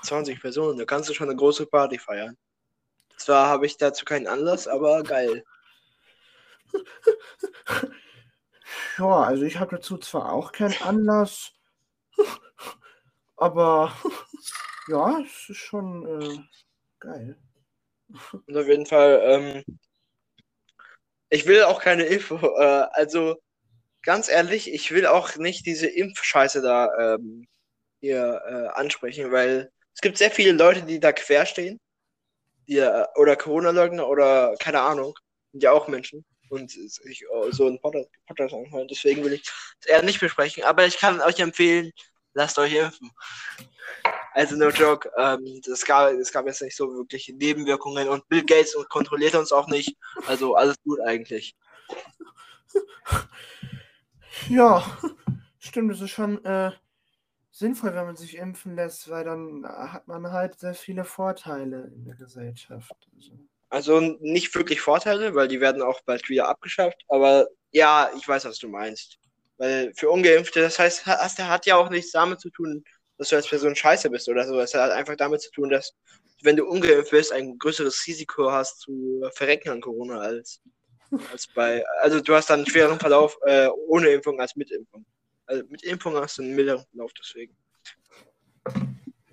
20 0.02 0.40
Personen, 0.40 0.78
da 0.78 0.84
kannst 0.84 1.08
du 1.08 1.14
schon 1.14 1.28
eine 1.28 1.36
große 1.36 1.66
Party 1.66 1.98
feiern. 1.98 2.36
Zwar 3.16 3.48
habe 3.48 3.66
ich 3.66 3.76
dazu 3.76 4.04
keinen 4.04 4.28
Anlass, 4.28 4.68
aber 4.68 5.02
geil. 5.02 5.44
Ja, 8.98 9.22
also 9.22 9.44
ich 9.44 9.58
habe 9.58 9.76
dazu 9.76 9.96
zwar 9.98 10.32
auch 10.32 10.52
keinen 10.52 10.80
Anlass, 10.82 11.52
aber 13.36 13.92
ja, 14.88 15.20
es 15.20 15.48
ist 15.48 15.58
schon 15.58 16.20
äh, 16.20 16.38
geil. 16.98 17.38
Und 18.46 18.56
auf 18.56 18.66
jeden 18.66 18.86
Fall, 18.86 19.20
ähm, 19.22 19.78
ich 21.30 21.46
will 21.46 21.64
auch 21.64 21.80
keine 21.80 22.04
Info. 22.04 22.36
Äh, 22.36 22.86
also, 22.92 23.36
ganz 24.02 24.28
ehrlich, 24.28 24.72
ich 24.72 24.90
will 24.92 25.06
auch 25.06 25.36
nicht 25.36 25.66
diese 25.66 25.86
Impfscheiße 25.88 26.62
da 26.62 27.14
ähm, 27.14 27.46
hier 28.00 28.40
äh, 28.46 28.78
ansprechen, 28.78 29.32
weil 29.32 29.70
es 29.94 30.00
gibt 30.00 30.18
sehr 30.18 30.30
viele 30.30 30.52
Leute, 30.52 30.82
die 30.82 31.00
da 31.00 31.12
querstehen. 31.12 31.80
Die, 32.68 32.78
äh, 32.78 33.04
oder 33.16 33.36
Corona-Leugner 33.36 34.06
oder 34.08 34.54
keine 34.60 34.80
Ahnung. 34.80 35.14
Sind 35.52 35.62
ja 35.62 35.72
auch 35.72 35.88
Menschen. 35.88 36.24
Und 36.50 36.70
sich 36.70 37.22
äh, 37.22 37.50
so 37.50 37.66
ein 37.66 37.80
Podcast 37.80 38.54
anhören. 38.54 38.88
Deswegen 38.88 39.24
will 39.24 39.34
ich 39.34 39.42
es 39.80 39.86
eher 39.86 40.02
nicht 40.02 40.20
besprechen. 40.20 40.64
Aber 40.64 40.86
ich 40.86 40.98
kann 40.98 41.20
euch 41.20 41.40
empfehlen, 41.40 41.90
lasst 42.32 42.58
euch 42.58 42.74
impfen. 42.74 43.10
Also 44.38 44.54
no 44.54 44.68
joke, 44.68 45.10
ähm, 45.16 45.60
es, 45.68 45.84
gab, 45.84 46.12
es 46.12 46.30
gab 46.30 46.46
jetzt 46.46 46.62
nicht 46.62 46.76
so 46.76 46.94
wirklich 46.94 47.28
Nebenwirkungen 47.40 48.08
und 48.08 48.28
Bill 48.28 48.44
Gates 48.44 48.72
kontrolliert 48.88 49.34
uns 49.34 49.50
auch 49.50 49.66
nicht. 49.66 49.96
Also 50.28 50.54
alles 50.54 50.76
gut 50.84 51.00
eigentlich. 51.00 51.56
Ja, 54.48 54.84
stimmt, 55.58 55.92
es 55.92 56.00
ist 56.00 56.12
schon 56.12 56.44
äh, 56.44 56.70
sinnvoll, 57.50 57.92
wenn 57.92 58.06
man 58.06 58.14
sich 58.14 58.36
impfen 58.36 58.76
lässt, 58.76 59.10
weil 59.10 59.24
dann 59.24 59.66
hat 59.66 60.06
man 60.06 60.30
halt 60.30 60.60
sehr 60.60 60.74
viele 60.74 61.04
Vorteile 61.04 61.90
in 61.92 62.04
der 62.04 62.14
Gesellschaft. 62.14 62.94
Also. 63.16 63.32
also 63.68 64.00
nicht 64.20 64.54
wirklich 64.54 64.80
Vorteile, 64.80 65.34
weil 65.34 65.48
die 65.48 65.60
werden 65.60 65.82
auch 65.82 66.00
bald 66.02 66.28
wieder 66.28 66.48
abgeschafft, 66.48 67.04
aber 67.08 67.48
ja, 67.72 68.10
ich 68.16 68.28
weiß, 68.28 68.44
was 68.44 68.58
du 68.58 68.68
meinst. 68.68 69.18
Weil 69.56 69.92
für 69.96 70.08
Ungeimpfte, 70.08 70.60
das 70.60 70.78
heißt, 70.78 71.04
das 71.04 71.38
hat 71.40 71.66
ja 71.66 71.74
auch 71.74 71.90
nichts 71.90 72.12
damit 72.12 72.40
zu 72.40 72.50
tun, 72.50 72.84
dass 73.18 73.28
du 73.28 73.36
als 73.36 73.48
Person 73.48 73.76
scheiße 73.76 74.08
bist 74.10 74.28
oder 74.28 74.46
so. 74.46 74.58
Es 74.60 74.74
hat 74.74 74.90
einfach 74.92 75.16
damit 75.16 75.42
zu 75.42 75.50
tun, 75.50 75.70
dass 75.70 75.92
wenn 76.42 76.56
du 76.56 76.64
ungeimpft 76.64 77.10
bist, 77.10 77.32
ein 77.32 77.58
größeres 77.58 78.06
Risiko 78.06 78.50
hast 78.50 78.80
zu 78.80 79.22
verrecken 79.34 79.70
an 79.70 79.80
Corona 79.80 80.20
als, 80.20 80.60
als 81.30 81.46
bei. 81.48 81.84
Also 82.00 82.20
du 82.20 82.34
hast 82.34 82.48
dann 82.48 82.60
einen 82.60 82.70
schweren 82.70 82.98
Verlauf 82.98 83.36
äh, 83.44 83.68
ohne 83.88 84.08
Impfung 84.08 84.40
als 84.40 84.54
mit 84.56 84.70
Impfung. 84.70 85.04
Also 85.46 85.64
mit 85.68 85.82
Impfung 85.82 86.14
hast 86.16 86.38
du 86.38 86.42
einen 86.42 86.54
milderen 86.54 86.84
Verlauf 86.90 87.12
deswegen. 87.18 87.56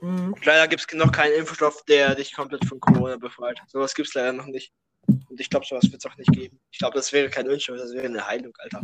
Mhm. 0.01 0.35
Leider 0.43 0.67
gibt 0.67 0.85
es 0.87 0.97
noch 0.97 1.11
keinen 1.11 1.33
Impfstoff, 1.33 1.83
der 1.85 2.15
dich 2.15 2.33
komplett 2.33 2.65
von 2.65 2.79
Corona 2.79 3.17
befreit. 3.17 3.59
Sowas 3.67 3.93
gibt 3.93 4.07
es 4.07 4.13
leider 4.13 4.33
noch 4.33 4.47
nicht. 4.47 4.73
Und 5.07 5.39
ich 5.39 5.49
glaube, 5.49 5.65
sowas 5.65 5.83
wird 5.91 6.03
es 6.03 6.11
auch 6.11 6.17
nicht 6.17 6.31
geben. 6.31 6.59
Ich 6.71 6.79
glaube, 6.79 6.95
das 6.95 7.13
wäre 7.13 7.29
kein 7.29 7.45
Impfstoff, 7.45 7.77
das 7.77 7.93
wäre 7.93 8.05
eine 8.05 8.25
Heilung, 8.25 8.53
Alter. 8.57 8.81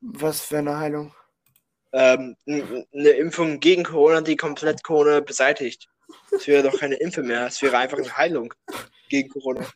Was 0.00 0.40
für 0.40 0.58
eine 0.58 0.78
Heilung? 0.78 1.14
Ähm, 1.92 2.36
eine 2.46 3.10
Impfung 3.10 3.60
gegen 3.60 3.84
Corona, 3.84 4.20
die 4.20 4.36
komplett 4.36 4.82
Corona 4.82 5.20
beseitigt. 5.20 5.88
Es 6.30 6.46
wäre 6.46 6.62
doch 6.62 6.78
keine 6.78 6.96
Impfe 6.96 7.22
mehr, 7.22 7.46
es 7.46 7.60
wäre 7.62 7.76
einfach 7.76 7.98
eine 7.98 8.16
Heilung 8.16 8.52
gegen 9.08 9.28
Corona. 9.28 9.66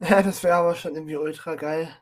Ja, 0.00 0.22
das 0.22 0.44
wäre 0.44 0.54
aber 0.54 0.74
schon 0.76 0.94
irgendwie 0.94 1.16
ultra 1.16 1.56
geil. 1.56 1.96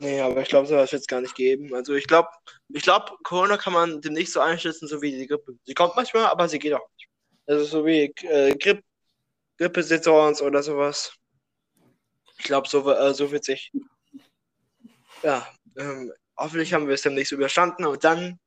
Nee, 0.00 0.20
aber 0.20 0.42
ich 0.42 0.48
glaube, 0.48 0.68
sowas 0.68 0.92
wird 0.92 1.00
es 1.00 1.08
gar 1.08 1.20
nicht 1.20 1.34
geben. 1.34 1.74
Also 1.74 1.94
ich 1.94 2.06
glaube, 2.06 2.28
ich 2.68 2.82
glaube, 2.82 3.16
Corona 3.24 3.56
kann 3.56 3.72
man 3.72 4.00
demnächst 4.00 4.34
so 4.34 4.40
einschätzen, 4.40 4.86
so 4.86 5.02
wie 5.02 5.10
die 5.10 5.26
Grippe. 5.26 5.58
Sie 5.64 5.74
kommt 5.74 5.96
manchmal, 5.96 6.26
aber 6.26 6.48
sie 6.48 6.60
geht 6.60 6.72
auch 6.72 6.88
nicht. 6.96 7.08
Also 7.46 7.64
so 7.64 7.84
wie 7.84 8.14
äh, 8.22 8.54
Grippe, 8.56 8.84
Grippesaisons 9.58 10.40
oder 10.40 10.62
sowas. 10.62 11.12
Ich 12.38 12.44
glaube, 12.44 12.68
so, 12.68 12.88
äh, 12.92 13.12
so 13.12 13.32
wird 13.32 13.44
sich. 13.44 13.72
Ja, 15.24 15.48
ähm, 15.76 16.12
hoffentlich 16.36 16.72
haben 16.72 16.86
wir 16.86 16.94
es 16.94 17.02
demnächst 17.02 17.32
überstanden 17.32 17.84
und 17.84 18.04
dann 18.04 18.38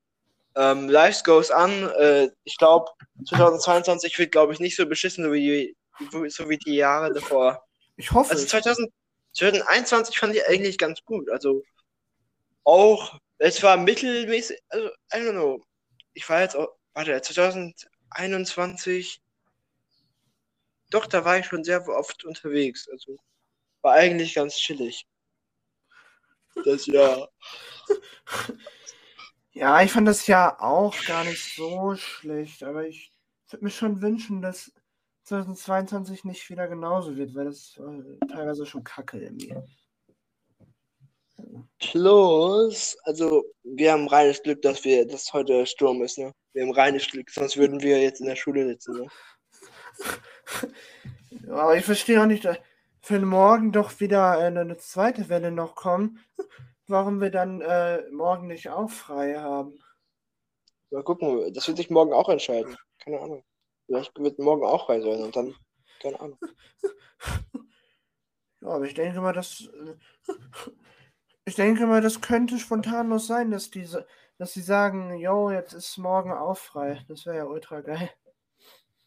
ähm, 0.56 0.90
Life 0.90 1.24
goes 1.24 1.52
on. 1.52 1.90
Äh, 1.98 2.30
ich 2.44 2.58
glaube, 2.58 2.92
2022 3.28 4.18
wird, 4.20 4.32
glaube 4.32 4.54
ich, 4.54 4.60
nicht 4.60 4.76
so 4.76 4.86
beschissen, 4.86 5.26
so 5.26 5.34
wie, 5.34 5.76
die, 6.12 6.30
so 6.30 6.50
wie 6.50 6.58
die 6.58 6.76
Jahre 6.76 7.14
davor. 7.14 7.64
Ich 7.96 8.12
hoffe. 8.12 8.32
Also 8.32 8.46
2000, 8.46 8.92
2021 9.34 10.18
fand 10.18 10.36
ich 10.36 10.46
eigentlich 10.48 10.78
ganz 10.78 11.04
gut. 11.06 11.30
Also 11.30 11.64
auch, 12.64 13.18
es 13.38 13.62
war 13.64 13.78
mittelmäßig, 13.78 14.60
also, 14.70 14.88
I 15.14 15.18
don't 15.18 15.32
know. 15.32 15.62
Ich 16.14 16.28
war 16.30 16.42
jetzt 16.42 16.56
auch, 16.56 16.70
warte, 16.94 17.22
2021, 17.22 19.22
doch, 20.90 21.06
da 21.08 21.24
war 21.24 21.40
ich 21.40 21.46
schon 21.46 21.64
sehr 21.64 21.88
oft 21.88 22.26
unterwegs. 22.26 22.90
Also, 22.92 23.18
war 23.82 23.94
eigentlich 23.94 24.34
ganz 24.36 24.58
chillig. 24.58 25.08
Das 26.66 26.86
Jahr. 26.86 27.30
Ja, 29.54 29.82
ich 29.82 29.92
fand 29.92 30.08
das 30.08 30.28
ja 30.28 30.60
auch 30.62 30.96
gar 31.06 31.24
nicht 31.26 31.56
so 31.56 31.96
schlecht, 31.96 32.64
aber 32.64 32.88
ich 32.88 33.12
würde 33.50 33.66
mir 33.66 33.72
schon 33.72 34.02
wünschen, 34.02 34.42
dass 34.42 34.72
2022 35.24 36.24
nicht 36.24 36.50
wieder 36.50 36.68
genauso 36.68 37.16
wird, 37.18 37.36
weil 37.36 37.46
das 37.46 37.78
äh, 37.78 38.26
teilweise 38.28 38.66
schon 38.66 38.84
kacke 38.84 39.20
irgendwie. 39.20 39.54
Plus, 41.80 42.98
also 43.04 43.44
wir 43.64 43.92
haben 43.92 44.08
reines 44.08 44.42
Glück, 44.42 44.62
dass 44.62 44.84
wir, 44.84 45.06
dass 45.06 45.34
heute 45.34 45.66
Sturm 45.66 46.02
ist, 46.02 46.18
ne? 46.18 46.32
Wir 46.54 46.64
haben 46.64 46.72
reines 46.72 47.08
Glück, 47.08 47.30
sonst 47.30 47.58
würden 47.58 47.82
wir 47.82 48.02
jetzt 48.02 48.22
in 48.22 48.28
der 48.28 48.36
Schule 48.36 48.66
sitzen, 48.68 48.94
ne? 48.94 49.08
Ja, 51.48 51.54
aber 51.54 51.76
ich 51.76 51.86
verstehe 51.86 52.22
auch 52.22 52.26
nicht, 52.26 52.46
dass 52.46 52.58
für 53.02 53.20
morgen 53.20 53.72
doch 53.72 54.00
wieder 54.00 54.40
äh, 54.40 54.46
eine 54.46 54.78
zweite 54.78 55.28
Welle 55.28 55.52
noch 55.52 55.76
kommt, 55.76 56.20
warum 56.92 57.22
wir 57.22 57.32
dann 57.32 57.62
äh, 57.62 58.04
morgen 58.12 58.48
nicht 58.48 58.70
auch 58.70 58.90
frei 58.90 59.36
haben. 59.36 59.80
Mal 60.92 61.04
gucken, 61.04 61.54
das 61.54 61.68
wird 61.68 61.78
sich 61.78 61.90
morgen 61.90 62.14
auch 62.14 62.30
entscheiden. 62.30 62.76
Keine 63.00 63.20
Ahnung. 63.20 63.44
Vielleicht 63.86 64.18
wird 64.20 64.40
morgen 64.40 64.66
auch 64.66 64.86
frei 64.86 65.02
sein 65.02 65.22
und 65.24 65.36
dann, 65.36 65.56
keine 66.02 66.20
Ahnung. 66.20 66.40
Ja, 68.64 68.68
aber 68.70 68.86
ich 68.86 68.94
denke 68.94 69.20
mal, 69.22 69.34
dass 69.34 69.68
äh, 69.74 69.96
ich 71.46 71.56
denke 71.56 71.88
mal, 71.88 72.02
das 72.02 72.22
könnte 72.22 72.60
spontanlos 72.60 73.28
sein, 73.28 73.52
dass 73.52 73.72
diese, 73.72 74.08
dass 74.38 74.54
sie 74.54 74.62
sagen, 74.62 75.18
yo, 75.18 75.50
jetzt 75.50 75.74
ist 75.74 75.98
morgen 75.98 76.32
auch 76.32 76.58
frei. 76.58 77.04
Das 77.08 77.26
wäre 77.26 77.38
ja 77.38 77.46
ultra 77.46 77.82
geil. 77.82 78.12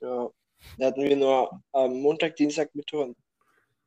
Ja. 0.01 0.28
Da 0.78 0.87
hatten 0.87 1.03
wir 1.03 1.16
nur 1.16 1.62
am 1.72 2.01
Montag, 2.01 2.37
Dienstag, 2.37 2.74
Mittwoch, 2.74 3.14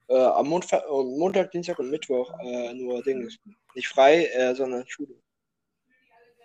äh, 0.07 0.17
am 0.17 0.47
Montag, 0.47 0.83
Montag, 0.89 1.51
Dienstag 1.51 1.79
und 1.79 1.89
Mittwoch 1.89 2.33
äh, 2.39 2.73
nur 2.73 3.03
Dinge. 3.03 3.29
Nicht 3.75 3.87
frei, 3.87 4.25
äh, 4.25 4.55
sondern 4.55 4.87
Schule. 4.87 5.15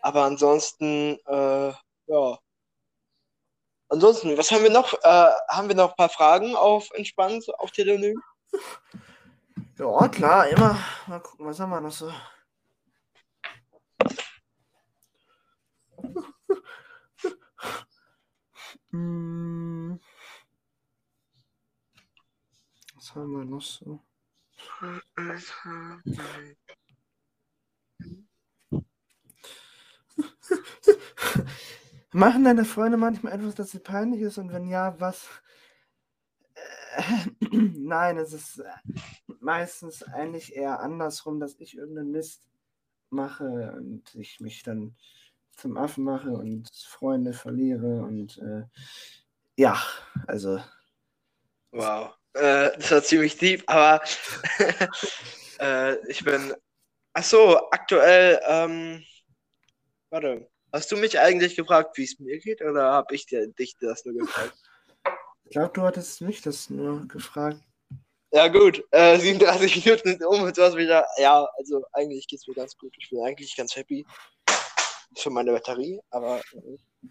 Aber 0.02 0.24
ansonsten, 0.24 1.18
äh, 1.26 1.72
ja. 2.06 2.38
Ansonsten, 3.88 4.36
was 4.36 4.50
haben 4.50 4.62
wir 4.64 4.70
noch? 4.70 4.92
Äh, 4.94 5.30
haben 5.48 5.68
wir 5.68 5.76
noch 5.76 5.90
ein 5.90 5.96
paar 5.96 6.08
Fragen 6.08 6.56
auf 6.56 6.90
entspannt 6.92 7.46
auf 7.58 7.70
Telonym? 7.70 8.20
Ja, 9.78 10.08
klar, 10.08 10.48
immer. 10.48 10.78
Mal 11.06 11.20
gucken, 11.20 11.46
was 11.46 11.60
haben 11.60 11.70
wir 11.70 11.80
noch 11.80 11.90
so. 11.90 12.12
Hm. 18.90 19.98
Was 23.12 23.20
haben 23.20 23.32
wir 23.32 23.44
noch 23.44 23.60
so? 23.60 24.00
Machen 32.12 32.44
deine 32.44 32.64
Freunde 32.64 32.96
manchmal 32.96 33.34
etwas, 33.34 33.54
das 33.54 33.72
dir 33.72 33.80
peinlich 33.80 34.22
ist? 34.22 34.38
Und 34.38 34.50
wenn 34.50 34.66
ja, 34.66 34.98
was? 34.98 35.28
Äh, 36.54 37.26
Nein, 37.50 38.16
es 38.16 38.32
ist 38.32 38.60
äh, 38.60 38.70
meistens 39.40 40.02
eigentlich 40.02 40.56
eher 40.56 40.80
andersrum, 40.80 41.38
dass 41.38 41.60
ich 41.60 41.76
irgendeinen 41.76 42.12
Mist 42.12 42.48
mache 43.10 43.74
und 43.76 44.14
ich 44.14 44.40
mich 44.40 44.62
dann 44.62 44.96
zum 45.50 45.76
Affen 45.76 46.04
mache 46.04 46.30
und 46.30 46.70
Freunde 46.74 47.34
verliere 47.34 48.04
und 48.04 48.38
äh, 48.38 48.62
ja, 49.56 49.78
also. 50.26 50.62
Wow, 51.72 52.14
äh, 52.34 52.70
das 52.76 52.90
war 52.90 53.02
ziemlich 53.02 53.36
deep, 53.36 53.64
aber 53.66 54.02
äh, 55.60 55.96
ich 56.08 56.24
bin. 56.24 56.54
Achso, 57.14 57.58
aktuell, 57.70 58.40
ähm, 58.46 59.04
warte, 60.08 60.48
hast 60.72 60.90
du 60.90 60.96
mich 60.96 61.18
eigentlich 61.18 61.56
gefragt, 61.56 61.98
wie 61.98 62.04
es 62.04 62.18
mir 62.18 62.38
geht, 62.38 62.62
oder 62.62 62.90
habe 62.90 63.14
ich 63.14 63.26
dir, 63.26 63.48
dich 63.48 63.76
das 63.78 64.04
nur 64.06 64.14
gefragt? 64.14 64.54
Ich 65.44 65.50
glaube, 65.50 65.72
du 65.74 65.82
hattest 65.82 66.22
mich 66.22 66.40
das 66.40 66.70
nur 66.70 67.06
gefragt. 67.08 67.60
Ja, 68.32 68.48
gut, 68.48 68.82
äh, 68.92 69.18
37 69.18 69.84
Minuten 69.84 70.08
sind 70.08 70.24
um 70.24 70.42
und 70.42 70.56
du 70.56 70.62
hast 70.62 70.74
wieder. 70.74 71.06
Ja, 71.18 71.46
also 71.58 71.84
eigentlich 71.92 72.26
geht 72.26 72.40
es 72.40 72.46
mir 72.46 72.54
ganz 72.54 72.74
gut. 72.78 72.94
Ich 72.98 73.10
bin 73.10 73.20
eigentlich 73.20 73.54
ganz 73.54 73.76
happy 73.76 74.06
für 75.14 75.28
meine 75.28 75.52
Batterie, 75.52 76.00
aber 76.08 76.40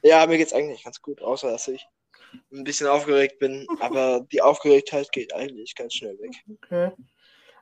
ja, 0.02 0.26
mir 0.26 0.38
geht 0.38 0.48
es 0.48 0.54
eigentlich 0.54 0.84
ganz 0.84 1.00
gut, 1.00 1.22
außer 1.22 1.52
dass 1.52 1.68
ich 1.68 1.86
ein 2.52 2.64
bisschen 2.64 2.88
aufgeregt 2.88 3.40
bin, 3.40 3.68
aber 3.80 4.26
die 4.32 4.42
Aufgeregtheit 4.42 5.12
geht 5.12 5.34
eigentlich 5.34 5.76
ganz 5.76 5.94
schnell 5.96 6.18
weg. 6.20 6.32
Okay. 6.50 6.92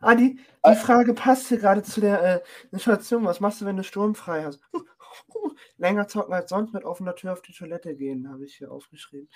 Ah, 0.02 0.16
die, 0.16 0.40
die 0.66 0.72
Äh. 0.72 0.76
Frage 0.76 1.14
passt 1.14 1.48
hier 1.50 1.58
gerade 1.58 1.84
zu 1.84 2.02
der 2.02 2.24
äh, 2.24 2.42
Situation. 2.72 3.26
Was 3.26 3.40
machst 3.40 3.62
du, 3.62 3.66
wenn 3.66 3.78
du 3.78 3.84
sturmfrei 3.84 4.44
hast? 4.44 4.62
Länger 5.78 6.08
zocken 6.08 6.34
als 6.34 6.50
sonst 6.50 6.74
mit 6.74 6.84
offener 6.84 7.16
Tür 7.16 7.34
auf 7.34 7.42
die 7.42 7.54
Toilette 7.54 7.96
gehen, 7.96 8.30
habe 8.32 8.46
ich 8.46 8.56
hier 8.56 8.72
aufgeschrieben. 8.72 9.30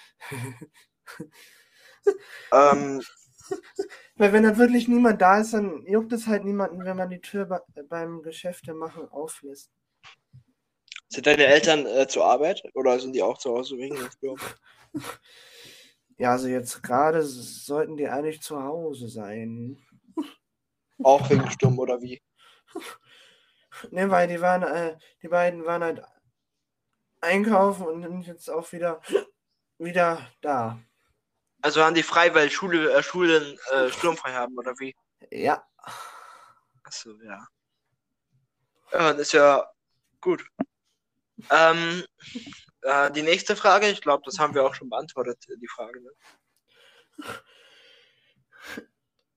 Ähm, 2.52 3.02
Weil 4.16 4.34
wenn 4.34 4.44
da 4.44 4.58
wirklich 4.58 4.88
niemand 4.88 5.22
da 5.22 5.40
ist, 5.42 5.54
dann 5.54 5.86
juckt 5.86 6.14
es 6.14 6.28
halt 6.28 6.46
niemanden, 6.46 6.86
wenn 6.86 6.98
man 6.98 7.10
die 7.10 7.22
Tür 7.22 7.46
be 7.46 7.62
beim 7.90 8.22
Geschäfte 8.22 8.74
machen 8.74 9.08
auflässt. 9.10 9.72
sind 11.10 11.28
deine 11.28 11.46
Eltern 11.46 11.86
äh, 11.86 12.08
zur 12.08 12.26
Arbeit 12.26 12.64
oder 12.74 13.00
sind 13.00 13.14
die 13.14 13.22
auch 13.24 13.38
zu 13.38 13.52
Hause 13.52 13.78
wegen 13.78 13.96
dem 13.96 14.12
Sturm? 14.12 14.38
Ja, 16.18 16.32
also 16.32 16.48
jetzt 16.48 16.84
gerade 16.84 17.24
sollten 17.24 17.98
die 17.98 18.08
eigentlich 18.08 18.42
zu 18.42 18.62
Hause 18.62 19.10
sein. 19.10 19.84
Auch 21.04 21.30
wegen 21.30 21.50
Sturm 21.52 21.80
oder 21.80 22.02
wie? 22.02 22.22
Ne, 23.90 24.08
weil 24.12 24.28
die 24.28 24.40
waren, 24.40 24.62
äh, 24.62 24.96
die 25.24 25.28
beiden 25.28 25.66
waren 25.66 25.84
halt 25.84 26.04
einkaufen 27.22 27.88
und 27.88 28.04
sind 28.04 28.28
jetzt 28.28 28.48
auch 28.48 28.72
wieder, 28.72 29.02
wieder 29.80 30.30
da. 30.42 30.80
Also 31.64 31.84
haben 31.84 31.96
die 31.96 32.04
frei, 32.04 32.36
weil 32.36 32.52
Schule, 32.52 32.94
äh, 32.94 33.02
Schulen 33.02 33.58
äh, 33.72 33.90
sturmfrei 33.90 34.34
haben 34.34 34.56
oder 34.60 34.78
wie? 34.78 34.96
Ja. 35.32 35.66
Achso, 36.84 37.20
ja. 37.24 37.48
Ja, 38.92 39.14
das 39.14 39.22
ist 39.22 39.32
ja 39.34 39.68
gut. 40.22 40.46
Ähm, 41.50 42.04
äh, 42.82 43.12
die 43.12 43.22
nächste 43.22 43.56
Frage, 43.56 43.90
ich 43.90 44.02
glaube, 44.02 44.24
das 44.26 44.40
haben 44.40 44.54
wir 44.54 44.66
auch 44.66 44.76
schon 44.76 44.90
beantwortet, 44.90 45.46
die 45.50 45.68
Frage. 45.68 46.02
Ne? 46.02 46.12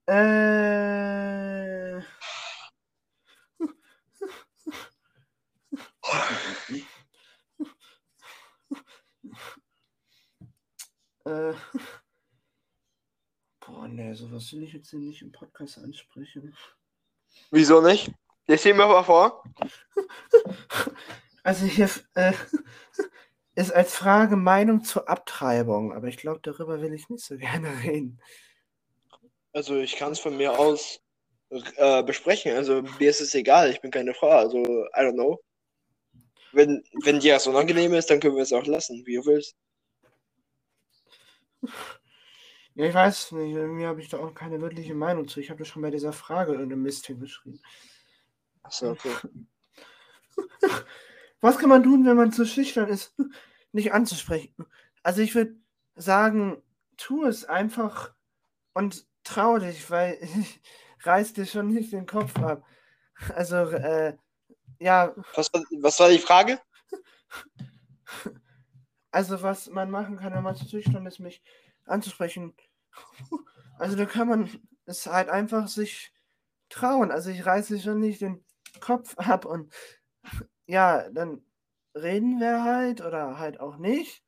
Äh. 0.09 1.97
äh. 11.25 11.55
Boah, 13.61 13.89
ne, 13.89 14.15
sowas 14.15 14.53
will 14.53 14.63
ich 14.63 14.73
jetzt 14.75 14.91
hier 14.91 15.01
nicht 15.01 15.23
im 15.23 15.33
Podcast 15.33 15.79
ansprechen. 15.79 16.57
Wieso 17.51 17.81
nicht? 17.81 18.13
Jetzt 18.47 18.63
zieh 18.63 18.73
mir 18.73 18.87
mal 18.87 19.03
vor. 19.03 19.43
Also 21.47 21.65
hier 21.65 21.89
äh, 22.15 22.33
ist 23.55 23.71
als 23.71 23.95
Frage 23.95 24.35
Meinung 24.35 24.83
zur 24.83 25.09
Abtreibung, 25.09 25.93
aber 25.93 26.09
ich 26.09 26.17
glaube, 26.17 26.41
darüber 26.43 26.83
will 26.83 26.93
ich 26.93 27.09
nicht 27.09 27.25
so 27.25 27.37
gerne 27.37 27.69
reden. 27.85 28.21
Also 29.53 29.77
ich 29.77 29.95
kann 29.95 30.11
es 30.11 30.19
von 30.19 30.37
mir 30.37 30.59
aus 30.59 31.01
äh, 31.51 32.03
besprechen. 32.03 32.57
Also 32.57 32.83
mir 32.83 33.11
ist 33.11 33.21
es 33.21 33.33
egal, 33.37 33.71
ich 33.71 33.81
bin 33.81 33.93
keine 33.93 34.13
Frau. 34.13 34.31
Also, 34.31 34.59
I 34.59 34.99
don't 34.99 35.13
know. 35.13 35.41
Wenn, 36.51 36.83
wenn 37.05 37.21
dir 37.21 37.35
das 37.35 37.47
unangenehm 37.47 37.95
ist, 37.95 38.11
dann 38.11 38.19
können 38.19 38.35
wir 38.35 38.43
es 38.43 38.53
auch 38.53 38.67
lassen, 38.67 39.07
wie 39.07 39.15
du 39.15 39.27
willst. 39.27 39.55
Ja, 42.75 42.87
ich 42.87 42.95
weiß 42.95 43.31
nicht, 43.33 43.55
irgendwie 43.55 43.87
habe 43.87 44.01
ich 44.01 44.09
da 44.09 44.19
auch 44.19 44.35
keine 44.35 44.61
wirkliche 44.61 44.95
Meinung 44.95 45.29
zu. 45.29 45.39
Ich 45.39 45.51
habe 45.51 45.61
das 45.61 45.69
schon 45.69 45.83
bei 45.83 45.93
dieser 45.93 46.13
Frage 46.13 46.55
irgendeinen 46.55 46.83
Mist 46.83 47.07
hingeschrieben. 47.07 47.63
Achso, 48.65 48.91
okay. 48.91 49.15
Was 51.41 51.59
kann 51.59 51.69
man 51.69 51.83
tun, 51.83 52.05
wenn 52.07 52.17
man 52.17 52.33
zu 52.33 52.45
schüchtern 52.47 52.89
ist, 52.89 53.15
nicht 53.73 53.93
anzusprechen? 53.93 54.55
Also 55.03 55.21
ich 55.23 55.35
würde 55.35 55.57
sagen, 55.95 56.63
tu 56.97 57.25
es 57.25 57.45
einfach 57.45 58.15
und 58.75 59.07
trau 59.25 59.59
dich, 59.59 59.91
weil 59.91 60.19
ich 60.21 60.61
reiß 61.05 61.35
dir 61.35 61.47
schon 61.47 61.69
nicht 61.69 61.93
den 61.93 62.07
Kopf 62.07 62.37
ab. 62.39 62.65
Also, 63.35 63.57
äh, 63.57 64.17
ja, 64.79 65.15
Was, 65.35 65.53
war- 65.55 65.65
was 65.81 66.01
war 66.01 66.09
die 66.11 66.19
Frage? 66.19 66.61
also 69.11 69.43
was 69.43 69.69
man 69.71 69.91
machen 69.91 70.17
kann, 70.17 70.33
wenn 70.35 70.43
man 70.43 70.57
zu 70.57 70.69
schüchtern 70.69 71.07
ist, 71.07 71.19
mich 71.21 71.43
anzusprechen. 71.87 72.55
Also 73.79 73.97
da 73.97 74.07
kann 74.07 74.29
man 74.29 74.51
es 74.87 75.07
halt 75.07 75.29
einfach 75.29 75.69
sich 75.69 76.13
trauen. 76.69 77.11
Also 77.11 77.31
ich 77.31 77.45
reiße 77.45 77.79
schon 77.81 78.01
nicht 78.01 78.21
den 78.21 78.45
Kopf 78.81 79.17
ab 79.19 79.45
und 79.45 79.73
ja, 80.67 81.09
dann 81.11 81.43
reden 81.95 82.41
wir 82.41 82.65
halt 82.65 83.01
oder 83.01 83.39
halt 83.39 83.61
auch 83.61 83.79
nicht. 83.79 84.23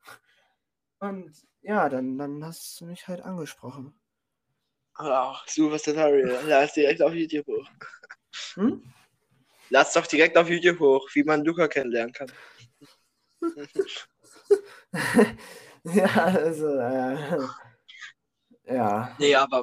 Und 1.01 1.33
ja, 1.63 1.89
dann, 1.89 2.19
dann 2.19 2.45
hast 2.45 2.81
du 2.81 2.87
mich 2.87 3.07
halt 3.09 3.21
angesprochen. 3.23 3.99
Ach, 4.95 5.47
super 5.47 5.79
Tutorial. 5.79 6.43
Lass 6.47 6.73
direkt 6.73 7.01
auf 7.03 7.13
YouTube 7.13 7.47
hoch. 7.47 7.69
Hm? 8.55 8.83
Lass 9.71 9.93
doch 9.93 10.07
direkt 10.07 10.37
auf 10.37 10.49
YouTube 10.49 10.81
hoch, 10.81 11.09
wie 11.13 11.23
man 11.23 11.45
Luca 11.45 11.69
kennenlernen 11.69 12.13
kann. 12.13 12.33
ja, 15.85 16.07
also, 16.07 16.67
äh, 16.79 17.39
ja. 18.65 19.15
Nee, 19.19 19.35
aber, 19.37 19.63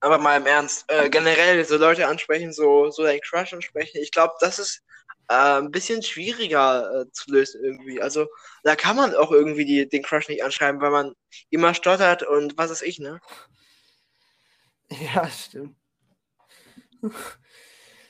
aber 0.00 0.18
mal 0.18 0.36
im 0.40 0.46
Ernst. 0.46 0.84
Äh, 0.88 1.10
generell 1.10 1.64
so 1.64 1.76
Leute 1.76 2.06
ansprechen, 2.06 2.52
so, 2.52 2.90
so 2.90 3.02
deinen 3.02 3.20
Crush 3.20 3.52
ansprechen. 3.54 3.98
Ich 4.00 4.12
glaube, 4.12 4.34
das 4.40 4.58
ist 4.58 4.83
äh, 5.28 5.58
ein 5.58 5.70
bisschen 5.70 6.02
schwieriger 6.02 7.02
äh, 7.02 7.12
zu 7.12 7.32
lösen 7.32 7.62
irgendwie. 7.64 8.00
Also 8.00 8.26
da 8.62 8.76
kann 8.76 8.96
man 8.96 9.14
auch 9.14 9.30
irgendwie 9.30 9.64
die, 9.64 9.88
den 9.88 10.02
Crush 10.02 10.28
nicht 10.28 10.44
anschreiben, 10.44 10.80
weil 10.80 10.90
man 10.90 11.14
immer 11.50 11.74
stottert 11.74 12.22
und 12.22 12.56
was 12.58 12.70
weiß 12.70 12.82
ich, 12.82 12.98
ne? 12.98 13.20
Ja, 15.14 15.28
stimmt. 15.28 15.76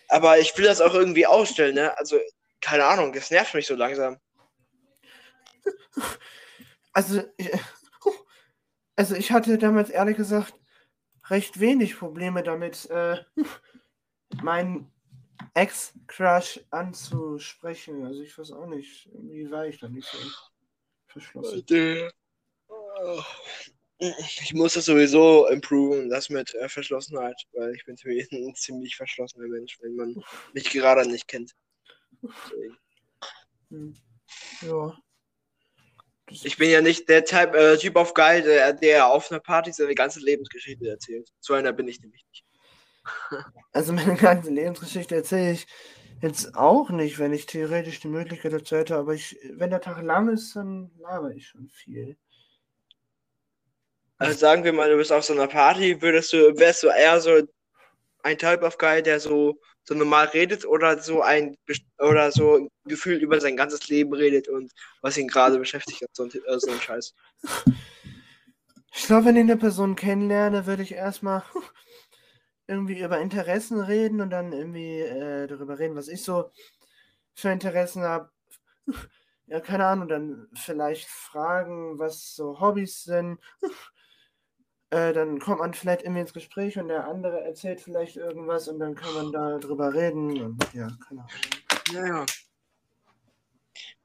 Aber 0.09 0.39
ich 0.39 0.57
will 0.59 0.65
das 0.65 0.81
auch 0.81 0.93
irgendwie 0.95 1.27
ausstellen, 1.27 1.77
ne? 1.77 1.97
Also, 1.99 2.19
keine 2.61 2.85
Ahnung, 2.85 3.13
das 3.13 3.31
nervt 3.31 3.55
mich 3.55 3.67
so 3.67 3.75
langsam. 3.75 4.19
Also, 6.97 7.25
also 8.97 9.17
ich 9.17 9.33
hatte 9.33 9.59
damals 9.59 9.91
ehrlich 9.91 10.17
gesagt 10.17 10.55
recht 11.29 11.59
wenig 11.59 11.99
Probleme 11.99 12.45
damit, 12.45 12.89
äh, 12.89 13.17
meinen 14.41 14.94
Ex-Crush 15.55 16.61
anzusprechen. 16.71 18.05
Also 18.05 18.23
ich 18.23 18.37
weiß 18.37 18.53
auch 18.53 18.67
nicht, 18.67 19.09
wie 19.13 19.51
war 19.51 19.67
ich 19.67 19.79
da 19.79 19.89
nicht 19.89 20.09
so 20.09 20.19
verschlossen. 21.07 21.65
Ich 23.99 24.53
muss 24.55 24.75
das 24.75 24.87
sowieso 24.87 25.47
improven, 25.47 26.11
das 26.11 26.29
mit 26.29 26.55
äh, 26.55 26.69
Verschlossenheit, 26.69 27.41
weil 27.53 27.75
ich 27.75 27.85
bin 27.85 27.97
ein 28.33 28.55
ziemlich 28.55 28.97
verschlossener 28.97 29.47
Mensch, 29.47 29.79
wenn 29.81 29.95
man 29.95 30.25
mich 30.53 30.71
gerade 30.71 31.09
nicht 31.09 31.29
kennt. 31.29 31.55
Hm. 33.71 33.97
Ja. 34.63 34.99
Ich 36.31 36.57
bin 36.57 36.71
ja 36.71 36.81
nicht 36.81 37.09
der 37.09 37.25
Typ, 37.25 37.55
äh, 37.55 37.77
typ 37.77 37.97
of 37.97 38.15
Guy, 38.15 38.43
der, 38.43 38.73
der 38.73 39.07
auf 39.07 39.31
einer 39.31 39.41
Party 39.41 39.73
seine 39.73 39.95
ganze 39.95 40.21
Lebensgeschichte 40.21 40.89
erzählt. 40.89 41.31
So 41.41 41.55
einer 41.55 41.73
bin 41.73 41.87
ich 41.87 42.01
nämlich 42.01 42.25
nicht. 42.31 42.44
Also 43.73 43.93
meine 43.93 44.15
ganze 44.17 44.51
Lebensgeschichte 44.51 45.15
erzähle 45.15 45.53
ich 45.53 45.67
jetzt 46.23 46.55
auch 46.55 46.91
nicht, 46.91 47.19
wenn 47.19 47.33
ich 47.33 47.47
theoretisch 47.47 48.01
die 48.01 48.09
Möglichkeit 48.09 48.53
dazu 48.53 48.77
hätte, 48.77 48.97
aber 48.97 49.15
ich, 49.15 49.39
wenn 49.51 49.71
der 49.71 49.81
Tag 49.81 50.03
lang 50.03 50.29
ist, 50.29 50.57
dann 50.57 50.91
laber 50.99 51.31
ich 51.33 51.49
schon 51.49 51.69
viel. 51.69 52.17
Also 54.19 54.39
sagen 54.39 54.65
wir 54.65 54.73
mal, 54.73 54.89
du 54.89 54.97
bist 54.97 55.13
auf 55.13 55.25
so 55.25 55.33
einer 55.33 55.49
Party, 55.49 56.01
würdest 56.01 56.33
du, 56.33 56.57
wärst 56.57 56.83
du 56.83 56.89
eher 56.89 57.21
so 57.21 57.43
ein 58.23 58.39
Type 58.39 58.63
of 58.63 58.79
Guy, 58.79 59.03
der 59.03 59.21
so, 59.21 59.61
so 59.83 59.95
normal 59.95 60.27
redet 60.29 60.65
oder 60.65 60.99
so 60.99 61.21
ein 61.21 61.57
oder 61.99 62.33
so 62.33 62.69
gefühlt 62.87 63.21
über 63.21 63.41
sein 63.41 63.57
ganzes 63.57 63.89
Leben 63.89 64.15
redet 64.15 64.49
und 64.49 64.73
was 65.03 65.19
ihn 65.19 65.29
gerade 65.29 65.59
beschäftigt 65.59 66.01
hat, 66.01 66.09
so 66.13 66.25
äh, 66.25 66.59
so 66.59 66.71
ein 66.71 66.81
Scheiß. 66.81 67.15
Ich 68.97 69.07
glaube, 69.07 69.27
wenn 69.27 69.37
ich 69.37 69.43
eine 69.43 69.57
Person 69.57 69.97
kennenlerne, 69.97 70.67
würde 70.67 70.85
ich 70.85 70.93
erstmal 70.93 71.43
irgendwie 72.67 73.01
über 73.01 73.21
Interessen 73.21 73.81
reden 73.81 74.21
und 74.21 74.31
dann 74.31 74.53
irgendwie 74.53 75.01
äh, 75.01 75.47
darüber 75.47 75.79
reden, 75.79 75.97
was 75.97 76.09
ich 76.09 76.23
so 76.23 76.51
für 77.35 77.51
Interessen 77.51 78.03
habe. 78.03 78.31
Ja, 79.47 79.61
keine 79.61 79.85
Ahnung, 79.85 80.09
dann 80.09 80.49
vielleicht 80.55 81.07
fragen, 81.07 81.99
was 81.99 82.35
so 82.35 82.61
Hobbys 82.61 83.05
sind. 83.05 83.39
Äh, 84.91 85.13
dann 85.13 85.41
kommt 85.41 85.59
man 85.59 85.75
vielleicht 85.75 86.03
irgendwie 86.03 86.21
ins 86.21 86.33
Gespräch 86.33 86.79
und 86.79 86.87
der 86.87 87.09
andere 87.09 87.41
erzählt 87.41 87.81
vielleicht 87.81 88.17
irgendwas 88.17 88.69
und 88.69 88.79
dann 88.79 88.95
kann 88.95 89.13
man 89.15 89.33
da 89.33 89.59
drüber 89.59 89.93
reden 89.93 90.41
und 90.41 90.63
ja, 90.73 90.87
keine 91.09 91.23
Ahnung. 91.23 91.31
Ja, 91.93 92.07
ja. 92.07 92.27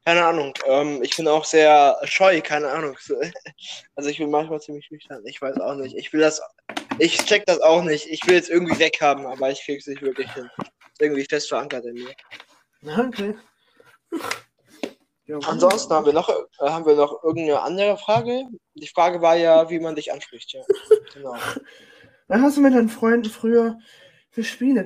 Keine 0.03 0.25
Ahnung. 0.25 0.53
Ähm, 0.65 1.03
ich 1.03 1.15
bin 1.15 1.27
auch 1.27 1.45
sehr 1.45 1.99
scheu, 2.05 2.41
keine 2.41 2.69
Ahnung. 2.69 2.97
Also 3.95 4.09
ich 4.09 4.17
bin 4.17 4.31
manchmal 4.31 4.61
ziemlich 4.61 4.85
schüchtern. 4.85 5.21
Ich 5.25 5.39
weiß 5.39 5.59
auch 5.59 5.75
nicht. 5.75 5.95
Ich 5.95 6.11
will 6.11 6.21
das. 6.21 6.41
Ich 6.99 7.17
check 7.25 7.45
das 7.45 7.59
auch 7.61 7.83
nicht. 7.83 8.07
Ich 8.07 8.25
will 8.27 8.37
es 8.37 8.49
irgendwie 8.49 8.77
weghaben, 8.79 9.25
aber 9.25 9.51
ich 9.51 9.61
krieg's 9.63 9.87
nicht 9.87 10.01
wirklich 10.01 10.31
hin. 10.33 10.49
Ist 10.59 11.01
irgendwie 11.01 11.25
fest 11.29 11.49
verankert 11.49 11.85
in 11.85 11.93
mir. 11.95 12.13
Okay. 12.85 13.35
Ja, 15.25 15.37
Ansonsten 15.45 15.93
haben 15.93 16.05
wir 16.05 16.13
noch 16.13 16.29
äh, 16.29 16.43
haben 16.59 16.85
wir 16.85 16.95
noch 16.95 17.23
irgendeine 17.23 17.61
andere 17.61 17.97
Frage. 17.97 18.45
Die 18.73 18.87
Frage 18.87 19.21
war 19.21 19.35
ja, 19.35 19.69
wie 19.69 19.79
man 19.79 19.95
dich 19.95 20.11
anspricht, 20.11 20.53
ja. 20.53 20.61
Genau. 21.13 21.35
Dann 22.27 22.41
hast 22.41 22.57
du 22.57 22.61
mit 22.61 22.73
deinen 22.73 22.89
Freunden 22.89 23.29
früher 23.29 23.79
für 24.31 24.43
Spiele 24.43 24.85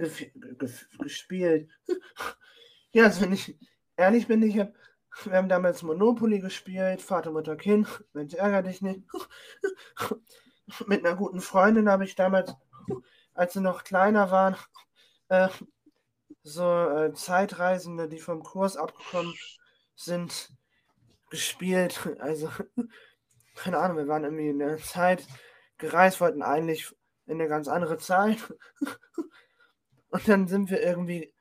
gespielt. 0.99 1.69
ja, 2.91 3.03
also 3.05 3.21
wenn 3.21 3.33
ich 3.33 3.57
ehrlich 3.97 4.27
bin, 4.27 4.41
ich 4.43 4.57
habe 4.59 4.73
wir 5.25 5.33
haben 5.33 5.49
damals 5.49 5.83
Monopoly 5.83 6.39
gespielt, 6.39 7.01
Vater, 7.01 7.31
Mutter, 7.31 7.55
Kind. 7.55 7.87
Mensch, 8.13 8.33
ärger 8.33 8.63
dich 8.63 8.81
nicht. 8.81 9.01
Mit 10.87 11.05
einer 11.05 11.15
guten 11.15 11.41
Freundin 11.41 11.89
habe 11.89 12.05
ich 12.05 12.15
damals, 12.15 12.53
als 13.33 13.53
sie 13.53 13.61
noch 13.61 13.83
kleiner 13.83 14.31
waren, 14.31 14.55
äh, 15.29 15.49
so 16.43 16.63
äh, 16.63 17.13
Zeitreisende, 17.13 18.07
die 18.09 18.19
vom 18.19 18.43
Kurs 18.43 18.77
abgekommen 18.77 19.33
sind, 19.95 20.51
gespielt. 21.29 22.07
Also, 22.19 22.49
keine 23.55 23.77
Ahnung, 23.77 23.97
wir 23.97 24.07
waren 24.07 24.23
irgendwie 24.23 24.49
in 24.49 24.59
der 24.59 24.77
Zeit 24.77 25.25
gereist, 25.77 26.21
wollten 26.21 26.41
eigentlich 26.41 26.93
in 27.25 27.39
eine 27.39 27.47
ganz 27.47 27.67
andere 27.67 27.97
Zeit. 27.97 28.37
Und 30.09 30.27
dann 30.27 30.47
sind 30.47 30.69
wir 30.69 30.81
irgendwie 30.81 31.33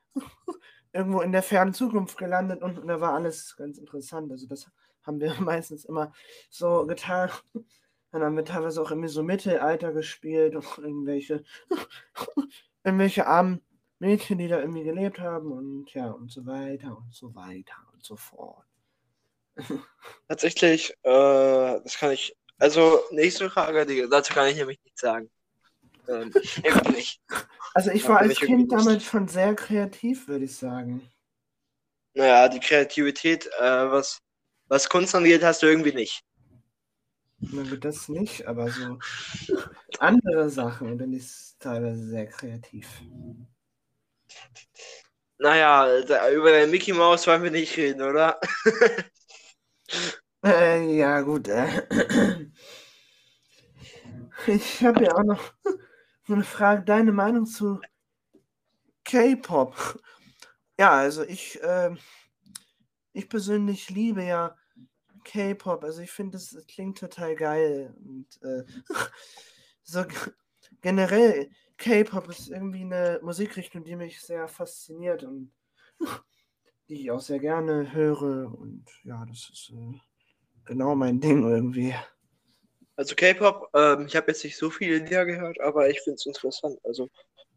irgendwo 0.93 1.21
in 1.21 1.31
der 1.31 1.43
fernen 1.43 1.73
Zukunft 1.73 2.17
gelandet 2.17 2.61
und, 2.61 2.79
und 2.79 2.87
da 2.87 3.01
war 3.01 3.13
alles 3.13 3.55
ganz 3.57 3.77
interessant. 3.77 4.31
Also 4.31 4.47
das 4.47 4.69
haben 5.03 5.19
wir 5.19 5.33
meistens 5.41 5.85
immer 5.85 6.11
so 6.49 6.85
getan. 6.85 7.29
Dann 8.13 8.21
haben 8.21 8.37
wir 8.37 8.45
teilweise 8.45 8.79
auch 8.79 8.91
irgendwie 8.91 9.09
so 9.09 9.23
Mittelalter 9.23 9.91
gespielt 9.91 10.55
und 10.55 10.65
irgendwelche, 10.77 11.43
irgendwelche 12.83 13.25
armen 13.25 13.59
Mädchen, 13.97 14.37
die 14.37 14.47
da 14.47 14.59
irgendwie 14.59 14.83
gelebt 14.83 15.19
haben 15.19 15.51
und 15.51 15.91
ja 15.95 16.11
und 16.11 16.31
so 16.31 16.45
weiter 16.45 16.95
und 16.95 17.11
so 17.11 17.33
weiter 17.33 17.73
und 17.91 18.03
so 18.03 18.15
fort. 18.15 18.67
Tatsächlich, 20.27 20.91
äh, 21.01 21.81
das 21.81 21.97
kann 21.97 22.11
ich, 22.11 22.37
also 22.59 23.01
nächste 23.09 23.49
Frage, 23.49 23.83
die, 23.87 24.07
dazu 24.07 24.31
kann 24.31 24.47
ich 24.47 24.57
nämlich 24.57 24.79
nichts 24.83 25.01
sagen. 25.01 25.31
Ähm, 26.07 26.31
nicht. 26.93 27.19
Also 27.73 27.89
ich 27.89 28.07
war 28.07 28.19
als 28.19 28.39
Kind 28.39 28.71
damals 28.71 29.05
schon 29.05 29.27
sehr 29.27 29.55
kreativ, 29.55 30.27
würde 30.27 30.45
ich 30.45 30.55
sagen. 30.55 31.09
Naja, 32.13 32.47
die 32.47 32.59
Kreativität, 32.59 33.47
äh, 33.59 33.89
was, 33.89 34.19
was 34.67 34.87
Kunst 34.87 35.15
angeht, 35.15 35.43
hast 35.43 35.63
du 35.63 35.65
irgendwie 35.65 35.93
nicht. 35.93 36.23
Na 37.51 37.63
gut, 37.63 37.83
das 37.83 38.07
nicht, 38.09 38.47
aber 38.47 38.69
so 38.69 38.97
andere 39.99 40.49
Sachen 40.49 40.97
bin 40.97 41.13
ich 41.13 41.55
teilweise 41.59 42.05
sehr 42.07 42.27
kreativ. 42.27 42.87
Naja, 45.37 45.87
über 46.31 46.51
den 46.51 46.71
Mickey 46.71 46.93
Mouse 46.93 47.27
wollen 47.27 47.43
wir 47.43 47.51
nicht 47.51 47.75
reden, 47.75 48.01
oder? 48.01 48.39
äh, 50.45 50.97
ja, 50.97 51.21
gut. 51.21 51.47
Äh. 51.49 52.47
Ich 54.47 54.83
habe 54.83 55.03
ja 55.03 55.15
auch 55.15 55.23
noch 55.23 55.53
so 56.27 56.33
eine 56.33 56.43
Frage, 56.43 56.83
deine 56.83 57.11
Meinung 57.11 57.45
zu 57.45 57.81
K-Pop. 59.03 60.01
Ja, 60.79 60.91
also 60.91 61.23
ich, 61.23 61.61
äh, 61.61 61.95
ich 63.13 63.29
persönlich 63.29 63.89
liebe 63.89 64.23
ja 64.23 64.55
K-Pop. 65.23 65.83
Also 65.83 66.01
ich 66.01 66.11
finde, 66.11 66.37
es 66.37 66.57
klingt 66.67 66.97
total 66.97 67.35
geil. 67.35 67.93
Und 68.05 68.27
äh, 68.41 68.63
so 69.83 70.03
generell, 70.81 71.49
K-Pop 71.77 72.29
ist 72.29 72.49
irgendwie 72.49 72.81
eine 72.81 73.19
Musikrichtung, 73.23 73.83
die 73.83 73.95
mich 73.95 74.21
sehr 74.21 74.47
fasziniert 74.47 75.23
und 75.23 75.51
die 76.89 77.01
ich 77.01 77.11
auch 77.11 77.21
sehr 77.21 77.39
gerne 77.39 77.93
höre. 77.93 78.53
Und 78.53 78.85
ja, 79.03 79.25
das 79.27 79.49
ist 79.51 79.71
äh, 79.73 79.99
genau 80.65 80.95
mein 80.95 81.19
Ding 81.19 81.49
irgendwie. 81.49 81.95
Also 82.95 83.15
K-Pop, 83.15 83.69
ähm, 83.73 84.05
ich 84.05 84.15
habe 84.15 84.27
jetzt 84.27 84.43
nicht 84.43 84.57
so 84.57 84.69
viele 84.69 84.99
Lieder 84.99 85.25
gehört, 85.25 85.59
aber 85.59 85.89
ich 85.89 85.99
finde 86.01 86.15
es 86.15 86.25
interessant. 86.25 86.77
Also 86.83 87.09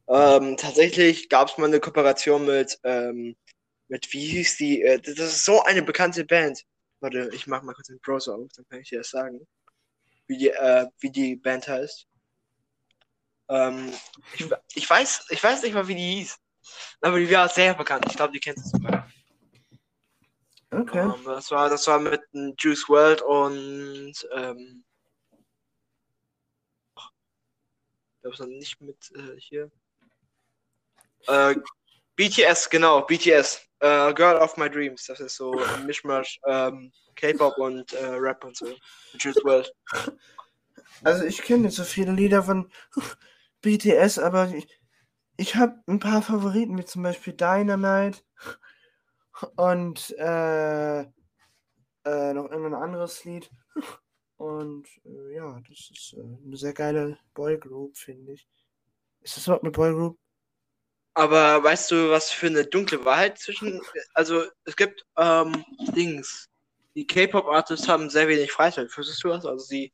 ähm, 0.09 0.57
tatsächlich 0.57 1.29
gab 1.29 1.49
es 1.49 1.59
mal 1.59 1.67
eine 1.67 1.81
Kooperation 1.81 2.47
mit, 2.47 2.79
ähm, 2.85 3.37
mit, 3.89 4.13
wie 4.13 4.27
hieß 4.27 4.57
die? 4.57 4.83
Äh, 4.83 5.01
das 5.01 5.19
ist 5.19 5.45
so 5.45 5.63
eine 5.63 5.83
bekannte 5.83 6.25
Band. 6.25 6.65
Warte, 7.01 7.31
ich 7.33 7.47
mach 7.47 7.63
mal 7.63 7.75
kurz 7.75 7.89
den 7.89 8.01
Browser 8.01 8.35
auf, 8.35 8.51
dann 8.55 8.67
kann 8.69 8.81
ich 8.81 8.89
dir 8.89 8.99
das 8.99 9.11
sagen. 9.11 9.47
Wie 10.27 10.39
die, 10.39 10.51
äh, 10.51 10.87
wie 11.01 11.11
die 11.11 11.37
Band 11.37 11.69
heißt. 11.69 12.07
Ähm, 13.49 13.93
ich, 14.35 14.51
ich, 14.75 14.91
weiß, 14.91 15.27
ich 15.31 15.43
weiß 15.43 15.63
nicht 15.63 15.75
mal, 15.75 15.87
wie 15.87 15.95
die 15.95 16.15
hieß. 16.17 16.39
Aber 17.01 17.19
die 17.19 17.31
war 17.31 17.49
sehr 17.49 17.75
bekannt. 17.75 18.07
Ich 18.09 18.17
glaube, 18.17 18.33
die 18.33 18.41
kennst 18.41 18.67
du 18.67 18.79
sogar. 18.79 19.09
Okay. 20.71 20.99
Ähm, 20.99 21.25
das, 21.25 21.51
war, 21.51 21.71
das 21.71 21.87
war 21.87 22.01
mit 22.01 22.23
Juice 22.59 22.89
World 22.89 23.23
und 23.23 24.15
ähm, 24.35 24.85
ich 26.97 28.23
glaube, 28.23 28.35
es 28.35 28.41
war 28.41 28.47
nicht 28.47 28.81
mit 28.81 29.13
äh, 29.15 29.39
hier. 29.39 29.71
Äh, 31.29 31.55
BTS, 32.17 32.69
genau, 32.69 33.03
BTS. 33.03 33.66
Äh, 33.81 34.15
Girl 34.15 34.37
of 34.37 34.57
My 34.57 34.71
Dreams. 34.71 35.05
Das 35.07 35.21
ist 35.21 35.37
so 35.37 35.59
ein 35.59 35.87
Mischmasch 35.87 36.41
ähm, 36.47 36.93
K-Pop 37.15 37.59
und 37.59 37.93
äh, 37.93 38.07
Rap 38.07 38.45
und 38.45 38.57
so. 38.57 38.67
Juice 39.19 39.43
World. 39.45 39.71
Also 41.05 41.25
ich 41.25 41.43
kenne 41.43 41.65
nicht 41.65 41.77
so 41.77 41.85
viele 41.85 42.13
Lieder 42.13 42.43
von 42.43 42.71
BTS, 43.61 44.19
aber 44.19 44.49
ich, 44.49 44.67
ich 45.37 45.57
habe 45.57 45.83
ein 45.87 45.99
paar 45.99 46.23
Favoriten, 46.23 46.79
wie 46.79 46.85
zum 46.85 47.03
Beispiel 47.03 47.35
Dynamite 47.35 48.23
und 49.57 50.11
äh, 50.19 51.01
äh, 51.01 52.33
noch 52.33 52.51
irgendein 52.51 52.75
anderes 52.75 53.25
Lied. 53.25 53.51
Und 54.37 54.87
äh, 55.05 55.35
ja, 55.35 55.61
das 55.69 55.91
ist 55.91 56.15
äh, 56.17 56.23
eine 56.23 56.57
sehr 56.57 56.73
geile 56.73 57.19
Boygroup, 57.35 57.97
finde 57.97 58.33
ich. 58.33 58.49
Ist 59.21 59.37
das 59.37 59.47
überhaupt 59.47 59.65
eine 59.65 59.73
Boygroup? 59.73 60.19
Aber 61.17 61.65
weißt 61.65 61.93
du, 61.93 62.11
was 62.11 62.31
für 62.31 62.49
eine 62.49 62.67
dunkle 62.67 63.03
Wahrheit 63.07 63.39
zwischen. 63.39 63.81
Also, 64.13 64.45
es 64.67 64.77
gibt 64.77 65.07
ähm, 65.17 65.65
Dings. 65.97 66.51
Die 66.95 67.07
K-Pop-Artists 67.07 67.89
haben 67.89 68.11
sehr 68.11 68.29
wenig 68.29 68.53
Freizeit. 68.53 68.95
Wusstest 68.95 69.25
du 69.25 69.29
das? 69.29 69.47
Also, 69.47 69.65
sie 69.65 69.91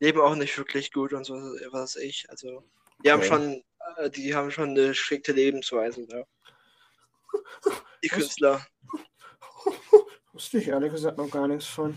leben 0.00 0.22
auch 0.22 0.34
nicht 0.34 0.56
wirklich 0.56 0.90
gut 0.90 1.12
und 1.12 1.24
so, 1.24 1.34
was 1.34 1.96
weiß 1.96 1.96
ich. 1.96 2.24
Also, 2.30 2.64
die 3.04 3.12
haben 3.12 3.20
Okay. 3.20 3.28
schon. 3.28 3.64
Äh, 3.98 4.08
die 4.08 4.34
haben 4.34 4.50
schon 4.50 4.70
eine 4.70 4.94
strikte 4.94 5.32
Lebensweise. 5.32 6.06
Ja. 6.08 6.24
Die 8.02 8.08
Künstler. 8.08 8.66
Wusste 10.32 10.58
ich 10.58 10.68
ehrlich 10.68 10.92
gesagt 10.92 11.18
noch 11.18 11.30
gar 11.30 11.46
nichts 11.46 11.66
von. 11.66 11.94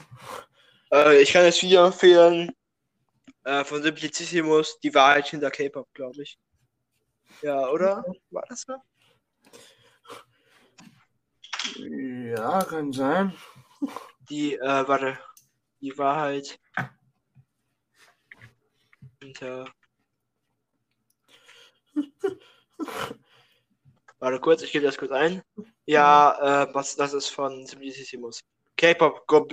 Äh, 0.91 1.21
ich 1.21 1.31
kann 1.31 1.45
das 1.45 1.61
Video 1.63 1.85
empfehlen. 1.85 2.51
Äh, 3.45 3.63
von 3.63 3.81
Simplicissimus. 3.81 4.77
Die 4.79 4.93
Wahrheit 4.93 5.27
hinter 5.27 5.51
K-Pop, 5.51 5.87
glaube 5.93 6.21
ich. 6.21 6.37
Ja, 7.41 7.69
oder? 7.69 8.03
War 8.31 8.43
das 8.49 8.61
so? 8.61 8.75
Ja, 11.79 12.63
kann 12.63 12.91
sein. 12.91 13.33
Die, 14.29 14.55
äh, 14.55 14.87
warte. 14.87 15.19
Die 15.81 15.97
Wahrheit. 15.97 16.59
Hinter. 19.21 19.71
Warte 24.19 24.39
kurz, 24.39 24.63
ich 24.63 24.71
gebe 24.71 24.85
das 24.85 24.97
kurz 24.97 25.11
ein. 25.11 25.43
Ja, 25.85 26.63
äh, 26.63 26.73
was, 26.73 26.95
das 26.95 27.13
ist 27.13 27.29
von 27.29 27.67
Simplicissimus. 27.67 28.39
K-Pop, 28.75 29.27
glo 29.27 29.47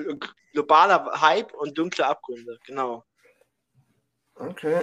globaler 0.53 1.21
Hype 1.21 1.53
und 1.55 1.77
dunkle 1.77 2.07
Abgründe, 2.07 2.59
genau. 2.65 3.05
Okay. 4.37 4.83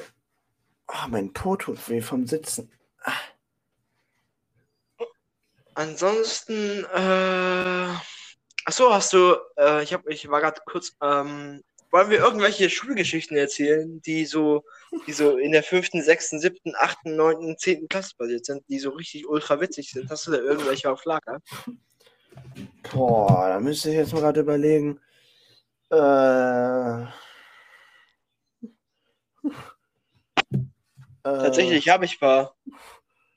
Ah, 0.88 1.08
mein 1.08 1.34
Po 1.34 1.56
tut 1.56 1.90
weh 1.90 2.02
vom 2.02 2.28
Sitzen. 2.28 2.72
Ansonsten, 5.74 6.86
äh, 6.94 7.96
achso, 8.66 8.94
hast 8.94 9.14
du, 9.14 9.36
äh, 9.58 9.84
ich 9.84 9.94
hab, 9.94 10.08
ich 10.08 10.30
war 10.30 10.42
gerade 10.42 10.62
kurz, 10.66 10.96
ähm, 11.02 11.64
wollen 11.92 12.10
wir 12.10 12.20
irgendwelche 12.20 12.70
Schulgeschichten 12.70 13.38
erzählen, 13.38 14.02
die 14.02 14.26
so, 14.26 14.64
die 15.08 15.14
so 15.14 15.38
in 15.38 15.52
der 15.52 15.64
fünften, 15.64 16.02
sechsten, 16.02 16.40
siebten, 16.40 16.74
achten, 16.78 17.16
neunten, 17.16 17.58
zehnten 17.58 17.88
Klasse 17.88 18.16
basiert 18.18 18.46
sind, 18.46 18.64
die 18.70 18.80
so 18.80 18.92
richtig 18.92 19.28
ultra 19.28 19.60
witzig 19.60 19.92
sind? 19.92 20.10
Hast 20.10 20.28
du 20.28 20.32
da 20.32 20.38
irgendwelche 20.38 20.92
auf 20.92 21.06
Lager? 21.06 21.42
Boah, 22.92 23.50
da 23.50 23.60
müsste 23.60 23.90
ich 23.90 23.96
jetzt 23.96 24.14
mal 24.14 24.22
gerade 24.22 24.42
überlegen. 24.42 25.00
Äh, 25.90 27.08
Tatsächlich 31.24 31.88
habe 31.90 32.06
ich 32.06 32.16
ein 32.16 32.20
paar. 32.20 32.56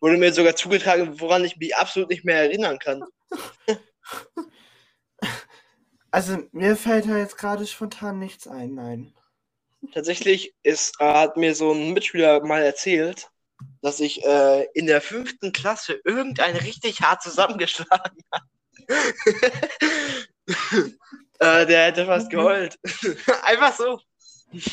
Wurde 0.04 0.18
mir 0.18 0.34
sogar 0.34 0.54
zugetragen, 0.54 1.18
woran 1.18 1.46
ich 1.46 1.56
mich 1.56 1.74
absolut 1.74 2.10
nicht 2.10 2.26
mehr 2.26 2.36
erinnern 2.36 2.78
kann. 2.78 3.04
Also, 6.10 6.38
mir 6.52 6.76
fällt 6.76 7.08
da 7.08 7.16
jetzt 7.18 7.38
gerade 7.38 7.66
spontan 7.66 8.20
nichts 8.20 8.46
ein, 8.46 8.74
nein. 8.74 9.12
Tatsächlich 9.92 10.54
ist, 10.62 10.96
hat 11.00 11.36
mir 11.36 11.56
so 11.56 11.72
ein 11.72 11.92
Mitschüler 11.92 12.44
mal 12.44 12.62
erzählt, 12.62 13.30
dass 13.82 13.98
ich 13.98 14.22
äh, 14.24 14.64
in 14.74 14.86
der 14.86 15.00
fünften 15.00 15.50
Klasse 15.50 16.00
irgendeinen 16.04 16.58
richtig 16.58 17.00
hart 17.00 17.20
zusammengeschlagen 17.20 18.22
habe. 18.32 18.46
äh, 21.40 21.66
der 21.66 21.86
hätte 21.86 22.06
fast 22.06 22.30
geheult. 22.30 22.78
Einfach 23.42 23.74
so. 23.74 23.98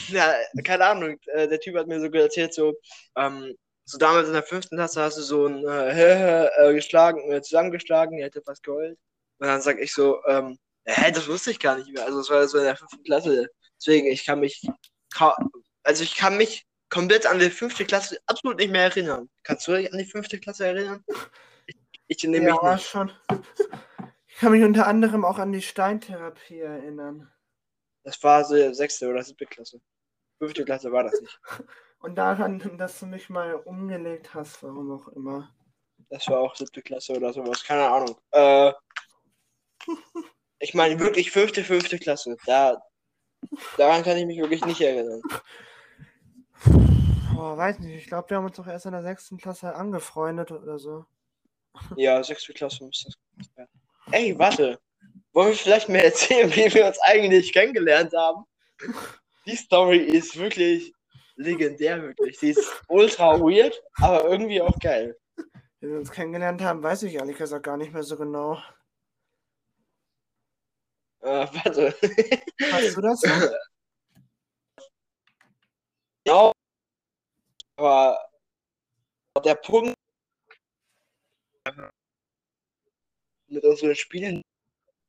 Ja, 0.10 0.36
keine 0.64 0.86
Ahnung. 0.86 1.18
Äh, 1.26 1.48
der 1.48 1.60
Typ 1.60 1.76
hat 1.78 1.88
mir 1.88 2.00
so 2.00 2.08
erzählt, 2.08 2.54
so, 2.54 2.76
ähm, 3.16 3.56
so 3.92 3.98
damals 3.98 4.28
in 4.28 4.34
der 4.34 4.44
fünften 4.44 4.78
Klasse 4.78 5.02
hast 5.02 5.18
du 5.18 5.22
so 5.22 5.46
einen 5.46 5.68
äh, 5.68 6.46
äh, 6.46 6.74
geschlagen, 6.74 7.32
äh, 7.32 7.42
zusammengeschlagen, 7.42 8.18
der 8.18 8.28
hätte 8.28 8.42
fast 8.42 8.64
geheult. 8.64 8.98
Und 9.40 9.48
dann 9.48 9.62
sag 9.62 9.80
ich 9.80 9.94
so, 9.94 10.24
ähm, 10.28 10.58
hä, 10.86 11.12
das 11.12 11.28
wusste 11.28 11.52
ich 11.52 11.60
gar 11.60 11.78
nicht 11.78 11.92
mehr. 11.92 12.06
Also 12.06 12.20
es 12.20 12.30
war 12.30 12.48
so 12.48 12.58
in 12.58 12.66
der 12.66 12.76
fünften 12.76 13.04
Klasse. 13.04 13.48
Deswegen, 13.78 14.08
ich 14.08 14.26
kann 14.26 14.40
mich 14.40 14.62
also 15.84 16.04
ich 16.04 16.16
kann 16.16 16.38
mich 16.38 16.66
komplett 16.90 17.26
an 17.26 17.40
die 17.40 17.50
fünfte 17.50 17.86
Klasse 17.86 18.20
absolut 18.26 18.58
nicht 18.58 18.72
mehr 18.72 18.84
erinnern. 18.84 19.30
Kannst 19.44 19.68
du 19.68 19.74
dich 19.74 19.92
an 19.92 19.98
die 19.98 20.06
fünfte 20.06 20.40
Klasse 20.40 20.68
erinnern? 20.68 21.04
Ich, 21.66 21.78
ich 22.08 22.24
nehme 22.24 22.52
mich 22.52 22.62
ja, 22.62 22.74
nicht. 22.74 22.88
schon. 22.88 23.12
Ich 24.28 24.38
kann 24.38 24.52
mich 24.52 24.64
unter 24.64 24.88
anderem 24.88 25.24
auch 25.26 25.38
an 25.38 25.52
die 25.52 25.62
Steintherapie 25.62 26.60
erinnern. 26.60 27.32
Das 28.04 28.22
war 28.24 28.44
so 28.44 28.74
sechste 28.74 29.08
oder 29.08 29.24
siebte 29.24 29.46
Klasse. 29.46 29.80
Fünfte 30.40 30.66
Klasse 30.66 30.92
war 30.92 31.04
das 31.04 31.20
nicht. 31.22 31.40
Und 32.02 32.16
daran, 32.16 32.60
dass 32.78 33.00
du 33.00 33.06
mich 33.06 33.30
mal 33.30 33.54
umgelegt 33.54 34.34
hast, 34.34 34.64
warum 34.64 34.92
auch 34.92 35.08
immer. 35.10 35.54
Das 36.10 36.28
war 36.28 36.40
auch 36.40 36.56
siebte 36.56 36.82
Klasse 36.82 37.14
oder 37.14 37.32
sowas. 37.32 37.64
Keine 37.64 37.88
Ahnung. 37.88 38.18
Äh, 38.32 38.74
ich 40.60 40.74
meine 40.74 41.00
wirklich 41.00 41.32
fünfte, 41.32 41.64
fünfte 41.64 42.00
Klasse. 42.00 42.36
Da, 42.46 42.82
daran 43.78 44.04
kann 44.04 44.18
ich 44.18 44.26
mich 44.26 44.40
wirklich 44.40 44.66
nicht 44.66 44.82
erinnern. 44.82 45.22
Boah, 47.34 47.56
weiß 47.56 47.80
nicht. 47.80 47.96
Ich 47.96 48.08
glaube, 48.08 48.30
wir 48.30 48.38
haben 48.38 48.46
uns 48.46 48.58
doch 48.58 48.68
erst 48.68 48.88
in 48.88 48.92
der 48.92 49.04
sechsten 49.04 49.38
Klasse 49.38 49.76
angefreundet 49.76 50.52
oder 50.52 50.80
so. 50.80 51.06
Ja, 51.96 52.22
sechste 52.24 52.54
Klasse 52.54 52.84
müsste 52.84 53.12
das 53.38 53.48
sein. 53.56 53.68
Ey, 54.12 54.38
warte. 54.38 54.80
Wollen 55.34 55.50
wir 55.50 55.56
vielleicht 55.56 55.88
mehr 55.88 56.06
erzählen, 56.06 56.52
wie 56.56 56.74
wir 56.74 56.88
uns 56.88 57.00
eigentlich 57.04 57.54
kennengelernt 57.54 58.12
haben? 58.14 58.44
Die 59.46 59.56
Story 59.56 59.98
ist 59.98 60.38
wirklich 60.38 60.94
legendär, 61.42 62.02
wirklich. 62.02 62.40
Sie 62.40 62.52
ist 62.52 62.84
ultra 62.88 63.40
weird, 63.40 63.82
aber 63.96 64.26
irgendwie 64.30 64.62
auch 64.62 64.78
geil. 64.80 65.18
Wie 65.80 65.90
wir 65.90 65.98
uns 65.98 66.12
kennengelernt 66.12 66.62
haben, 66.62 66.84
weiß 66.84 67.04
ich 67.04 67.16
ehrlich 67.16 67.38
gesagt 67.38 67.66
gar 67.66 67.78
nicht 67.78 67.94
mehr 67.94 68.04
so 68.04 68.16
genau. 68.18 68.62
Äh, 71.22 71.48
warte. 71.54 71.94
Weißt 72.72 72.98
du 72.98 73.02
das? 73.02 73.22
Ja, 76.28 76.52
aber 77.78 78.30
der 79.44 79.56
Punkt 79.56 79.96
mit 83.48 83.64
unseren 83.64 83.96
Spielen, 83.96 84.42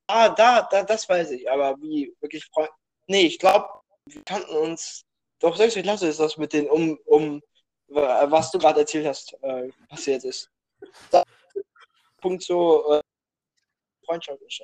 ah, 0.09 0.29
da, 0.31 0.63
da, 0.71 0.83
das 0.83 1.09
weiß 1.09 1.33
ich, 1.33 1.51
aber 1.51 1.81
wie 1.81 2.15
wirklich 2.21 2.45
Freund. 2.47 2.71
Nee, 3.07 3.27
ich 3.27 3.39
glaube, 3.39 3.69
wir 4.07 4.23
kannten 4.25 4.57
uns. 4.57 5.03
Doch, 5.43 5.57
sechste 5.57 5.83
Klasse 5.83 6.07
ist 6.07 6.21
das 6.21 6.37
mit 6.37 6.53
den 6.53 6.71
um, 6.71 6.99
um 7.05 7.43
was 7.89 8.51
du 8.53 8.59
gerade 8.59 8.81
erzählt 8.81 9.07
hast, 9.07 9.37
äh, 9.43 9.71
passiert 9.89 10.25
ist. 10.25 10.49
Da, 11.11 11.25
Punkt 12.21 12.43
so 12.43 12.93
äh, 12.93 13.01
Freundschaft 14.07 14.41
ist. 14.43 14.63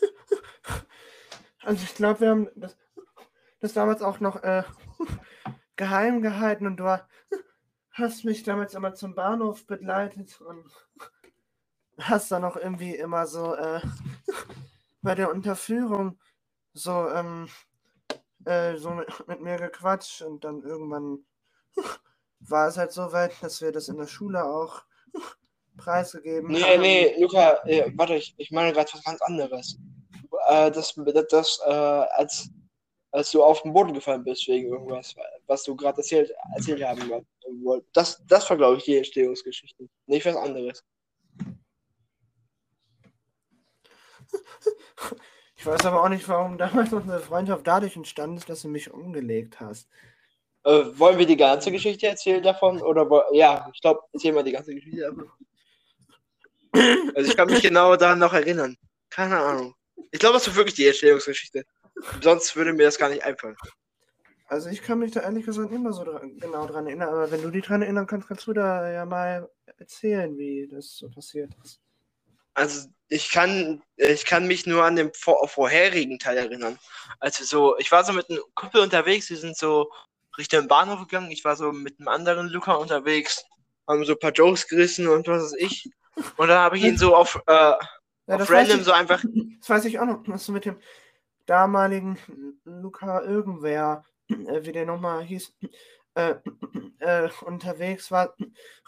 Also 1.60 1.82
ich 1.82 1.94
glaube, 1.96 2.20
wir 2.20 2.30
haben 2.30 2.48
das, 2.54 2.76
das 3.60 3.72
damals 3.74 4.00
auch 4.00 4.20
noch 4.20 4.42
äh, 4.42 4.62
geheim 5.76 6.22
gehalten 6.22 6.66
und 6.66 6.76
du 6.78 6.84
hast 7.90 8.24
mich 8.24 8.44
damals 8.44 8.74
immer 8.74 8.94
zum 8.94 9.14
Bahnhof 9.14 9.66
begleitet 9.66 10.40
und 10.40 10.64
hast 11.98 12.30
dann 12.30 12.44
auch 12.44 12.56
irgendwie 12.56 12.94
immer 12.94 13.26
so 13.26 13.54
äh, 13.54 13.82
bei 15.02 15.14
der 15.14 15.30
Unterführung 15.30 16.18
so, 16.72 17.10
ähm, 17.10 17.50
äh, 18.48 18.76
so 18.76 18.90
mit, 18.90 19.08
mit 19.28 19.40
mir 19.40 19.56
gequatscht 19.56 20.22
und 20.22 20.44
dann 20.44 20.62
irgendwann 20.62 21.24
war 22.40 22.68
es 22.68 22.76
halt 22.76 22.92
so 22.92 23.12
weit, 23.12 23.32
dass 23.42 23.60
wir 23.60 23.72
das 23.72 23.88
in 23.88 23.98
der 23.98 24.06
Schule 24.06 24.44
auch 24.44 24.82
preisgegeben 25.76 26.50
Nee, 26.50 26.62
haben. 26.62 26.80
nee, 26.80 27.20
Luca, 27.20 27.60
äh, 27.66 27.92
warte, 27.94 28.16
ich, 28.16 28.34
ich 28.38 28.50
meine 28.50 28.72
gerade 28.72 28.90
was 28.92 29.04
ganz 29.04 29.20
anderes. 29.22 29.78
Äh, 30.48 30.70
das, 30.70 30.94
das, 30.94 31.26
das 31.28 31.60
äh, 31.66 31.70
als, 31.70 32.50
als 33.12 33.30
du 33.30 33.42
auf 33.42 33.62
den 33.62 33.72
Boden 33.72 33.92
gefallen 33.94 34.24
bist 34.24 34.48
wegen 34.48 34.72
irgendwas, 34.72 35.14
was 35.46 35.62
du 35.62 35.76
gerade 35.76 35.98
erzählt, 35.98 36.32
erzählt 36.56 36.82
haben 36.82 37.08
wolltest. 37.08 37.90
Das, 37.94 38.22
das 38.26 38.48
war, 38.50 38.56
glaube 38.56 38.76
ich, 38.78 38.84
die 38.84 38.96
Entstehungsgeschichte. 38.96 39.88
nicht 40.06 40.26
was 40.26 40.36
anderes. 40.36 40.84
Ich 45.58 45.66
weiß 45.66 45.86
aber 45.86 46.04
auch 46.04 46.08
nicht, 46.08 46.26
warum 46.28 46.56
damals 46.56 46.92
unsere 46.92 47.18
Freundschaft 47.18 47.66
dadurch 47.66 47.96
entstanden 47.96 48.36
ist, 48.36 48.48
dass 48.48 48.62
du 48.62 48.68
mich 48.68 48.92
umgelegt 48.92 49.58
hast. 49.58 49.88
Äh, 50.62 50.84
wollen 50.94 51.18
wir 51.18 51.26
die 51.26 51.36
ganze 51.36 51.72
Geschichte 51.72 52.06
erzählen 52.06 52.42
davon? 52.42 52.80
Oder 52.80 53.26
ja, 53.32 53.68
ich 53.74 53.80
glaube, 53.80 54.00
erzähl 54.12 54.32
mal 54.32 54.44
die 54.44 54.52
ganze 54.52 54.72
Geschichte 54.72 55.00
davon. 55.00 55.28
Also 57.16 57.30
ich 57.30 57.36
kann 57.36 57.48
mich 57.48 57.60
genau 57.60 57.96
daran 57.96 58.20
noch 58.20 58.34
erinnern. 58.34 58.76
Keine 59.10 59.38
Ahnung. 59.38 59.74
Ich 60.12 60.20
glaube, 60.20 60.34
das 60.34 60.46
ist 60.46 60.54
wirklich 60.54 60.76
die 60.76 60.86
Entstehungsgeschichte. 60.86 61.64
Sonst 62.22 62.54
würde 62.54 62.72
mir 62.72 62.84
das 62.84 62.98
gar 62.98 63.08
nicht 63.08 63.24
einfallen. 63.24 63.56
Also 64.46 64.68
ich 64.68 64.80
kann 64.80 65.00
mich 65.00 65.10
da 65.10 65.20
ehrlich 65.20 65.44
gesagt 65.44 65.72
mehr 65.72 65.92
so 65.92 66.04
dran, 66.04 66.38
genau 66.38 66.66
dran 66.66 66.86
erinnern, 66.86 67.08
aber 67.08 67.30
wenn 67.32 67.42
du 67.42 67.50
dich 67.50 67.64
dran 67.64 67.82
erinnern 67.82 68.06
kannst, 68.06 68.28
kannst 68.28 68.46
du 68.46 68.52
da 68.52 68.90
ja 68.90 69.04
mal 69.04 69.50
erzählen, 69.76 70.38
wie 70.38 70.68
das 70.70 70.96
so 70.96 71.10
passiert 71.10 71.50
ist. 71.64 71.80
Also 72.54 72.88
ich 73.08 73.30
kann, 73.30 73.82
ich 73.96 74.24
kann 74.24 74.46
mich 74.46 74.66
nur 74.66 74.84
an 74.84 74.96
den 74.96 75.12
vor, 75.14 75.48
vorherigen 75.48 76.18
Teil 76.18 76.36
erinnern. 76.36 76.78
Also 77.20 77.44
so, 77.44 77.78
ich 77.78 77.90
war 77.90 78.04
so 78.04 78.12
mit 78.12 78.28
einem 78.30 78.42
Kumpel 78.54 78.82
unterwegs, 78.82 79.30
wir 79.30 79.38
sind 79.38 79.56
so 79.56 79.90
Richtung 80.36 80.68
Bahnhof 80.68 81.00
gegangen, 81.00 81.30
ich 81.30 81.44
war 81.44 81.56
so 81.56 81.72
mit 81.72 81.98
einem 81.98 82.08
anderen 82.08 82.48
Luca 82.48 82.74
unterwegs, 82.74 83.44
haben 83.88 84.04
so 84.04 84.12
ein 84.12 84.18
paar 84.18 84.32
Jokes 84.32 84.68
gerissen 84.68 85.08
und 85.08 85.26
was 85.26 85.44
weiß 85.44 85.54
ich. 85.58 85.90
Und 86.36 86.48
dann 86.48 86.58
habe 86.58 86.76
ich 86.76 86.84
ihn 86.84 86.98
so 86.98 87.16
auf, 87.16 87.40
äh, 87.46 87.52
Ja, 87.52 87.78
auf 88.28 88.50
random 88.50 88.78
weiß 88.78 88.84
so 88.84 88.92
einfach. 88.92 89.24
ich, 89.24 89.58
das 89.60 89.70
weiß 89.70 89.84
ich 89.86 89.98
auch 89.98 90.06
noch, 90.06 90.22
dass 90.24 90.46
du 90.46 90.52
mit 90.52 90.64
dem 90.64 90.78
damaligen 91.46 92.18
Luca 92.64 93.22
irgendwer, 93.22 94.04
äh, 94.28 94.64
wie 94.64 94.72
der 94.72 94.84
nochmal 94.84 95.24
hieß, 95.24 95.54
äh, 96.14 96.34
äh, 96.98 97.30
unterwegs 97.42 98.10
war. 98.10 98.34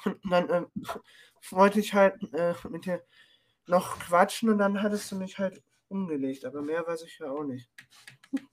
Und 0.04 0.20
dann 0.30 0.50
äh, 0.50 0.62
wollte 1.50 1.80
ich 1.80 1.94
halt 1.94 2.20
äh, 2.34 2.54
mit 2.68 2.84
dir 2.84 3.02
noch 3.66 3.98
quatschen 3.98 4.50
und 4.50 4.58
dann 4.58 4.82
hattest 4.82 5.10
du 5.10 5.16
mich 5.16 5.38
halt 5.38 5.62
umgelegt, 5.88 6.44
aber 6.44 6.62
mehr 6.62 6.86
weiß 6.86 7.02
ich 7.02 7.18
ja 7.18 7.30
auch 7.30 7.44
nicht. 7.44 7.68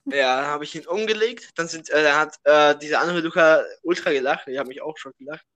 Ja, 0.06 0.40
dann 0.40 0.46
habe 0.46 0.64
ich 0.64 0.74
ihn 0.74 0.86
umgelegt. 0.86 1.50
Dann 1.56 1.68
sind, 1.68 1.90
äh, 1.90 2.12
hat 2.12 2.36
äh, 2.44 2.76
dieser 2.76 3.00
andere 3.00 3.20
Luca 3.20 3.62
ultra 3.82 4.10
gelacht. 4.10 4.48
Ich 4.48 4.58
habe 4.58 4.68
mich 4.68 4.82
auch 4.82 4.96
schon 4.98 5.12
gelacht. 5.18 5.46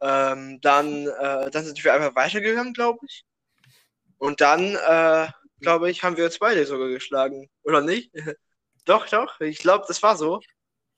Ähm, 0.00 0.60
dann, 0.62 1.06
äh, 1.06 1.50
dann 1.50 1.64
sind 1.64 1.82
wir 1.84 1.92
einfach 1.92 2.14
weitergegangen, 2.14 2.72
glaube 2.72 3.00
ich. 3.06 3.24
Und 4.18 4.40
dann, 4.40 4.76
äh, 4.76 5.28
glaube 5.60 5.90
ich, 5.90 6.02
haben 6.02 6.16
wir 6.16 6.24
uns 6.24 6.38
beide 6.38 6.64
sogar 6.64 6.88
geschlagen. 6.88 7.50
Oder 7.62 7.82
nicht? 7.82 8.10
doch, 8.86 9.06
doch. 9.08 9.40
Ich 9.40 9.58
glaube, 9.58 9.84
das 9.88 10.02
war 10.02 10.16
so. 10.16 10.40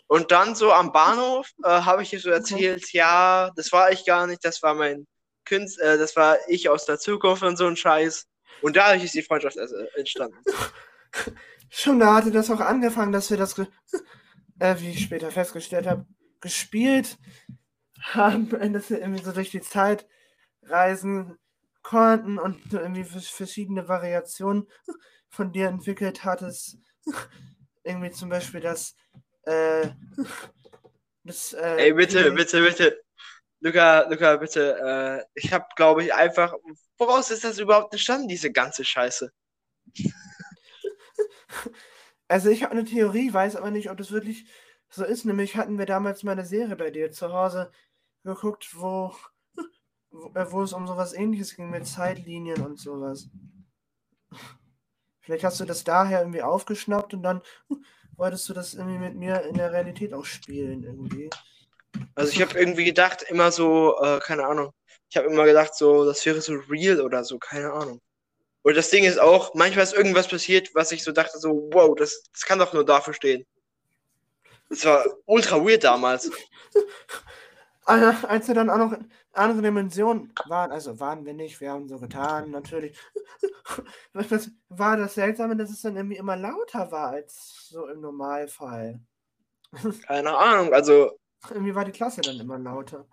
Und 0.07 0.31
dann 0.31 0.55
so 0.55 0.73
am 0.73 0.93
Bahnhof 0.93 1.51
äh, 1.65 1.69
habe 1.69 2.03
ich 2.03 2.13
ihr 2.13 2.21
so 2.21 2.31
erzählt, 2.31 2.93
ja, 2.93 3.51
das 3.57 3.73
war 3.73 3.91
ich 3.91 4.05
gar 4.05 4.27
nicht, 4.27 4.45
das 4.45 4.63
war 4.63 4.75
mein 4.75 5.07
Künstler, 5.45 5.95
äh, 5.95 5.99
das 5.99 6.17
war 6.17 6.39
ich 6.49 6.69
aus 6.69 6.87
der 6.87 6.99
Zukunft 6.99 7.43
und 7.43 7.57
so 7.57 7.67
ein 7.67 7.77
Scheiß. 7.77 8.27
Und 8.63 8.77
dadurch 8.77 9.05
ist 9.05 9.15
die 9.15 9.23
Freundschaft 9.23 9.57
äh, 9.57 9.67
entstanden. 9.97 10.39
Schon 11.71 12.01
da 12.01 12.15
hatte 12.17 12.31
das 12.31 12.51
auch 12.51 12.61
angefangen, 12.61 13.13
dass 13.13 13.31
wir 13.31 13.37
das, 13.39 13.59
äh, 13.59 14.77
wie 14.79 14.91
ich 14.91 15.03
später 15.03 15.31
festgestellt 15.31 15.87
habe, 15.87 16.07
gespielt 16.41 17.19
haben, 18.01 18.49
dass 18.73 18.91
wir 18.91 19.01
irgendwie 19.01 19.23
so 19.23 19.33
durch 19.33 19.51
die 19.51 19.63
Zeit 19.63 20.07
reisen 20.63 21.39
konnten 21.83 22.39
und 22.39 22.61
du 22.73 22.79
irgendwie 22.79 23.05
vers- 23.05 23.29
verschiedene 23.29 23.89
Variationen 23.89 24.69
von 25.29 25.53
dir 25.53 25.69
entwickelt 25.69 26.25
hattest. 26.25 26.79
Irgendwie 27.85 28.13
zum 28.13 28.29
Beispiel 28.29 28.61
das, 28.61 28.95
äh, 29.43 29.89
das, 31.25 31.53
äh, 31.53 31.87
Ey, 31.87 31.93
bitte, 31.95 32.31
bitte, 32.31 32.63
bitte. 32.63 33.03
Luca, 33.63 34.09
Luca, 34.11 34.37
bitte. 34.37 35.25
Äh, 35.25 35.25
ich 35.35 35.53
habe, 35.53 35.67
glaube 35.77 36.03
ich, 36.03 36.13
einfach. 36.13 36.55
Woraus 36.99 37.31
ist 37.31 37.45
das 37.45 37.59
überhaupt 37.61 37.93
entstanden, 37.93 38.27
diese 38.29 38.51
ganze 38.53 38.85
Scheiße? 38.85 39.33
Also 42.29 42.49
ich 42.49 42.63
habe 42.63 42.73
eine 42.73 42.87
Theorie, 42.87 43.31
weiß 43.31 43.57
aber 43.57 43.71
nicht, 43.71 43.91
ob 43.91 43.99
das 43.99 44.11
wirklich 44.11 44.47
so 44.89 45.05
ist. 45.05 45.27
Nämlich 45.27 45.57
hatten 45.57 45.79
wir 45.79 45.85
damals 45.85 46.23
mal 46.23 46.33
eine 46.33 46.47
Serie 46.47 46.77
bei 46.77 46.91
dir 46.91 47.13
zu 47.13 47.31
Hause 47.31 47.71
geguckt, 48.25 48.71
wo, 48.75 49.15
wo, 50.11 50.29
äh, 50.35 50.51
wo 50.51 50.63
es 50.63 50.73
um 50.73 50.87
sowas 50.87 51.13
ähnliches 51.13 51.55
ging 51.57 51.69
mit 51.69 51.87
Zeitlinien 51.87 52.65
und 52.65 52.81
sowas. 52.81 53.29
Vielleicht 55.21 55.45
hast 55.45 55.61
du 55.61 55.67
das 55.67 55.85
daher 55.85 56.21
irgendwie 56.21 56.41
aufgeschnappt 56.43 57.13
und 57.13 57.23
dann 57.23 57.43
wolltest 58.17 58.49
du 58.49 58.55
das 58.55 58.73
irgendwie 58.73 58.99
mit 58.99 59.15
mir 59.15 59.43
in 59.43 59.57
der 59.57 59.73
Realität 59.73 60.15
auch 60.15 60.25
spielen 60.25 60.85
irgendwie. 60.85 61.29
Also, 62.15 62.33
ich 62.33 62.43
habe 62.43 62.59
irgendwie 62.59 62.85
gedacht, 62.85 63.23
immer 63.23 63.53
so, 63.53 63.99
äh, 64.01 64.19
keine 64.21 64.47
Ahnung. 64.47 64.73
Ich 65.09 65.17
habe 65.17 65.29
immer 65.29 65.45
gedacht, 65.45 65.75
so, 65.75 66.05
das 66.05 66.25
wäre 66.25 66.41
so 66.41 66.55
real 66.71 67.01
oder 67.01 67.25
so, 67.25 67.39
keine 67.39 67.73
Ahnung. 67.73 68.01
Und 68.63 68.77
das 68.77 68.91
Ding 68.91 69.05
ist 69.05 69.21
auch, 69.21 69.55
manchmal 69.55 69.85
ist 69.85 69.95
irgendwas 69.95 70.29
passiert, 70.29 70.75
was 70.75 70.93
ich 70.93 71.03
so 71.03 71.13
dachte, 71.13 71.39
so, 71.39 71.69
wow, 71.73 71.95
das, 71.97 72.23
das 72.33 72.43
kann 72.43 72.59
doch 72.59 72.73
nur 72.73 72.85
dafür 72.85 73.13
stehen. 73.13 73.45
Das 74.69 74.85
war 74.85 75.05
ultra 75.27 75.57
weird 75.63 75.85
damals. 75.85 76.31
Ah, 77.85 78.15
Als 78.29 78.49
wir 78.49 78.55
dann 78.55 78.71
auch 78.71 78.79
noch 78.79 78.93
in 78.93 79.11
andere 79.33 79.63
Dimensionen 79.63 80.33
waren, 80.47 80.71
also 80.71 80.99
waren 81.01 81.25
wir 81.25 81.35
nicht, 81.35 81.61
wir 81.61 81.73
haben 81.73 81.89
so 81.89 81.99
getan, 81.99 82.51
natürlich. 82.51 82.99
Was 84.13 84.29
das, 84.29 84.51
war 84.69 84.97
das 84.97 85.15
Seltsame, 85.15 85.57
dass 85.57 85.71
es 85.71 85.83
dann 85.83 85.97
irgendwie 85.97 86.17
immer 86.17 86.37
lauter 86.37 86.91
war 86.91 87.11
als 87.11 87.69
so 87.69 87.89
im 87.89 88.01
Normalfall. 88.01 89.01
Keine 90.07 90.37
Ahnung, 90.37 90.73
also, 90.73 91.19
Irgendwie 91.51 91.75
war 91.75 91.85
die 91.85 91.93
Klasse 91.93 92.21
dann 92.21 92.39
immer 92.39 92.59
lauter. 92.59 93.07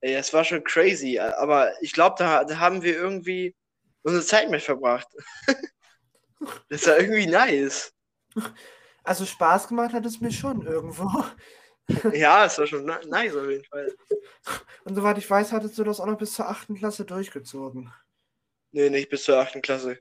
ey, 0.00 0.14
es 0.14 0.32
war 0.32 0.44
schon 0.44 0.64
crazy. 0.64 1.18
Aber 1.18 1.72
ich 1.82 1.92
glaube, 1.92 2.16
da, 2.18 2.44
da 2.44 2.58
haben 2.58 2.82
wir 2.82 2.94
irgendwie 2.96 3.54
unsere 4.02 4.24
Zeit 4.24 4.50
mit 4.50 4.62
verbracht. 4.62 5.08
das 6.68 6.86
war 6.86 6.98
irgendwie 6.98 7.26
nice. 7.26 7.92
Also 9.04 9.24
Spaß 9.24 9.68
gemacht 9.68 9.92
hat 9.92 10.06
es 10.06 10.20
mir 10.20 10.32
schon 10.32 10.62
irgendwo. 10.66 11.24
Ja, 12.12 12.44
es 12.44 12.58
war 12.58 12.66
schon 12.66 12.84
ni- 12.84 13.06
nice 13.06 13.34
auf 13.34 13.48
jeden 13.48 13.64
Fall. 13.64 13.90
Und 14.84 14.94
soweit 14.94 15.16
ich 15.16 15.30
weiß, 15.30 15.52
hattest 15.52 15.78
du 15.78 15.84
das 15.84 16.00
auch 16.00 16.06
noch 16.06 16.18
bis 16.18 16.34
zur 16.34 16.46
8. 16.46 16.74
Klasse 16.76 17.06
durchgezogen. 17.06 17.90
Nee, 18.72 18.90
nicht 18.90 19.08
bis 19.08 19.24
zur 19.24 19.38
8. 19.38 19.62
Klasse. 19.62 19.98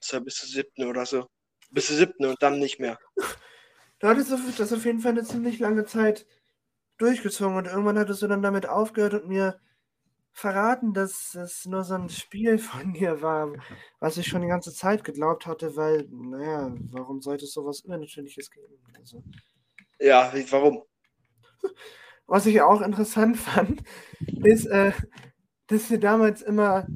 Das 0.00 0.14
war 0.14 0.20
bis 0.20 0.36
zur 0.36 0.48
7. 0.48 0.88
oder 0.88 1.04
so. 1.04 1.26
Bis 1.70 1.88
zur 1.88 1.96
7. 1.96 2.24
und 2.24 2.42
dann 2.42 2.58
nicht 2.58 2.80
mehr. 2.80 2.98
Du 3.98 4.08
hattest 4.08 4.30
das 4.58 4.72
auf 4.72 4.84
jeden 4.84 5.00
Fall 5.00 5.12
eine 5.12 5.24
ziemlich 5.24 5.58
lange 5.58 5.84
Zeit 5.84 6.26
durchgezogen 6.98 7.56
und 7.56 7.66
irgendwann 7.66 7.98
hattest 7.98 8.22
du 8.22 8.28
dann 8.28 8.42
damit 8.42 8.68
aufgehört 8.68 9.14
und 9.14 9.28
mir 9.28 9.60
verraten, 10.32 10.94
dass 10.94 11.34
es 11.34 11.66
nur 11.66 11.84
so 11.84 11.94
ein 11.94 12.10
Spiel 12.10 12.58
von 12.60 12.92
dir 12.94 13.22
war, 13.22 13.52
was 14.00 14.18
ich 14.18 14.26
schon 14.28 14.42
die 14.42 14.48
ganze 14.48 14.72
Zeit 14.74 15.04
geglaubt 15.04 15.46
hatte, 15.46 15.76
weil, 15.76 16.08
naja, 16.10 16.74
warum 16.90 17.22
sollte 17.22 17.44
es 17.46 17.52
sowas 17.52 17.80
Übernatürliches 17.80 18.50
geben? 18.50 18.74
Also, 18.98 19.24
Ja, 20.00 20.32
warum? 20.50 20.82
was 22.26 22.46
ich 22.46 22.60
auch 22.62 22.80
interessant 22.80 23.36
fand, 23.36 23.82
ist, 24.42 24.66
äh, 24.66 24.92
dass 25.68 25.90
wir 25.90 26.00
damals 26.00 26.42
immer 26.42 26.86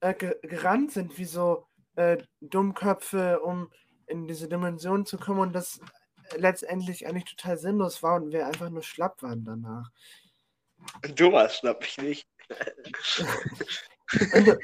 äh, 0.00 0.14
ge 0.14 0.36
gerannt 0.42 0.92
sind, 0.92 1.18
wie 1.18 1.24
so 1.24 1.66
äh, 1.96 2.18
Dummköpfe, 2.40 3.40
um 3.40 3.70
in 4.06 4.26
diese 4.26 4.48
Dimension 4.48 5.06
zu 5.06 5.18
kommen 5.18 5.40
und 5.40 5.54
das 5.54 5.80
letztendlich 6.36 7.06
eigentlich 7.06 7.36
total 7.36 7.58
sinnlos 7.58 8.02
war 8.02 8.16
und 8.16 8.32
wir 8.32 8.46
einfach 8.46 8.70
nur 8.70 8.82
schlapp 8.82 9.22
waren 9.22 9.44
danach. 9.44 9.90
Du 11.14 11.32
warst, 11.32 11.58
schnapp 11.58 11.84
ich 11.84 11.98
nicht. 11.98 12.28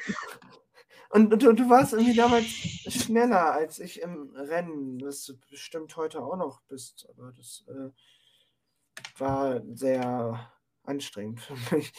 Und, 1.11 1.33
und, 1.33 1.45
und 1.45 1.61
du 1.61 1.71
warst 1.71 1.93
irgendwie 1.93 2.17
damals 2.17 2.45
schneller 2.45 3.53
als 3.53 3.79
ich 3.79 4.01
im 4.01 4.35
Rennen, 4.35 5.01
was 5.01 5.25
du 5.25 5.39
bestimmt 5.49 5.97
heute 5.97 6.21
auch 6.21 6.35
noch 6.35 6.61
bist, 6.63 7.07
aber 7.09 7.31
das 7.31 7.63
äh, 7.69 9.21
war 9.21 9.63
sehr 9.75 10.51
anstrengend 10.83 11.41
für 11.41 11.77
mich. 11.77 11.93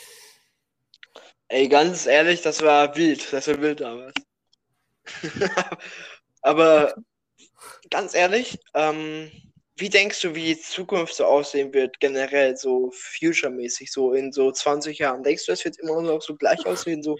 Ey, 1.47 1.69
ganz 1.69 2.07
ehrlich, 2.07 2.41
das 2.41 2.61
war 2.61 2.95
wild. 2.95 3.31
Das 3.31 3.47
war 3.47 3.61
wild 3.61 3.81
damals. 3.81 4.13
Aber 6.41 6.95
ganz 7.89 8.13
ehrlich, 8.13 8.59
ähm, 8.73 9.31
wie 9.77 9.89
denkst 9.89 10.21
du, 10.21 10.33
wie 10.35 10.55
die 10.55 10.59
Zukunft 10.59 11.15
so 11.15 11.25
aussehen 11.25 11.73
wird, 11.73 11.99
generell 11.99 12.55
so 12.55 12.91
future-mäßig, 12.93 13.91
so 13.91 14.13
in 14.13 14.31
so 14.31 14.51
20 14.51 14.97
Jahren? 14.99 15.23
Denkst 15.23 15.45
du, 15.45 15.51
es 15.51 15.65
wird 15.65 15.77
immer 15.79 16.01
noch 16.01 16.21
so 16.21 16.35
gleich 16.35 16.65
aussehen? 16.65 17.03
So, 17.03 17.17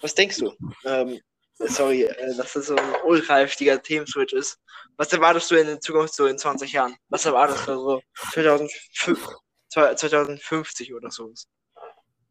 was 0.00 0.14
denkst 0.14 0.38
du? 0.38 0.54
Ähm, 0.84 1.18
sorry, 1.58 2.02
äh, 2.02 2.36
dass 2.36 2.52
das 2.52 2.66
so 2.66 2.76
ein 2.76 2.94
ultra 3.04 3.38
heftiger 3.38 3.82
Themenswitch 3.82 4.34
ist. 4.34 4.58
Was 4.96 5.12
erwartest 5.12 5.50
du 5.50 5.56
in 5.56 5.66
der 5.66 5.80
Zukunft 5.80 6.14
so 6.14 6.26
in 6.26 6.38
20 6.38 6.72
Jahren? 6.72 6.94
Was 7.08 7.24
erwartest 7.24 7.66
du 7.66 7.74
so 7.74 8.02
2005, 8.32 9.26
2050 9.70 10.94
oder 10.94 11.10
so? 11.10 11.32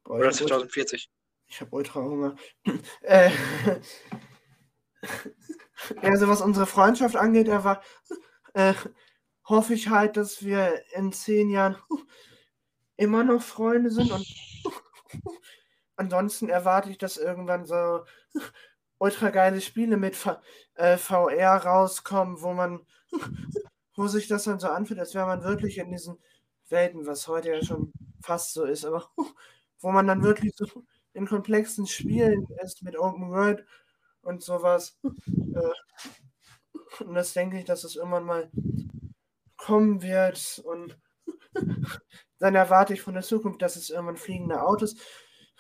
Boah, 0.04 0.18
Oder 0.18 0.30
ich 0.30 0.36
habe 0.36 0.44
ultra, 0.44 0.58
2040? 0.58 1.10
ich 1.48 1.62
hab 1.62 1.74
ultra 1.74 2.02
Hunger. 2.02 2.36
äh, 3.02 3.32
also 6.02 6.28
was 6.28 6.42
unsere 6.42 6.68
Freundschaft 6.68 7.16
angeht, 7.16 7.48
er 7.48 7.64
war, 7.64 7.84
äh, 8.54 8.74
hoffe 9.48 9.74
ich 9.74 9.90
halt, 9.90 10.18
dass 10.18 10.44
wir 10.44 10.84
in 10.96 11.12
zehn 11.14 11.50
Jahren 11.50 11.78
immer 12.98 13.24
noch 13.24 13.42
Freunde 13.42 13.92
sind 13.92 14.12
und, 14.12 14.26
ansonsten 15.96 16.50
erwarte 16.50 16.90
ich, 16.90 16.98
dass 16.98 17.18
irgendwann 17.18 17.66
so 17.66 18.02
ultra 19.00 19.30
geile 19.30 19.62
Spiele 19.62 19.98
mit 19.98 20.16
v 20.16 20.38
äh, 20.76 20.98
VR 20.98 21.58
rauskommen, 21.58 22.42
wo 22.42 22.54
man, 22.54 22.86
wo 23.96 24.08
sich 24.08 24.28
das 24.28 24.44
dann 24.46 24.60
so 24.60 24.68
anfühlt, 24.70 25.00
als 25.00 25.14
wäre 25.16 25.26
man 25.28 25.44
wirklich 25.44 25.78
in 25.78 25.92
diesen 25.92 26.18
Welten, 26.70 27.06
was 27.08 27.28
heute 27.28 27.50
ja 27.52 27.64
schon 27.64 27.92
fast 28.22 28.54
so 28.54 28.66
ist, 28.66 28.86
aber 28.86 29.10
wo 29.82 29.92
man 29.92 30.08
dann 30.08 30.24
wirklich 30.24 30.54
so 30.56 30.66
in 31.14 31.28
komplexen 31.28 31.88
Spielen 31.88 32.48
ist 32.64 32.84
mit 32.84 32.98
Open 32.98 33.30
World 33.32 33.66
und 34.22 34.44
sowas. 34.44 35.00
Äh, 35.04 35.72
und 37.04 37.14
das 37.16 37.34
denke 37.34 37.60
ich, 37.60 37.66
dass 37.66 37.84
es 37.84 37.96
irgendwann 37.96 38.26
mal 38.26 38.50
kommen 39.68 40.02
wird 40.02 40.62
und 40.64 40.98
dann 42.40 42.56
erwarte 42.56 42.94
ich 42.94 43.02
von 43.02 43.16
der 43.16 43.24
Zukunft, 43.24 43.62
dass 43.62 43.76
es 43.76 43.90
irgendwann 43.90 44.16
fliegende 44.16 44.64
Autos 44.64 44.96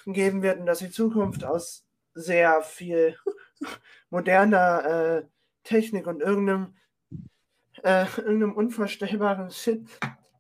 geben 0.05 0.41
wird 0.41 0.60
und 0.60 0.66
dass 0.66 0.80
die 0.80 0.89
Zukunft 0.89 1.43
aus 1.43 1.86
sehr 2.14 2.62
viel 2.62 3.18
moderner 4.10 4.86
äh, 4.86 5.24
Technik 5.66 6.08
und 6.08 6.22
irgendeinem, 6.22 6.78
äh, 7.84 8.05
irgendeinem 8.16 8.55
unvorstellbaren 8.55 9.51
Shit 9.51 9.86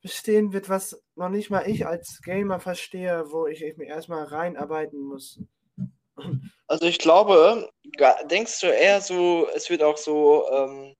bestehen 0.01 0.53
wird, 0.53 0.69
was 0.69 1.03
noch 1.15 1.27
nicht 1.27 1.49
mal 1.49 1.69
ich 1.69 1.85
als 1.85 2.21
Gamer 2.23 2.61
verstehe, 2.61 3.25
wo 3.31 3.47
ich 3.47 3.59
mich 3.75 3.89
erstmal 3.89 4.23
reinarbeiten 4.23 5.01
muss. 5.01 5.41
Also 6.67 6.85
ich 6.85 6.99
glaube, 6.99 7.69
denkst 8.31 8.61
du 8.61 8.67
eher 8.67 9.01
so, 9.01 9.49
es 9.53 9.69
wird 9.69 9.83
auch 9.83 9.97
so 9.97 10.49
ähm, 10.51 10.95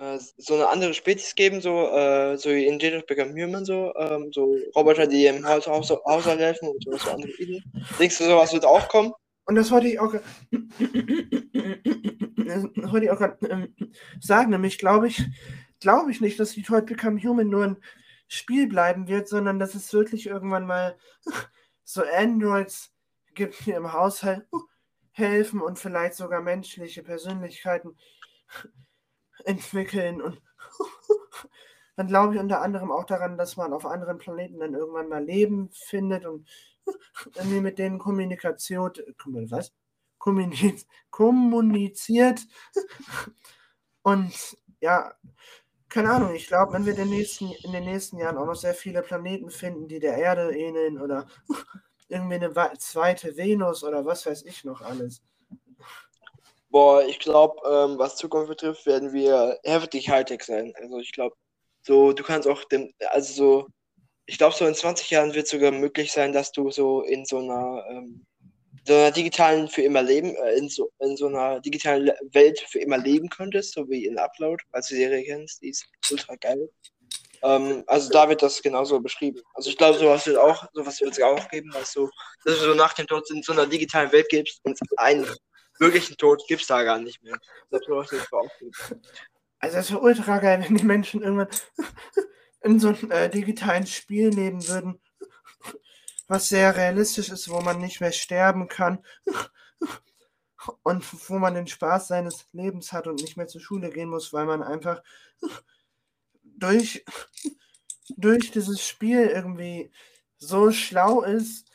äh, 0.00 0.18
so 0.36 0.54
eine 0.54 0.68
andere 0.68 0.94
Spezies 0.94 1.34
geben, 1.34 1.60
so, 1.60 1.88
äh, 1.88 2.36
so 2.36 2.50
in 2.50 2.78
Jedi 2.78 3.02
Become 3.06 3.32
Human, 3.32 3.64
so, 3.64 3.92
ähm, 3.96 4.30
so 4.32 4.56
Roboter, 4.76 5.06
die 5.06 5.26
im 5.26 5.46
Haus, 5.46 5.66
Haus, 5.66 5.90
Haushalt 5.90 6.40
helfen 6.40 6.68
und 6.68 6.84
so, 6.84 6.96
so 6.96 7.10
andere 7.10 7.32
Ideen. 7.32 7.64
Denkst 7.98 8.18
du, 8.18 8.24
sowas 8.24 8.52
wird 8.52 8.64
auch 8.64 8.88
kommen? 8.88 9.12
Und 9.46 9.54
das 9.54 9.70
wollte 9.70 9.88
ich 9.88 9.98
auch, 9.98 10.12
wollte 12.92 13.04
ich 13.04 13.10
auch 13.10 13.20
ähm, 13.48 13.74
sagen, 14.20 14.50
nämlich 14.50 14.78
glaube 14.78 15.08
ich, 15.08 15.22
glaube 15.80 16.10
ich 16.10 16.20
nicht, 16.20 16.38
dass 16.38 16.54
Detroit 16.54 16.86
Become 16.86 17.20
Human 17.22 17.48
nur 17.48 17.64
ein 17.64 17.76
Spiel 18.28 18.68
bleiben 18.68 19.08
wird, 19.08 19.26
sondern 19.26 19.58
dass 19.58 19.74
es 19.74 19.92
wirklich 19.92 20.26
irgendwann 20.26 20.66
mal 20.66 20.96
so 21.84 22.02
Androids 22.02 22.92
gibt, 23.34 23.64
die 23.64 23.70
im 23.70 23.92
Haushalt 23.92 24.46
helfen 25.12 25.60
und 25.60 25.78
vielleicht 25.78 26.14
sogar 26.14 26.42
menschliche 26.42 27.02
Persönlichkeiten 27.02 27.96
entwickeln. 29.44 30.20
Und 30.20 30.40
dann 31.96 32.08
glaube 32.08 32.34
ich 32.34 32.40
unter 32.40 32.62
anderem 32.62 32.90
auch 32.90 33.04
daran, 33.04 33.38
dass 33.38 33.56
man 33.56 33.72
auf 33.72 33.86
anderen 33.86 34.18
Planeten 34.18 34.58
dann 34.60 34.74
irgendwann 34.74 35.08
mal 35.08 35.24
Leben 35.24 35.70
findet 35.72 36.26
und 36.26 36.48
irgendwie 37.34 37.60
mit 37.60 37.78
denen 37.78 37.98
Kommunikation, 37.98 38.92
was? 39.50 39.72
kommuniziert. 41.10 42.40
Und 44.02 44.56
ja, 44.80 45.12
keine 45.88 46.10
Ahnung, 46.10 46.34
ich 46.34 46.46
glaube, 46.46 46.72
wenn 46.72 46.86
wir 46.86 46.94
den 46.94 47.10
nächsten, 47.10 47.50
in 47.64 47.72
den 47.72 47.84
nächsten 47.84 48.18
Jahren 48.18 48.36
auch 48.36 48.46
noch 48.46 48.56
sehr 48.56 48.74
viele 48.74 49.02
Planeten 49.02 49.50
finden, 49.50 49.88
die 49.88 50.00
der 50.00 50.16
Erde 50.16 50.56
ähneln 50.56 51.00
oder 51.00 51.26
irgendwie 52.08 52.36
eine 52.36 52.54
zweite 52.78 53.36
Venus 53.36 53.84
oder 53.84 54.04
was 54.04 54.26
weiß 54.26 54.44
ich 54.44 54.64
noch 54.64 54.80
alles, 54.80 55.22
Boah, 56.70 57.02
ich 57.06 57.18
glaube, 57.18 57.56
ähm, 57.66 57.98
was 57.98 58.16
Zukunft 58.16 58.48
betrifft, 58.48 58.84
werden 58.86 59.12
wir 59.12 59.58
heftig 59.64 60.08
Hightech 60.10 60.42
sein. 60.44 60.72
Also 60.76 60.98
ich 60.98 61.12
glaube, 61.12 61.34
so, 61.82 62.12
du 62.12 62.22
kannst 62.22 62.46
auch 62.46 62.64
dem, 62.64 62.92
also 63.10 63.32
so, 63.32 63.66
ich 64.26 64.36
glaube, 64.36 64.54
so 64.54 64.66
in 64.66 64.74
20 64.74 65.10
Jahren 65.10 65.34
wird 65.34 65.46
es 65.46 65.50
sogar 65.50 65.70
möglich 65.72 66.12
sein, 66.12 66.32
dass 66.32 66.52
du 66.52 66.70
so 66.70 67.02
in 67.02 67.24
so 67.24 67.38
einer, 67.38 67.84
ähm, 67.90 68.26
so 68.86 68.94
einer 68.94 69.10
digitalen 69.10 69.68
für 69.68 69.82
immer 69.82 70.02
leben, 70.02 70.34
äh, 70.36 70.56
in 70.56 70.68
so, 70.68 70.90
in 71.00 71.16
so 71.16 71.28
einer 71.28 71.60
digitalen 71.60 72.10
Welt 72.32 72.60
für 72.68 72.80
immer 72.80 72.98
leben 72.98 73.30
könntest, 73.30 73.72
so 73.74 73.88
wie 73.88 74.04
in 74.04 74.18
Upload, 74.18 74.62
falls 74.70 74.88
du 74.88 74.96
Serie 74.96 75.24
kennst, 75.24 75.62
die 75.62 75.70
ist 75.70 75.86
ultra 76.10 76.36
geil. 76.36 76.68
Ähm, 77.42 77.84
also 77.86 78.10
da 78.10 78.28
wird 78.28 78.42
das 78.42 78.60
genauso 78.62 79.00
beschrieben. 79.00 79.40
Also 79.54 79.70
ich 79.70 79.78
glaube, 79.78 79.98
sowas 79.98 80.26
wird 80.26 80.36
auch, 80.36 80.66
sowas 80.74 81.00
wird 81.00 81.12
es 81.12 81.22
auch 81.22 81.48
geben, 81.48 81.70
dass 81.72 81.92
du, 81.92 82.10
dass 82.44 82.58
du 82.58 82.64
so 82.66 82.74
nach 82.74 82.92
dem 82.94 83.06
Tod 83.06 83.30
in 83.30 83.42
so 83.42 83.52
einer 83.52 83.66
digitalen 83.66 84.12
Welt 84.12 84.28
gibst 84.28 84.60
und 84.64 84.78
ein 84.96 85.26
wirklichen 85.78 86.16
Tod 86.16 86.42
gibt 86.48 86.62
es 86.62 86.68
da 86.68 86.82
gar 86.82 86.98
nicht 86.98 87.22
mehr. 87.22 87.38
Also 89.60 89.78
es 89.78 89.90
wäre 89.90 90.00
ultra 90.00 90.38
geil, 90.38 90.64
wenn 90.64 90.76
die 90.76 90.84
Menschen 90.84 91.22
irgendwann 91.22 91.48
in 92.62 92.78
so 92.78 92.88
einem 92.88 93.10
äh, 93.10 93.28
digitalen 93.28 93.86
Spiel 93.86 94.28
leben 94.28 94.66
würden, 94.68 95.00
was 96.26 96.48
sehr 96.48 96.76
realistisch 96.76 97.30
ist, 97.30 97.48
wo 97.48 97.60
man 97.60 97.80
nicht 97.80 98.00
mehr 98.00 98.12
sterben 98.12 98.68
kann 98.68 99.04
und 100.82 101.04
wo 101.28 101.38
man 101.38 101.54
den 101.54 101.66
Spaß 101.66 102.08
seines 102.08 102.46
Lebens 102.52 102.92
hat 102.92 103.06
und 103.06 103.20
nicht 103.20 103.36
mehr 103.36 103.46
zur 103.46 103.60
Schule 103.60 103.90
gehen 103.90 104.10
muss, 104.10 104.32
weil 104.32 104.46
man 104.46 104.62
einfach 104.62 105.02
durch, 106.42 107.04
durch 108.16 108.50
dieses 108.50 108.84
Spiel 108.86 109.26
irgendwie 109.26 109.90
so 110.36 110.70
schlau 110.70 111.22
ist, 111.22 111.68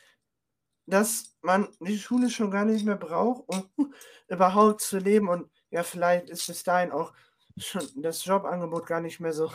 dass 0.86 1.33
man 1.44 1.68
die 1.80 1.98
Schule 1.98 2.30
schon 2.30 2.50
gar 2.50 2.64
nicht 2.64 2.84
mehr 2.84 2.96
braucht, 2.96 3.44
um 3.46 3.68
überhaupt 4.28 4.80
zu 4.80 4.98
leben. 4.98 5.28
Und 5.28 5.50
ja, 5.70 5.82
vielleicht 5.82 6.30
ist 6.30 6.46
bis 6.46 6.64
dahin 6.64 6.90
auch 6.90 7.12
schon 7.56 7.88
das 7.96 8.24
Jobangebot 8.24 8.86
gar 8.86 9.00
nicht 9.00 9.20
mehr 9.20 9.32
so 9.32 9.52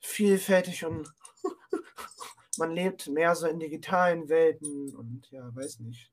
vielfältig 0.00 0.84
und 0.84 1.10
man 2.58 2.72
lebt 2.72 3.06
mehr 3.08 3.34
so 3.34 3.46
in 3.46 3.58
digitalen 3.58 4.28
Welten 4.28 4.94
und 4.94 5.30
ja, 5.30 5.54
weiß 5.54 5.80
nicht. 5.80 6.10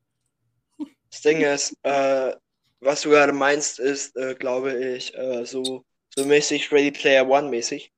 Das 1.10 1.22
Ding 1.22 1.42
ist, 1.42 1.76
äh, 1.84 2.34
was 2.80 3.02
du 3.02 3.10
gerade 3.10 3.34
meinst, 3.34 3.80
ist, 3.80 4.16
äh, 4.16 4.34
glaube 4.36 4.74
ich, 4.74 5.14
äh, 5.18 5.46
so, 5.46 5.84
so 6.16 6.26
mäßig 6.26 6.72
Ready 6.72 6.92
Player 6.92 7.28
One 7.28 7.50
mäßig. 7.50 7.92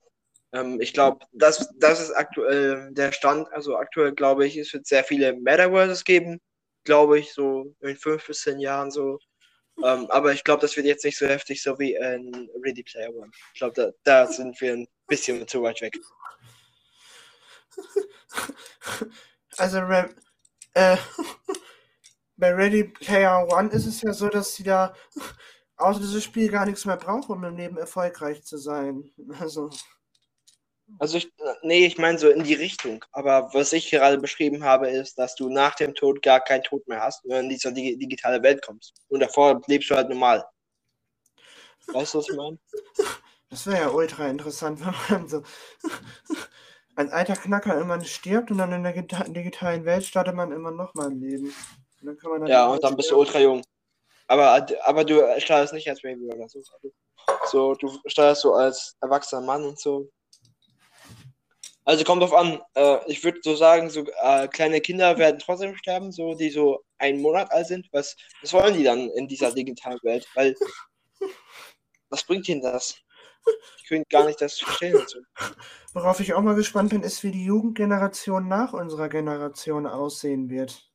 Ähm, 0.52 0.82
ich 0.82 0.94
glaube, 0.94 1.24
das, 1.32 1.72
das 1.78 2.02
ist 2.02 2.12
aktuell 2.12 2.92
der 2.92 3.12
Stand. 3.12 3.52
Also 3.54 3.78
aktuell 3.78 4.14
glaube 4.14 4.48
ich, 4.48 4.58
es 4.58 4.74
wird 4.74 4.88
sehr 4.88 5.04
viele 5.04 5.34
Metaverses 5.34 6.04
geben 6.04 6.42
glaube 6.84 7.20
ich, 7.20 7.34
so 7.34 7.76
in 7.82 7.98
fünf 7.98 8.28
bis 8.28 8.42
zehn 8.42 8.60
Jahren 8.60 8.92
so. 8.92 9.20
Ähm, 9.84 10.08
aber 10.10 10.34
ich 10.34 10.44
glaube, 10.44 10.62
das 10.62 10.76
wird 10.78 10.86
jetzt 10.86 11.06
nicht 11.06 11.18
so 11.18 11.28
heftig, 11.28 11.64
so 11.64 11.80
wie 11.80 11.96
in 11.96 12.50
Ready 12.64 12.84
Player 12.84 13.14
One. 13.14 13.32
Ich 13.54 13.60
glaube, 13.60 13.74
da, 13.76 13.92
da 14.04 14.32
sind 14.32 14.60
wir 14.62 14.74
ein 14.74 14.88
bisschen 15.08 15.48
zu 15.48 15.64
weit 15.64 15.82
weg. 15.82 15.98
Also, 19.58 19.78
äh, 20.74 20.98
bei 22.38 22.54
Ready 22.54 22.86
Player 22.86 23.48
One 23.52 23.70
ist 23.70 23.86
es 23.86 24.02
ja 24.02 24.14
so, 24.14 24.30
dass 24.30 24.56
sie 24.56 24.64
da 24.64 24.94
außer 25.78 26.00
dieses 26.00 26.24
Spiel 26.24 26.50
gar 26.50 26.66
nichts 26.66 26.86
mehr 26.86 26.98
brauchen, 26.98 27.32
um 27.32 27.44
im 27.44 27.56
Leben 27.58 27.78
erfolgreich 27.78 28.44
zu 28.44 28.58
sein. 28.58 29.12
Also. 29.40 29.70
Also 31.00 31.18
ich, 31.18 31.32
nee, 31.62 31.86
ich 31.86 31.98
meine 31.98 32.18
so 32.20 32.30
in 32.30 32.44
die 32.44 32.54
Richtung. 32.54 33.04
Aber 33.12 33.50
was 33.54 33.74
ich 33.74 33.90
gerade 33.90 34.18
beschrieben 34.18 34.64
habe, 34.64 34.90
ist, 34.90 35.18
dass 35.18 35.36
du 35.36 35.50
nach 35.50 35.76
dem 35.76 35.96
Tod 35.96 36.22
gar 36.22 36.40
keinen 36.40 36.64
Tod 36.64 36.88
mehr 36.88 37.02
hast, 37.02 37.24
wenn 37.24 37.32
du 37.32 37.40
in 37.44 37.50
diese 37.50 37.74
dig 37.74 37.98
digitale 38.00 38.42
Welt 38.44 38.66
kommst. 38.66 38.94
Und 39.10 39.22
davor 39.22 39.62
lebst 39.68 39.90
du 39.90 39.96
halt 39.96 40.10
normal. 40.10 40.46
Weißt 41.88 42.14
du, 42.14 42.20
was 42.20 42.30
ich 42.30 42.36
meine? 42.36 42.60
Das 43.50 43.68
wäre 43.68 43.82
ja 43.82 43.90
ultra 43.90 44.28
interessant, 44.28 44.80
wenn 45.10 45.20
man 45.20 45.28
so 45.28 45.44
ein 46.96 47.12
alter 47.12 47.36
Knacker 47.36 47.80
immer 47.80 48.04
stirbt 48.04 48.52
und 48.52 48.58
dann 48.58 48.72
in 48.72 48.84
der 48.84 48.94
digitalen 48.94 49.86
Welt 49.86 50.06
startet 50.06 50.36
man 50.36 50.52
immer 50.52 50.72
nochmal 50.72 51.08
ein 51.08 51.20
Leben. 51.20 51.54
Und 52.02 52.48
ja, 52.48 52.68
und 52.68 52.84
dann 52.84 52.96
bist 52.98 53.12
du 53.12 53.18
ultra 53.18 53.40
jung. 53.40 53.64
Aber, 54.28 54.66
aber 54.84 55.06
du 55.06 55.22
startest 55.40 55.74
nicht 55.74 55.90
als 55.90 56.02
Baby 56.02 56.26
oder 56.26 56.48
so. 56.50 56.62
So, 57.46 57.76
du 57.76 58.00
startest 58.08 58.42
so 58.42 58.54
als 58.54 58.96
erwachsener 59.02 59.42
Mann 59.42 59.64
und 59.64 59.80
so. 59.80 60.10
Also 61.86 62.04
kommt 62.04 62.22
drauf 62.22 62.34
an. 62.34 62.62
Äh, 62.76 63.00
ich 63.08 63.24
würde 63.24 63.40
so 63.44 63.56
sagen, 63.56 63.90
so 63.90 64.06
äh, 64.22 64.48
kleine 64.48 64.80
Kinder 64.82 65.18
werden 65.18 65.40
trotzdem 65.40 65.76
sterben, 65.76 66.12
so 66.12 66.34
die 66.34 66.50
so 66.50 66.84
einen 66.98 67.22
Monat 67.22 67.52
alt 67.52 67.68
sind. 67.68 67.88
Was, 67.92 68.16
was 68.42 68.54
wollen 68.54 68.76
die 68.76 68.84
dann 68.84 69.10
in 69.12 69.28
dieser 69.28 69.52
digitalen 69.52 70.00
Welt? 70.04 70.28
Weil 70.36 70.56
was 72.10 72.24
bringt 72.24 72.48
ihnen 72.48 72.62
das? 72.62 72.96
Ich 73.78 73.90
könnte 73.90 74.08
gar 74.10 74.26
nicht 74.26 74.40
das 74.40 74.60
verstehen. 74.60 75.04
So. 75.08 75.20
Worauf 75.94 76.20
ich 76.20 76.34
auch 76.34 76.42
mal 76.42 76.56
gespannt 76.56 76.92
bin, 76.92 77.04
ist, 77.04 77.24
wie 77.24 77.32
die 77.32 77.44
Jugendgeneration 77.44 78.48
nach 78.48 78.72
unserer 78.74 79.10
Generation 79.10 79.86
aussehen 79.86 80.50
wird. 80.50 80.90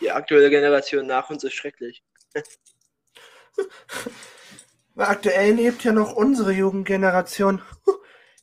Die 0.00 0.10
aktuelle 0.10 0.48
Generation 0.48 1.06
nach 1.06 1.28
uns 1.28 1.44
ist 1.44 1.54
schrecklich. 1.54 2.02
Aktuell 4.96 5.54
lebt 5.54 5.84
ja 5.84 5.92
noch 5.92 6.14
unsere 6.14 6.52
Jugendgeneration 6.52 7.62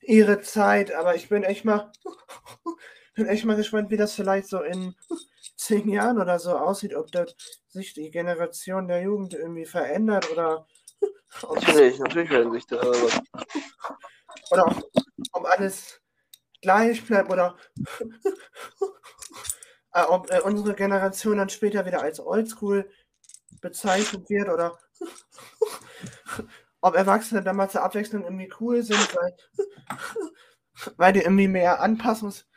ihre 0.08 0.42
Zeit, 0.42 0.92
aber 0.94 1.16
ich 1.16 1.30
bin 1.30 1.44
echt 1.44 1.66
mal, 1.66 1.92
bin 3.16 3.28
echt 3.28 3.46
mal 3.46 3.58
gespannt, 3.58 3.92
wie 3.92 3.98
das 3.98 4.14
vielleicht 4.14 4.48
so 4.48 4.62
in 4.62 4.96
zehn 5.58 5.90
Jahren 5.90 6.20
oder 6.20 6.40
so 6.40 6.58
aussieht, 6.58 6.96
ob 6.96 7.12
das 7.12 7.36
sich 7.68 7.94
die 7.94 8.10
Generation 8.10 8.88
der 8.88 9.02
Jugend 9.02 9.34
irgendwie 9.34 9.66
verändert 9.66 10.32
oder 10.32 10.66
natürlich, 11.54 12.00
natürlich 12.00 12.30
werden 12.30 12.54
sich 12.54 12.66
da 12.66 12.80
oder 14.52 14.66
ob, 14.66 14.92
ob 15.34 15.46
alles 15.46 16.02
gleich 16.62 17.06
bleibt 17.06 17.30
oder 17.30 17.58
äh, 19.94 20.04
ob 20.04 20.32
äh, 20.32 20.40
unsere 20.40 20.74
Generation 20.74 21.38
dann 21.38 21.50
später 21.50 21.86
wieder 21.86 22.02
als 22.02 22.20
Oldschool 22.20 22.90
bezeichnet 23.62 24.30
wird 24.30 24.50
oder 24.50 24.80
ob 26.82 26.96
Erwachsene 26.96 27.42
dann 27.42 27.56
mal 27.56 27.70
zur 27.70 27.84
Abwechslung 27.84 28.24
irgendwie 28.24 28.52
cool 28.60 28.84
sind, 28.84 29.16
weil, 29.16 29.36
weil 30.98 31.14
die 31.14 31.22
irgendwie 31.22 31.48
mehr 31.48 31.82
Anpassungs, 31.82 32.48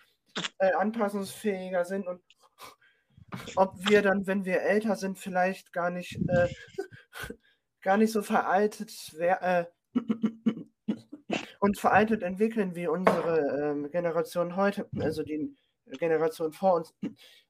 äh, 0.59 0.73
anpassungsfähiger 0.73 1.85
sind 1.85 2.07
und 2.07 2.23
ob 3.57 3.75
wir 3.89 4.03
dann, 4.03 4.27
wenn 4.27 4.45
wir 4.45 4.63
älter 4.63 4.97
sind, 4.97 5.19
vielleicht 5.19 5.73
gar 5.73 5.91
nicht, 5.91 6.19
äh, 6.29 6.49
gar 7.83 7.97
nicht 7.97 8.13
so 8.13 8.23
veraltet 8.23 8.93
äh, 9.19 9.65
und 11.61 11.79
veraltet 11.79 12.23
entwickeln 12.23 12.75
wie 12.75 12.89
unsere 12.89 13.71
ähm, 13.71 13.91
Generation 13.91 14.57
heute, 14.57 14.89
also 14.99 15.23
die 15.23 15.55
Generation 15.99 16.53
vor 16.53 16.75
uns. 16.75 16.95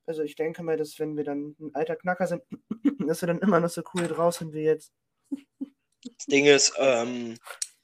Also 0.07 0.23
ich 0.23 0.35
denke 0.35 0.62
mal, 0.62 0.77
dass 0.77 0.99
wenn 0.99 1.16
wir 1.16 1.25
dann 1.25 1.55
ein 1.61 1.71
alter 1.75 1.97
Knacker 1.97 2.27
sind, 2.27 2.43
dass 3.07 3.23
wir 3.23 3.27
dann 3.29 3.41
immer 3.41 3.61
noch 3.61 3.68
so 3.71 3.83
cool 3.95 4.07
draus 4.09 4.39
sind 4.39 4.53
wie 4.53 4.62
jetzt. 4.62 4.93
Das 6.05 6.26
Ding 6.26 6.46
ist, 6.46 6.72
ähm, 6.78 7.38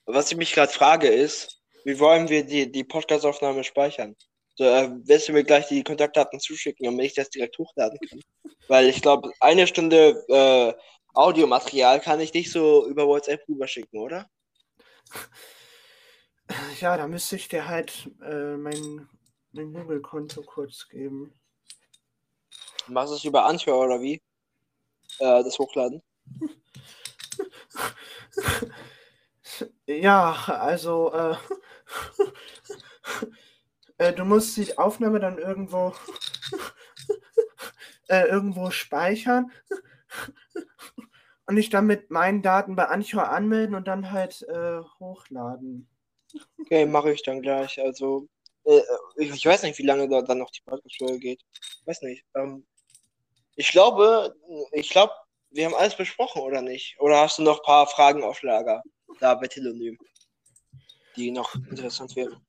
was 0.07 0.31
ich 0.31 0.37
mich 0.37 0.53
gerade 0.53 0.73
frage, 0.73 1.09
ist, 1.09 1.61
wie 1.85 1.99
wollen 1.99 2.29
wir 2.29 2.45
die, 2.45 2.71
die 2.71 2.85
Podcast-Aufnahme 2.85 3.65
speichern? 3.65 4.17
So, 4.57 4.65
äh, 4.65 4.91
wirst 5.05 5.29
du 5.29 5.33
mir 5.33 5.45
gleich 5.45 5.69
die 5.69 5.85
Kontaktdaten 5.85 6.41
zuschicken, 6.41 6.85
damit 6.85 7.07
ich 7.07 7.15
das 7.15 7.29
direkt 7.29 7.59
hochladen 7.59 7.99
kann? 8.09 8.21
Weil 8.69 8.89
ich 8.89 9.03
glaube, 9.03 9.31
eine 9.41 9.67
Stunde 9.67 10.25
äh, 10.29 10.73
Audiomaterial 11.13 12.01
kann 12.01 12.21
ich 12.21 12.33
nicht 12.33 12.51
so 12.51 12.87
über 12.87 13.07
WhatsApp 13.07 13.47
rüberschicken, 13.49 14.01
oder? 14.01 14.29
Ja, 16.81 16.97
da 16.97 17.07
müsste 17.07 17.37
ich 17.37 17.49
dir 17.49 17.67
halt 17.67 18.11
äh, 18.23 18.57
mein, 18.57 19.09
mein 19.53 19.73
Google-Konto 19.73 20.43
kurz 20.43 20.89
geben. 20.89 21.33
Machst 22.87 23.13
du 23.13 23.17
es 23.17 23.25
über 23.25 23.47
Anchor 23.47 23.79
oder 23.85 24.01
wie? 24.01 24.23
Äh, 25.19 25.43
das 25.43 25.59
hochladen? 25.59 26.03
Ja, 29.87 30.33
also 30.49 31.13
äh, 31.13 31.37
äh, 33.99 34.13
du 34.13 34.25
musst 34.25 34.57
die 34.57 34.77
Aufnahme 34.77 35.21
dann 35.21 35.39
irgendwo 35.39 35.95
äh, 38.09 38.27
irgendwo 38.27 38.71
speichern 38.71 39.53
und 41.47 41.57
dich 41.57 41.71
dann 41.71 41.87
mit 41.87 42.11
meinen 42.11 42.43
Daten 42.43 42.77
bei 42.77 42.87
Anchor 42.89 43.29
anmelden 43.29 43.77
und 43.77 43.87
dann 43.87 44.11
halt 44.11 44.43
äh, 44.49 44.81
hochladen. 44.99 45.89
Okay, 46.61 46.85
mache 46.87 47.13
ich 47.13 47.23
dann 47.23 47.43
gleich. 47.43 47.81
Also, 47.81 48.29
äh, 48.65 48.81
ich, 49.17 49.31
ich, 49.31 49.47
weiß 49.47 49.63
nicht, 49.63 49.79
wie 49.79 49.87
lange 49.87 50.09
da 50.09 50.23
dann 50.23 50.39
noch 50.39 50.51
die 50.51 50.63
Podcast-Folge 50.63 51.19
geht. 51.19 51.45
Weiß 51.85 52.03
nicht. 52.03 52.25
Ähm, 52.35 52.67
ich 53.55 53.71
glaube, 53.71 54.35
ich 54.73 54.91
glaube, 54.91 55.13
wir 55.51 55.67
haben 55.67 55.75
alles 55.75 55.97
besprochen, 55.97 56.43
oder 56.43 56.63
nicht? 56.63 56.99
Oder 57.01 57.21
hast 57.21 57.39
du 57.39 57.43
noch 57.43 57.59
ein 57.59 57.65
paar 57.65 57.87
Fragen 57.87 58.23
auf 58.23 58.43
Lager 58.43 58.83
da 59.21 59.35
bei 59.35 59.47
Telonym, 59.47 59.99
die 61.17 61.31
noch 61.31 61.55
interessant 61.55 62.15
wären? 62.17 62.45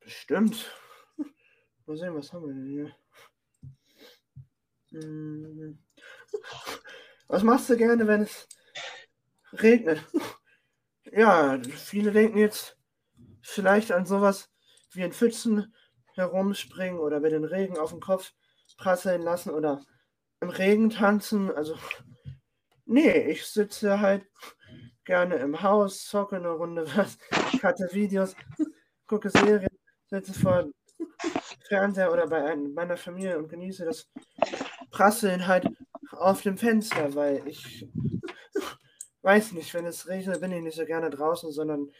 Bestimmt. 0.00 0.74
Mal 1.86 1.96
sehen, 1.96 2.14
was 2.14 2.32
haben 2.32 2.46
wir 2.46 2.54
denn 2.54 2.66
hier? 2.66 2.96
Hm. 4.90 5.78
Was 7.28 7.42
machst 7.42 7.68
du 7.68 7.76
gerne, 7.76 8.06
wenn 8.06 8.22
es 8.22 8.48
regnet? 9.52 10.02
Ja, 11.12 11.58
viele 11.62 12.12
denken 12.12 12.38
jetzt 12.38 12.76
vielleicht 13.42 13.92
an 13.92 14.06
sowas 14.06 14.50
wie 14.92 15.02
in 15.02 15.12
Pfützen 15.12 15.74
herumspringen 16.14 16.98
oder 16.98 17.20
mit 17.20 17.32
den 17.32 17.44
Regen 17.44 17.78
auf 17.78 17.90
den 17.90 18.00
Kopf 18.00 18.32
prasseln 18.76 19.22
lassen 19.22 19.50
oder 19.50 19.84
im 20.40 20.50
Regen 20.50 20.90
tanzen. 20.90 21.50
Also, 21.50 21.76
nee, 22.86 23.30
ich 23.30 23.46
sitze 23.46 24.00
halt 24.00 24.26
gerne 25.04 25.36
im 25.36 25.62
Haus, 25.62 26.06
zocke 26.06 26.36
eine 26.36 26.50
Runde 26.50 26.86
was, 26.96 27.18
cutte 27.60 27.88
Videos, 27.92 28.36
gucke 29.06 29.30
Serien, 29.30 29.68
sitze 30.10 30.34
vor 30.34 30.66
Fernseher 31.68 32.12
oder 32.12 32.26
bei 32.26 32.56
meiner 32.56 32.96
Familie 32.96 33.38
und 33.38 33.48
genieße 33.48 33.84
das 33.84 34.08
Prasseln 34.90 35.46
halt 35.46 35.68
auf 36.10 36.42
dem 36.42 36.58
Fenster, 36.58 37.14
weil 37.14 37.46
ich 37.46 37.86
weiß 39.22 39.52
nicht, 39.52 39.72
wenn 39.74 39.86
es 39.86 40.08
regnet, 40.08 40.40
bin 40.40 40.52
ich 40.52 40.62
nicht 40.62 40.76
so 40.76 40.84
gerne 40.84 41.10
draußen, 41.10 41.52
sondern 41.52 41.90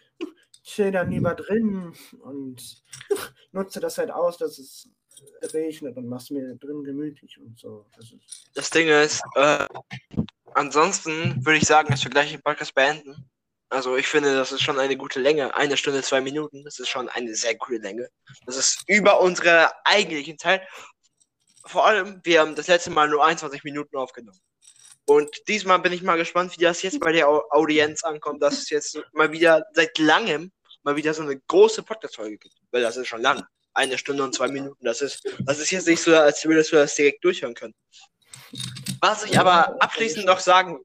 chill 0.63 0.91
dann 0.93 1.11
lieber 1.11 1.35
drin 1.35 1.95
und 2.21 2.83
nutze 3.53 3.81
das 3.81 3.99
halt 3.99 4.11
aus, 4.11 4.39
dass 4.39 4.59
es 4.59 4.91
regnet 5.43 5.97
und 5.97 6.09
mach's 6.09 6.31
mir 6.31 6.55
drin 6.57 6.85
gemütlich 6.85 7.39
und 7.39 7.59
so. 7.59 7.87
Das, 7.97 8.07
das 8.55 8.71
Ding 8.71 8.89
ist, 8.89 9.23
äh, 9.35 9.67
ansonsten 10.55 11.45
würde 11.45 11.59
ich 11.59 11.67
sagen, 11.67 11.91
dass 11.91 12.05
wir 12.05 12.11
gleich 12.11 12.31
den 12.31 12.43
Podcast 12.43 12.75
beenden. 12.75 13.29
Also 13.71 13.97
ich 13.97 14.07
finde, 14.07 14.35
das 14.35 14.53
ist 14.53 14.63
schon 14.63 14.79
eine 14.79 14.97
gute 14.97 15.21
Länge. 15.21 15.55
Eine 15.55 15.77
Stunde, 15.77 16.03
zwei 16.03 16.21
Minuten, 16.21 16.65
das 16.65 16.79
ist 16.79 16.89
schon 16.89 17.09
eine 17.09 17.35
sehr 17.35 17.55
gute 17.55 17.77
Länge. 17.77 18.09
Das 18.47 18.57
ist 18.57 18.83
über 18.87 19.21
unsere 19.21 19.71
eigentlichen 19.85 20.39
Zeit. 20.39 20.63
Vor 21.67 21.87
allem, 21.87 22.21
wir 22.25 22.41
haben 22.41 22.55
das 22.55 22.67
letzte 22.67 22.91
Mal 22.91 23.09
nur 23.09 23.25
21 23.25 23.63
Minuten 23.65 23.97
aufgenommen. 23.97 24.41
Und 25.05 25.49
diesmal 25.49 25.79
bin 25.81 25.93
ich 25.93 26.03
mal 26.03 26.17
gespannt, 26.17 26.57
wie 26.57 26.63
das 26.63 26.83
jetzt 26.83 27.01
bei 27.01 27.13
der 27.13 27.29
Audienz 27.29 28.05
ankommt, 28.05 28.43
dass 28.43 28.59
es 28.59 28.71
jetzt 28.71 28.99
mal 29.13 29.33
wieder 29.33 29.65
seit 29.75 29.99
langem 29.99 30.51
mal 30.83 30.97
wieder 30.97 31.13
so 31.13 31.23
eine 31.23 31.39
große 31.39 31.83
Podcast-Folge 31.83 32.39
gibt. 32.39 32.55
Weil 32.71 32.83
das 32.83 32.97
ist 32.97 33.09
schon 33.09 33.23
lang 33.23 33.43
eine 33.75 33.99
Stunde 33.99 34.25
und 34.25 34.35
zwei 34.35 34.49
Minuten. 34.49 34.85
Das 34.85 35.01
ist, 35.01 35.23
das 35.41 35.59
ist 35.59 35.71
jetzt 35.71 35.87
nicht 35.87 36.03
so, 36.03 36.17
als 36.17 36.45
würdest 36.45 36.73
du 36.73 36.77
das 36.77 36.95
direkt 36.95 37.25
durchhören 37.25 37.55
können. 37.55 37.75
Was 39.01 39.25
ich 39.25 39.39
aber 39.39 39.81
abschließend 39.83 40.27
noch 40.27 40.41
sagen, 40.41 40.81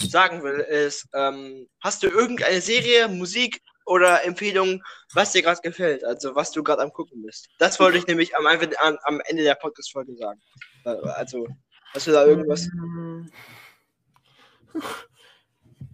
sagen 0.00 0.42
will, 0.42 0.60
ist, 0.60 1.06
ähm, 1.14 1.68
hast 1.80 2.02
du 2.02 2.08
irgendeine 2.08 2.60
Serie, 2.60 3.08
Musik 3.08 3.60
oder 3.86 4.24
Empfehlung, 4.24 4.82
was 5.12 5.32
dir 5.32 5.42
gerade 5.42 5.60
gefällt? 5.62 6.04
Also, 6.04 6.34
was 6.34 6.50
du 6.50 6.62
gerade 6.62 6.82
am 6.82 6.92
gucken 6.92 7.22
bist. 7.22 7.48
Das 7.58 7.78
wollte 7.80 7.98
ich 7.98 8.06
nämlich 8.06 8.36
am, 8.36 8.46
am, 8.46 8.98
am 9.04 9.20
Ende 9.26 9.42
der 9.42 9.54
Podcast-Folge 9.54 10.16
sagen. 10.16 10.40
Also, 10.84 11.46
hast 11.92 12.06
du 12.06 12.12
da 12.12 12.26
irgendwas? 12.26 12.68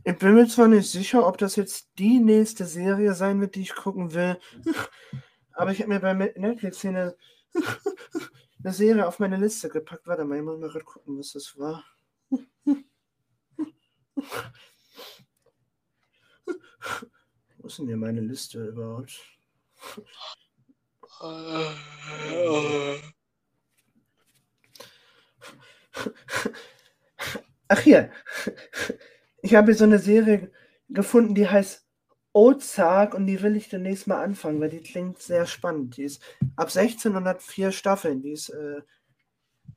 Ich 0.04 0.16
bin 0.18 0.34
mir 0.34 0.48
zwar 0.48 0.68
nicht 0.68 0.90
sicher, 0.90 1.26
ob 1.26 1.38
das 1.38 1.56
jetzt 1.56 1.88
die 1.98 2.18
nächste 2.18 2.64
Serie 2.64 3.14
sein 3.14 3.40
wird, 3.40 3.54
die 3.54 3.62
ich 3.62 3.74
gucken 3.74 4.14
will. 4.14 4.38
Aber 5.60 5.72
ich 5.72 5.80
habe 5.80 5.90
mir 5.90 6.00
bei 6.00 6.14
Netflix 6.14 6.80
hier 6.80 6.88
eine, 6.90 7.14
eine 8.64 8.72
Serie 8.72 9.06
auf 9.06 9.18
meine 9.18 9.36
Liste 9.36 9.68
gepackt. 9.68 10.06
Warte 10.06 10.24
mal, 10.24 10.38
ich 10.38 10.42
muss 10.42 10.58
mal 10.58 10.70
gerade 10.70 10.86
gucken, 10.86 11.18
was 11.18 11.32
das 11.32 11.58
war. 11.58 11.84
Wo 17.58 17.66
ist 17.66 17.78
denn 17.78 17.88
hier 17.88 17.98
meine 17.98 18.22
Liste 18.22 18.68
überhaupt? 18.68 19.20
Ach 27.68 27.80
hier. 27.80 28.10
Ich 29.42 29.54
habe 29.54 29.66
hier 29.66 29.74
so 29.74 29.84
eine 29.84 29.98
Serie 29.98 30.50
gefunden, 30.88 31.34
die 31.34 31.46
heißt 31.46 31.86
Ozark 32.32 33.14
und 33.14 33.26
die 33.26 33.42
will 33.42 33.56
ich 33.56 33.68
demnächst 33.68 34.06
mal 34.06 34.22
anfangen, 34.22 34.60
weil 34.60 34.68
die 34.70 34.82
klingt 34.82 35.20
sehr 35.20 35.46
spannend. 35.46 35.96
Die 35.96 36.04
ist 36.04 36.22
ab 36.56 36.70
16 36.70 37.16
und 37.16 37.24
hat 37.24 37.42
vier 37.42 37.72
Staffeln. 37.72 38.22
Die 38.22 38.32
ist 38.32 38.50
äh, 38.50 38.82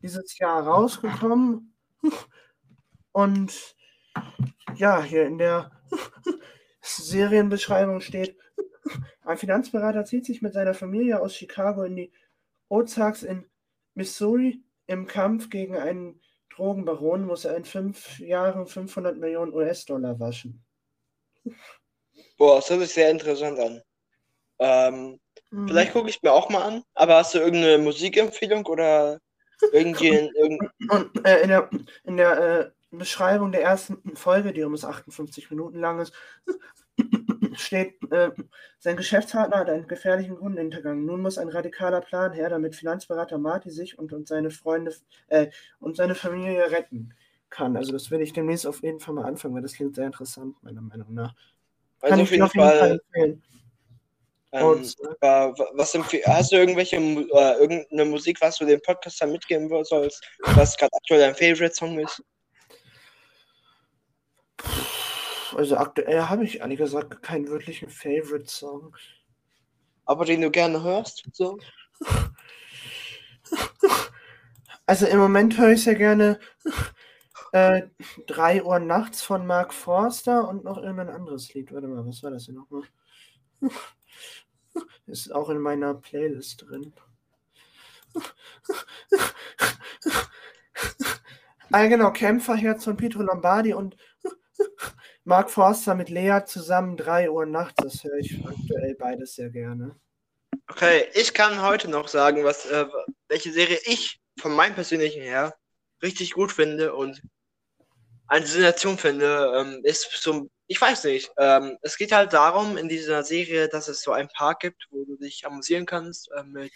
dieses 0.02 0.38
Jahr 0.38 0.64
rausgekommen. 0.64 1.74
Und 3.12 3.76
ja, 4.76 5.02
hier 5.02 5.26
in 5.26 5.38
der 5.38 5.72
Serienbeschreibung 6.82 8.02
steht, 8.02 8.38
ein 9.24 9.38
Finanzberater 9.38 10.06
zieht 10.06 10.26
sich 10.26 10.42
mit 10.42 10.54
seiner 10.54 10.74
Familie 10.74 11.22
aus 11.22 11.36
Chicago 11.36 11.84
in 11.84 11.96
die 11.96 12.12
Ozarks 12.70 13.24
in 13.24 13.46
Missouri. 13.94 14.64
Im 14.86 15.08
Kampf 15.08 15.50
gegen 15.50 15.78
einen 15.78 16.20
Drogenbaron 16.50 17.26
muss 17.26 17.46
er 17.46 17.56
in 17.56 17.66
fünf 17.66 18.20
Jahren 18.20 18.68
500 18.68 19.18
Millionen 19.18 19.54
US-Dollar 19.54 20.20
waschen. 20.20 20.64
Boah, 22.38 22.58
das 22.58 22.70
hört 22.70 22.82
sich 22.82 22.94
sehr 22.94 23.12
interessant 23.12 23.60
an. 23.60 23.82
Ähm, 24.60 25.20
mhm. 25.52 25.68
Vielleicht 25.68 25.94
gucke 25.94 26.10
ich 26.10 26.22
mir 26.22 26.32
auch 26.32 26.50
mal 26.50 26.64
an, 26.64 26.84
aber 26.94 27.16
hast 27.16 27.34
du 27.34 27.40
irgendeine 27.40 27.78
Musikempfehlung 27.78 28.66
oder 28.66 29.20
irgendwie 29.72 30.10
in, 30.10 30.30
irgend... 30.36 30.72
Und, 30.90 31.26
äh, 31.26 31.42
in 31.42 31.50
der, 31.50 31.70
in 32.04 32.18
der 32.18 32.38
äh, 32.38 32.72
Beschreibung 32.92 33.52
der 33.52 33.64
ersten 33.64 34.16
Folge, 34.16 34.54
die 34.54 34.64
um 34.64 34.76
58 34.76 35.50
Minuten 35.50 35.80
lang 35.80 36.00
ist, 36.00 36.14
steht, 37.56 37.96
äh, 38.12 38.32
sein 38.80 38.98
Geschäftspartner 38.98 39.58
hat 39.58 39.70
einen 39.70 39.88
gefährlichen 39.88 40.40
Hund 40.40 40.58
hintergangen. 40.58 41.06
Nun 41.06 41.22
muss 41.22 41.38
ein 41.38 41.50
radikaler 41.50 42.02
Plan 42.02 42.34
her, 42.34 42.50
damit 42.50 42.76
Finanzberater 42.76 43.38
Marty 43.38 43.72
sich 43.72 43.98
und, 43.98 44.14
und 44.14 44.28
seine 44.28 44.52
Freunde 44.52 44.94
äh, 45.28 45.48
und 45.80 45.96
seine 45.96 46.16
Familie 46.16 46.72
retten 46.72 47.14
kann. 47.50 47.78
Also 47.78 47.92
das 47.92 48.12
will 48.12 48.22
ich 48.22 48.34
demnächst 48.34 48.68
auf 48.68 48.82
jeden 48.84 49.00
Fall 49.00 49.14
mal 49.14 49.26
anfangen, 49.26 49.56
weil 49.56 49.62
das 49.62 49.74
klingt 49.74 49.96
sehr 49.96 50.08
interessant, 50.08 50.56
meiner 50.64 50.82
Meinung 50.82 51.14
nach. 51.14 51.36
Also 52.04 52.22
auf 52.22 52.32
jeden, 52.32 52.44
auf 52.44 52.54
jeden 52.54 52.68
Fall, 52.68 53.00
Fall 53.14 53.40
Ähm, 54.52 54.84
äh, 55.22 55.52
was 55.74 55.96
empf- 55.96 56.24
hast 56.28 56.52
du 56.52 56.58
irgendwelche 56.58 56.98
äh, 56.98 57.60
irgendeine 57.60 58.06
Musik, 58.06 58.40
was 58.40 58.58
du 58.58 58.66
dem 58.66 58.82
Podcaster 58.82 59.26
mitgeben 59.26 59.68
sollst, 59.84 60.24
was 60.54 60.78
gerade 60.78 60.92
aktuell 60.96 61.22
dein 61.22 61.34
Favorite 61.34 61.74
Song 61.74 61.98
ist? 62.00 62.22
Also 65.56 65.78
aktuell 65.78 66.22
habe 66.24 66.44
ich 66.44 66.60
ehrlich 66.60 66.78
gesagt 66.78 67.22
keinen 67.24 67.48
wirklichen 67.48 67.90
Favorite-Song. 67.90 68.96
Aber 70.06 70.26
den 70.26 70.42
du 70.42 70.52
gerne 70.52 70.84
hörst? 70.84 71.24
So? 71.32 71.58
Also 74.86 75.06
im 75.06 75.18
Moment 75.18 75.58
höre 75.58 75.72
ich 75.72 75.84
sehr 75.86 75.96
gerne 75.96 76.42
äh, 77.54 77.84
3 78.28 78.64
Uhr 78.64 78.80
nachts 78.80 79.22
von 79.22 79.46
Mark 79.46 79.74
Forster 79.74 80.48
und 80.48 80.64
noch 80.64 80.78
irgendein 80.78 81.10
anderes 81.10 81.54
Lied. 81.54 81.72
Warte 81.72 81.88
mal, 81.88 82.06
was 82.06 82.24
war 82.24 82.32
das 82.32 82.48
denn 82.48 82.56
nochmal? 82.56 82.84
Ist 85.06 85.34
auch 85.34 85.50
in 85.50 85.60
meiner 85.60 85.94
Playlist 85.94 86.66
drin. 86.68 86.94
Ah, 91.76 91.88
genau, 91.88 92.12
Kämpferherz 92.12 92.84
von 92.84 92.98
Pietro 92.98 93.24
Lombardi 93.24 93.74
und 93.74 93.98
Mark 95.24 95.50
Forster 95.50 95.96
mit 95.96 96.10
Lea 96.10 96.42
zusammen 96.46 96.98
3 96.98 97.32
Uhr 97.32 97.48
nachts. 97.48 97.78
Das 97.82 98.04
höre 98.04 98.20
ich 98.20 98.46
aktuell 98.46 98.94
beides 98.94 99.34
sehr 99.34 99.50
gerne. 99.50 99.96
Okay, 100.70 101.08
ich 101.16 101.34
kann 101.34 101.64
heute 101.64 101.90
noch 101.90 102.10
sagen, 102.10 102.44
was, 102.44 102.68
äh, 102.68 102.86
welche 103.28 103.52
Serie 103.52 103.80
ich 103.86 104.22
von 104.40 104.54
meinem 104.54 104.76
persönlichen 104.76 105.24
her 105.24 105.56
richtig 106.04 106.34
gut 106.34 106.52
finde 106.52 106.94
und 106.94 107.24
eine 108.28 108.46
Sensation 108.46 108.98
finde, 108.98 109.54
ähm, 109.56 109.82
ist 109.84 110.10
so, 110.22 110.50
ich 110.68 110.80
weiß 110.80 111.04
nicht, 111.06 111.32
ähm, 111.38 111.78
es 111.82 111.98
geht 111.98 112.12
halt 112.12 112.34
darum 112.34 112.78
in 112.78 112.90
dieser 112.90 113.24
Serie, 113.24 113.68
dass 113.68 113.88
es 113.88 114.02
so 114.02 114.12
einen 114.12 114.30
Park 114.30 114.62
gibt, 114.62 114.88
wo 114.92 115.04
du 115.04 115.18
dich 115.18 115.46
amüsieren 115.46 115.86
kannst 115.86 116.32
äh, 116.32 116.44
mit, 116.44 116.72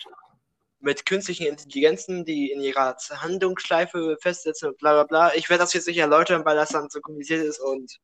mit 0.80 1.06
künstlichen 1.06 1.48
Intelligenzen, 1.48 2.26
die 2.26 2.52
in 2.52 2.62
ihrer 2.62 2.96
Handlungsschleife 3.10 4.18
festsetzen 4.22 4.70
und 4.70 4.78
bla 4.78 4.94
bla 4.94 5.04
bla. 5.04 5.36
Ich 5.36 5.50
werde 5.50 5.64
das 5.64 5.74
jetzt 5.74 5.88
nicht 5.88 5.98
erläutern, 5.98 6.46
weil 6.46 6.56
das 6.56 6.70
dann 6.70 6.90
so 6.90 7.00
kompliziert 7.00 7.44
ist 7.44 7.60
und 7.60 7.98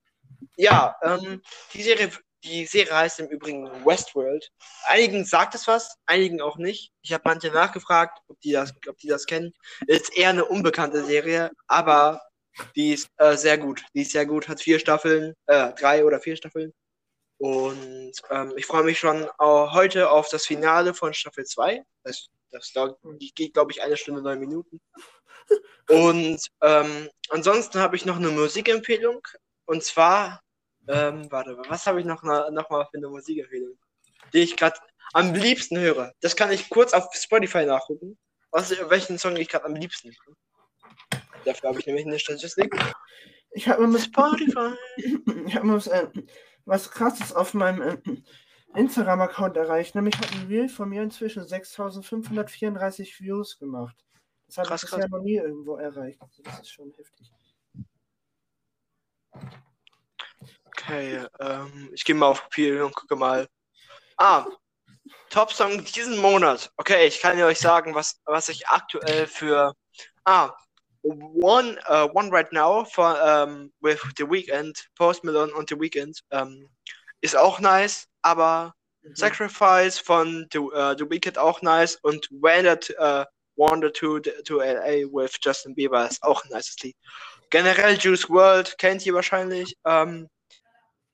ja, 0.58 0.96
ähm, 1.04 1.42
die 1.74 1.84
Serie, 1.84 2.12
die 2.44 2.66
Serie 2.66 2.96
heißt 2.96 3.20
im 3.20 3.28
Übrigen 3.28 3.70
Westworld. 3.86 4.52
Einigen 4.86 5.26
sagt 5.26 5.56
es 5.56 5.68
was, 5.68 5.96
einigen 6.06 6.42
auch 6.42 6.58
nicht. 6.58 6.92
Ich 7.02 7.14
habe 7.14 7.24
manche 7.26 7.50
nachgefragt, 7.50 8.20
ob 8.28 8.40
die 8.42 8.52
das, 8.52 8.74
ob 8.88 8.98
die 8.98 9.08
das 9.08 9.26
kennen. 9.26 9.54
Ist 9.88 10.16
eher 10.16 10.30
eine 10.30 10.46
unbekannte 10.46 11.04
Serie, 11.06 11.52
aber 11.68 12.22
die 12.76 12.94
ist 12.94 13.10
äh, 13.18 13.36
sehr 13.36 13.58
gut. 13.58 13.84
Die 13.94 14.02
ist 14.02 14.12
sehr 14.12 14.26
gut, 14.26 14.48
hat 14.48 14.62
vier 14.62 14.80
Staffeln, 14.80 15.34
äh, 15.48 15.74
drei 15.74 16.06
oder 16.06 16.20
vier 16.20 16.36
Staffeln. 16.36 16.74
Und 17.38 18.14
ähm, 18.30 18.54
ich 18.56 18.66
freue 18.66 18.84
mich 18.84 19.00
schon 19.00 19.28
heute 19.40 20.10
auf 20.10 20.30
das 20.30 20.46
Finale 20.46 20.94
von 20.94 21.14
Staffel 21.14 21.46
2. 21.46 21.84
Das, 22.04 22.30
das 22.52 22.72
die 23.20 23.34
geht, 23.34 23.54
glaube 23.54 23.72
ich, 23.72 23.82
eine 23.82 23.98
Stunde, 23.98 24.22
neun 24.22 24.40
Minuten. 24.40 24.80
Und 25.90 26.40
ähm, 26.62 27.10
ansonsten 27.30 27.80
habe 27.80 27.96
ich 27.96 28.06
noch 28.06 28.16
eine 28.16 28.30
Musikempfehlung. 28.30 29.22
Und 29.66 29.84
zwar, 29.84 30.42
ähm, 30.88 31.30
warte 31.32 31.58
was 31.68 31.86
habe 31.86 32.00
ich 32.00 32.06
noch, 32.06 32.24
noch 32.24 32.70
mal 32.70 32.86
für 32.86 32.98
eine 32.98 33.10
Musikempfehlung, 33.10 33.78
die 34.34 34.40
ich 34.40 34.56
gerade 34.56 34.80
am 35.14 35.34
liebsten 35.34 35.78
höre? 35.78 36.14
Das 36.22 36.36
kann 36.36 36.52
ich 36.52 36.70
kurz 36.70 36.94
auf 36.94 37.14
Spotify 37.14 37.66
nachgucken, 37.66 38.18
was, 38.52 38.72
welchen 38.90 39.18
Song 39.18 39.36
ich 39.36 39.50
gerade 39.50 39.66
am 39.66 39.76
liebsten 39.76 40.10
höre. 40.10 40.36
Dafür 41.46 41.70
habe 41.70 41.80
ich 41.80 41.86
nämlich 41.86 42.06
eine 42.06 42.20
Statistik. 42.20 42.76
Ich 43.52 43.68
habe 43.68 43.86
mal, 43.88 44.00
Spotify. 44.00 44.74
ich 45.46 45.56
hab 45.56 45.64
mal 45.64 45.76
was, 45.76 45.88
äh, 45.88 46.08
was 46.66 46.92
krasses 46.92 47.34
auf 47.34 47.54
meinem 47.54 47.82
äh, 47.82 47.98
Instagram-Account 48.76 49.58
erreicht. 49.58 49.96
Nämlich 49.96 50.18
hat 50.18 50.32
ein 50.34 50.48
Reel 50.48 50.70
von 50.70 50.90
mir 50.90 51.04
inzwischen 51.04 51.48
6534 51.48 53.20
Views 53.20 53.60
gemacht. 53.60 53.96
Das 54.48 54.58
habe 54.58 54.76
ich 54.76 54.82
bisher 54.82 55.00
krass. 55.00 55.10
noch 55.10 55.22
nie 55.22 55.36
irgendwo 55.36 55.78
erreicht. 55.78 56.22
Also 56.22 56.44
das 56.44 56.62
ist 56.62 56.72
schon 56.72 56.94
heftig. 56.98 57.32
Okay, 60.66 61.26
ähm, 61.40 61.90
ich 61.94 62.04
gehe 62.04 62.16
mal 62.16 62.28
auf 62.28 62.44
Profil 62.44 62.82
und 62.82 62.96
gucke 62.96 63.16
mal. 63.16 63.48
Ah, 64.18 64.46
Top-Song 65.30 65.84
diesen 65.86 66.20
Monat. 66.20 66.72
Okay, 66.78 67.08
ich 67.08 67.20
kann 67.20 67.42
euch 67.42 67.60
sagen, 67.60 67.96
was, 67.96 68.22
was 68.26 68.50
ich 68.50 68.68
aktuell 68.68 69.28
für. 69.28 69.74
Ah, 70.26 70.54
One, 71.04 71.78
uh, 71.90 72.08
one 72.14 72.30
Right 72.32 72.52
Now 72.52 72.86
for, 72.86 73.16
um, 73.22 73.72
with 73.82 74.02
The 74.18 74.24
Weeknd, 74.24 74.74
Post 74.98 75.24
Malone 75.24 75.54
und 75.54 75.70
The 75.70 75.80
Weeknd, 75.80 76.20
ähm, 76.32 76.70
ist 77.22 77.36
auch 77.36 77.60
nice, 77.60 78.08
aber 78.22 78.74
Mhm. 79.04 79.16
Sacrifice 79.16 80.00
von 80.00 80.48
The, 80.52 80.60
uh, 80.60 80.96
The 80.98 81.10
Weeknd 81.10 81.38
auch 81.38 81.62
nice 81.62 81.98
und 82.04 82.28
Wandered, 82.32 82.90
uh, 83.00 83.26
Wander 83.56 83.92
to, 83.92 84.20
to 84.20 84.62
LA 84.62 85.06
with 85.12 85.38
Justin 85.42 85.76
Bieber 85.76 86.08
ist 86.08 86.24
auch 86.24 86.44
ein 86.44 86.50
nices 86.52 86.80
Lied. 86.82 86.96
Generell 87.52 87.98
Juice 87.98 88.28
World 88.30 88.76
kennt 88.80 89.06
ihr 89.06 89.14
wahrscheinlich. 89.14 89.78
Ähm, 89.86 90.28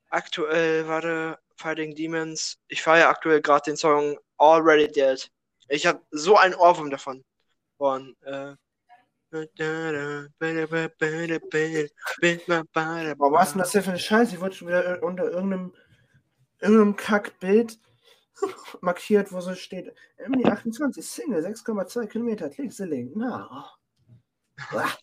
aktuell, 0.09 0.87
warte, 0.87 1.37
Fighting 1.57 1.93
Demons. 1.95 2.57
Ich 2.69 2.81
feiere 2.81 3.09
aktuell 3.09 3.41
gerade 3.41 3.71
den 3.71 3.75
Song 3.75 4.17
Already 4.37 4.87
Dead. 4.87 5.27
Ich 5.67 5.85
habe 5.85 6.01
so 6.11 6.37
einen 6.37 6.55
Ohrwurm 6.55 6.89
davon. 6.89 7.25
Von, 7.77 8.15
äh, 8.21 8.55
Boah, 13.15 13.31
was 13.31 13.47
ist 13.47 13.53
denn 13.53 13.59
das 13.59 13.71
denn 13.71 13.83
für 13.83 13.89
eine 13.91 13.99
Scheiße? 13.99 14.35
Ich 14.35 14.41
wurde 14.41 14.55
schon 14.55 14.67
wieder 14.67 15.03
unter 15.03 15.25
irgendeinem, 15.25 15.73
irgendeinem 16.59 16.95
Kackbild 16.95 17.77
markiert, 18.81 19.31
wo 19.31 19.41
so 19.41 19.53
steht, 19.55 19.93
Emily 20.17 20.45
28, 20.45 21.05
Single, 21.05 21.45
6,2 21.45 22.07
Kilometer, 22.07 22.49
klick 22.49 22.71
the 22.73 22.85
link. 22.85 23.11
Na. 23.15 23.71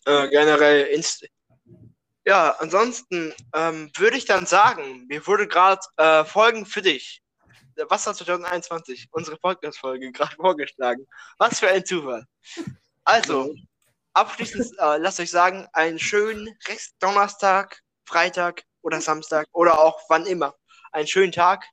äh, 0.05 0.29
generell 0.29 0.85
Inst 0.87 1.27
Ja, 2.25 2.55
ansonsten 2.59 3.33
ähm, 3.53 3.91
würde 3.95 4.17
ich 4.17 4.25
dann 4.25 4.45
sagen, 4.45 5.05
mir 5.07 5.25
wurde 5.25 5.47
gerade 5.47 5.81
äh, 5.97 6.23
Folgen 6.25 6.65
für 6.65 6.81
dich. 6.81 7.23
Was 7.89 8.07
hat 8.07 8.17
2021? 8.17 9.07
Unsere 9.11 9.37
Podcast-Folge 9.37 10.11
gerade 10.11 10.35
vorgeschlagen. 10.35 11.07
Was 11.37 11.59
für 11.59 11.69
ein 11.69 11.85
Zufall. 11.85 12.25
Also, 13.03 13.55
abschließend 14.17 14.73
äh, 14.79 14.97
lasst 14.97 15.19
euch 15.19 15.29
sagen, 15.31 15.67
einen 15.73 15.99
schönen 15.99 16.49
Rest 16.67 16.95
Donnerstag, 16.99 17.83
Freitag 18.05 18.63
oder 18.81 18.99
Samstag 18.99 19.47
oder 19.51 19.79
auch 19.79 20.01
wann 20.09 20.25
immer. 20.25 20.55
Einen 20.91 21.07
schönen 21.07 21.31
Tag 21.31 21.65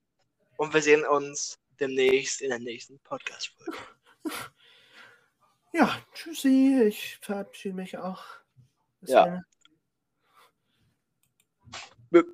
und 0.56 0.74
wir 0.74 0.82
sehen 0.82 1.06
uns 1.06 1.58
demnächst 1.80 2.42
in 2.42 2.50
der 2.50 2.58
nächsten 2.58 2.98
Podcast-Folge. 3.00 3.78
Ja, 5.76 5.92
tschüssi, 6.14 6.84
ich 6.86 7.18
verabschiede 7.20 7.74
mich 7.74 7.98
auch. 7.98 8.22
Bis 9.00 9.10
Ja. 9.10 9.42
dann. 12.12 12.24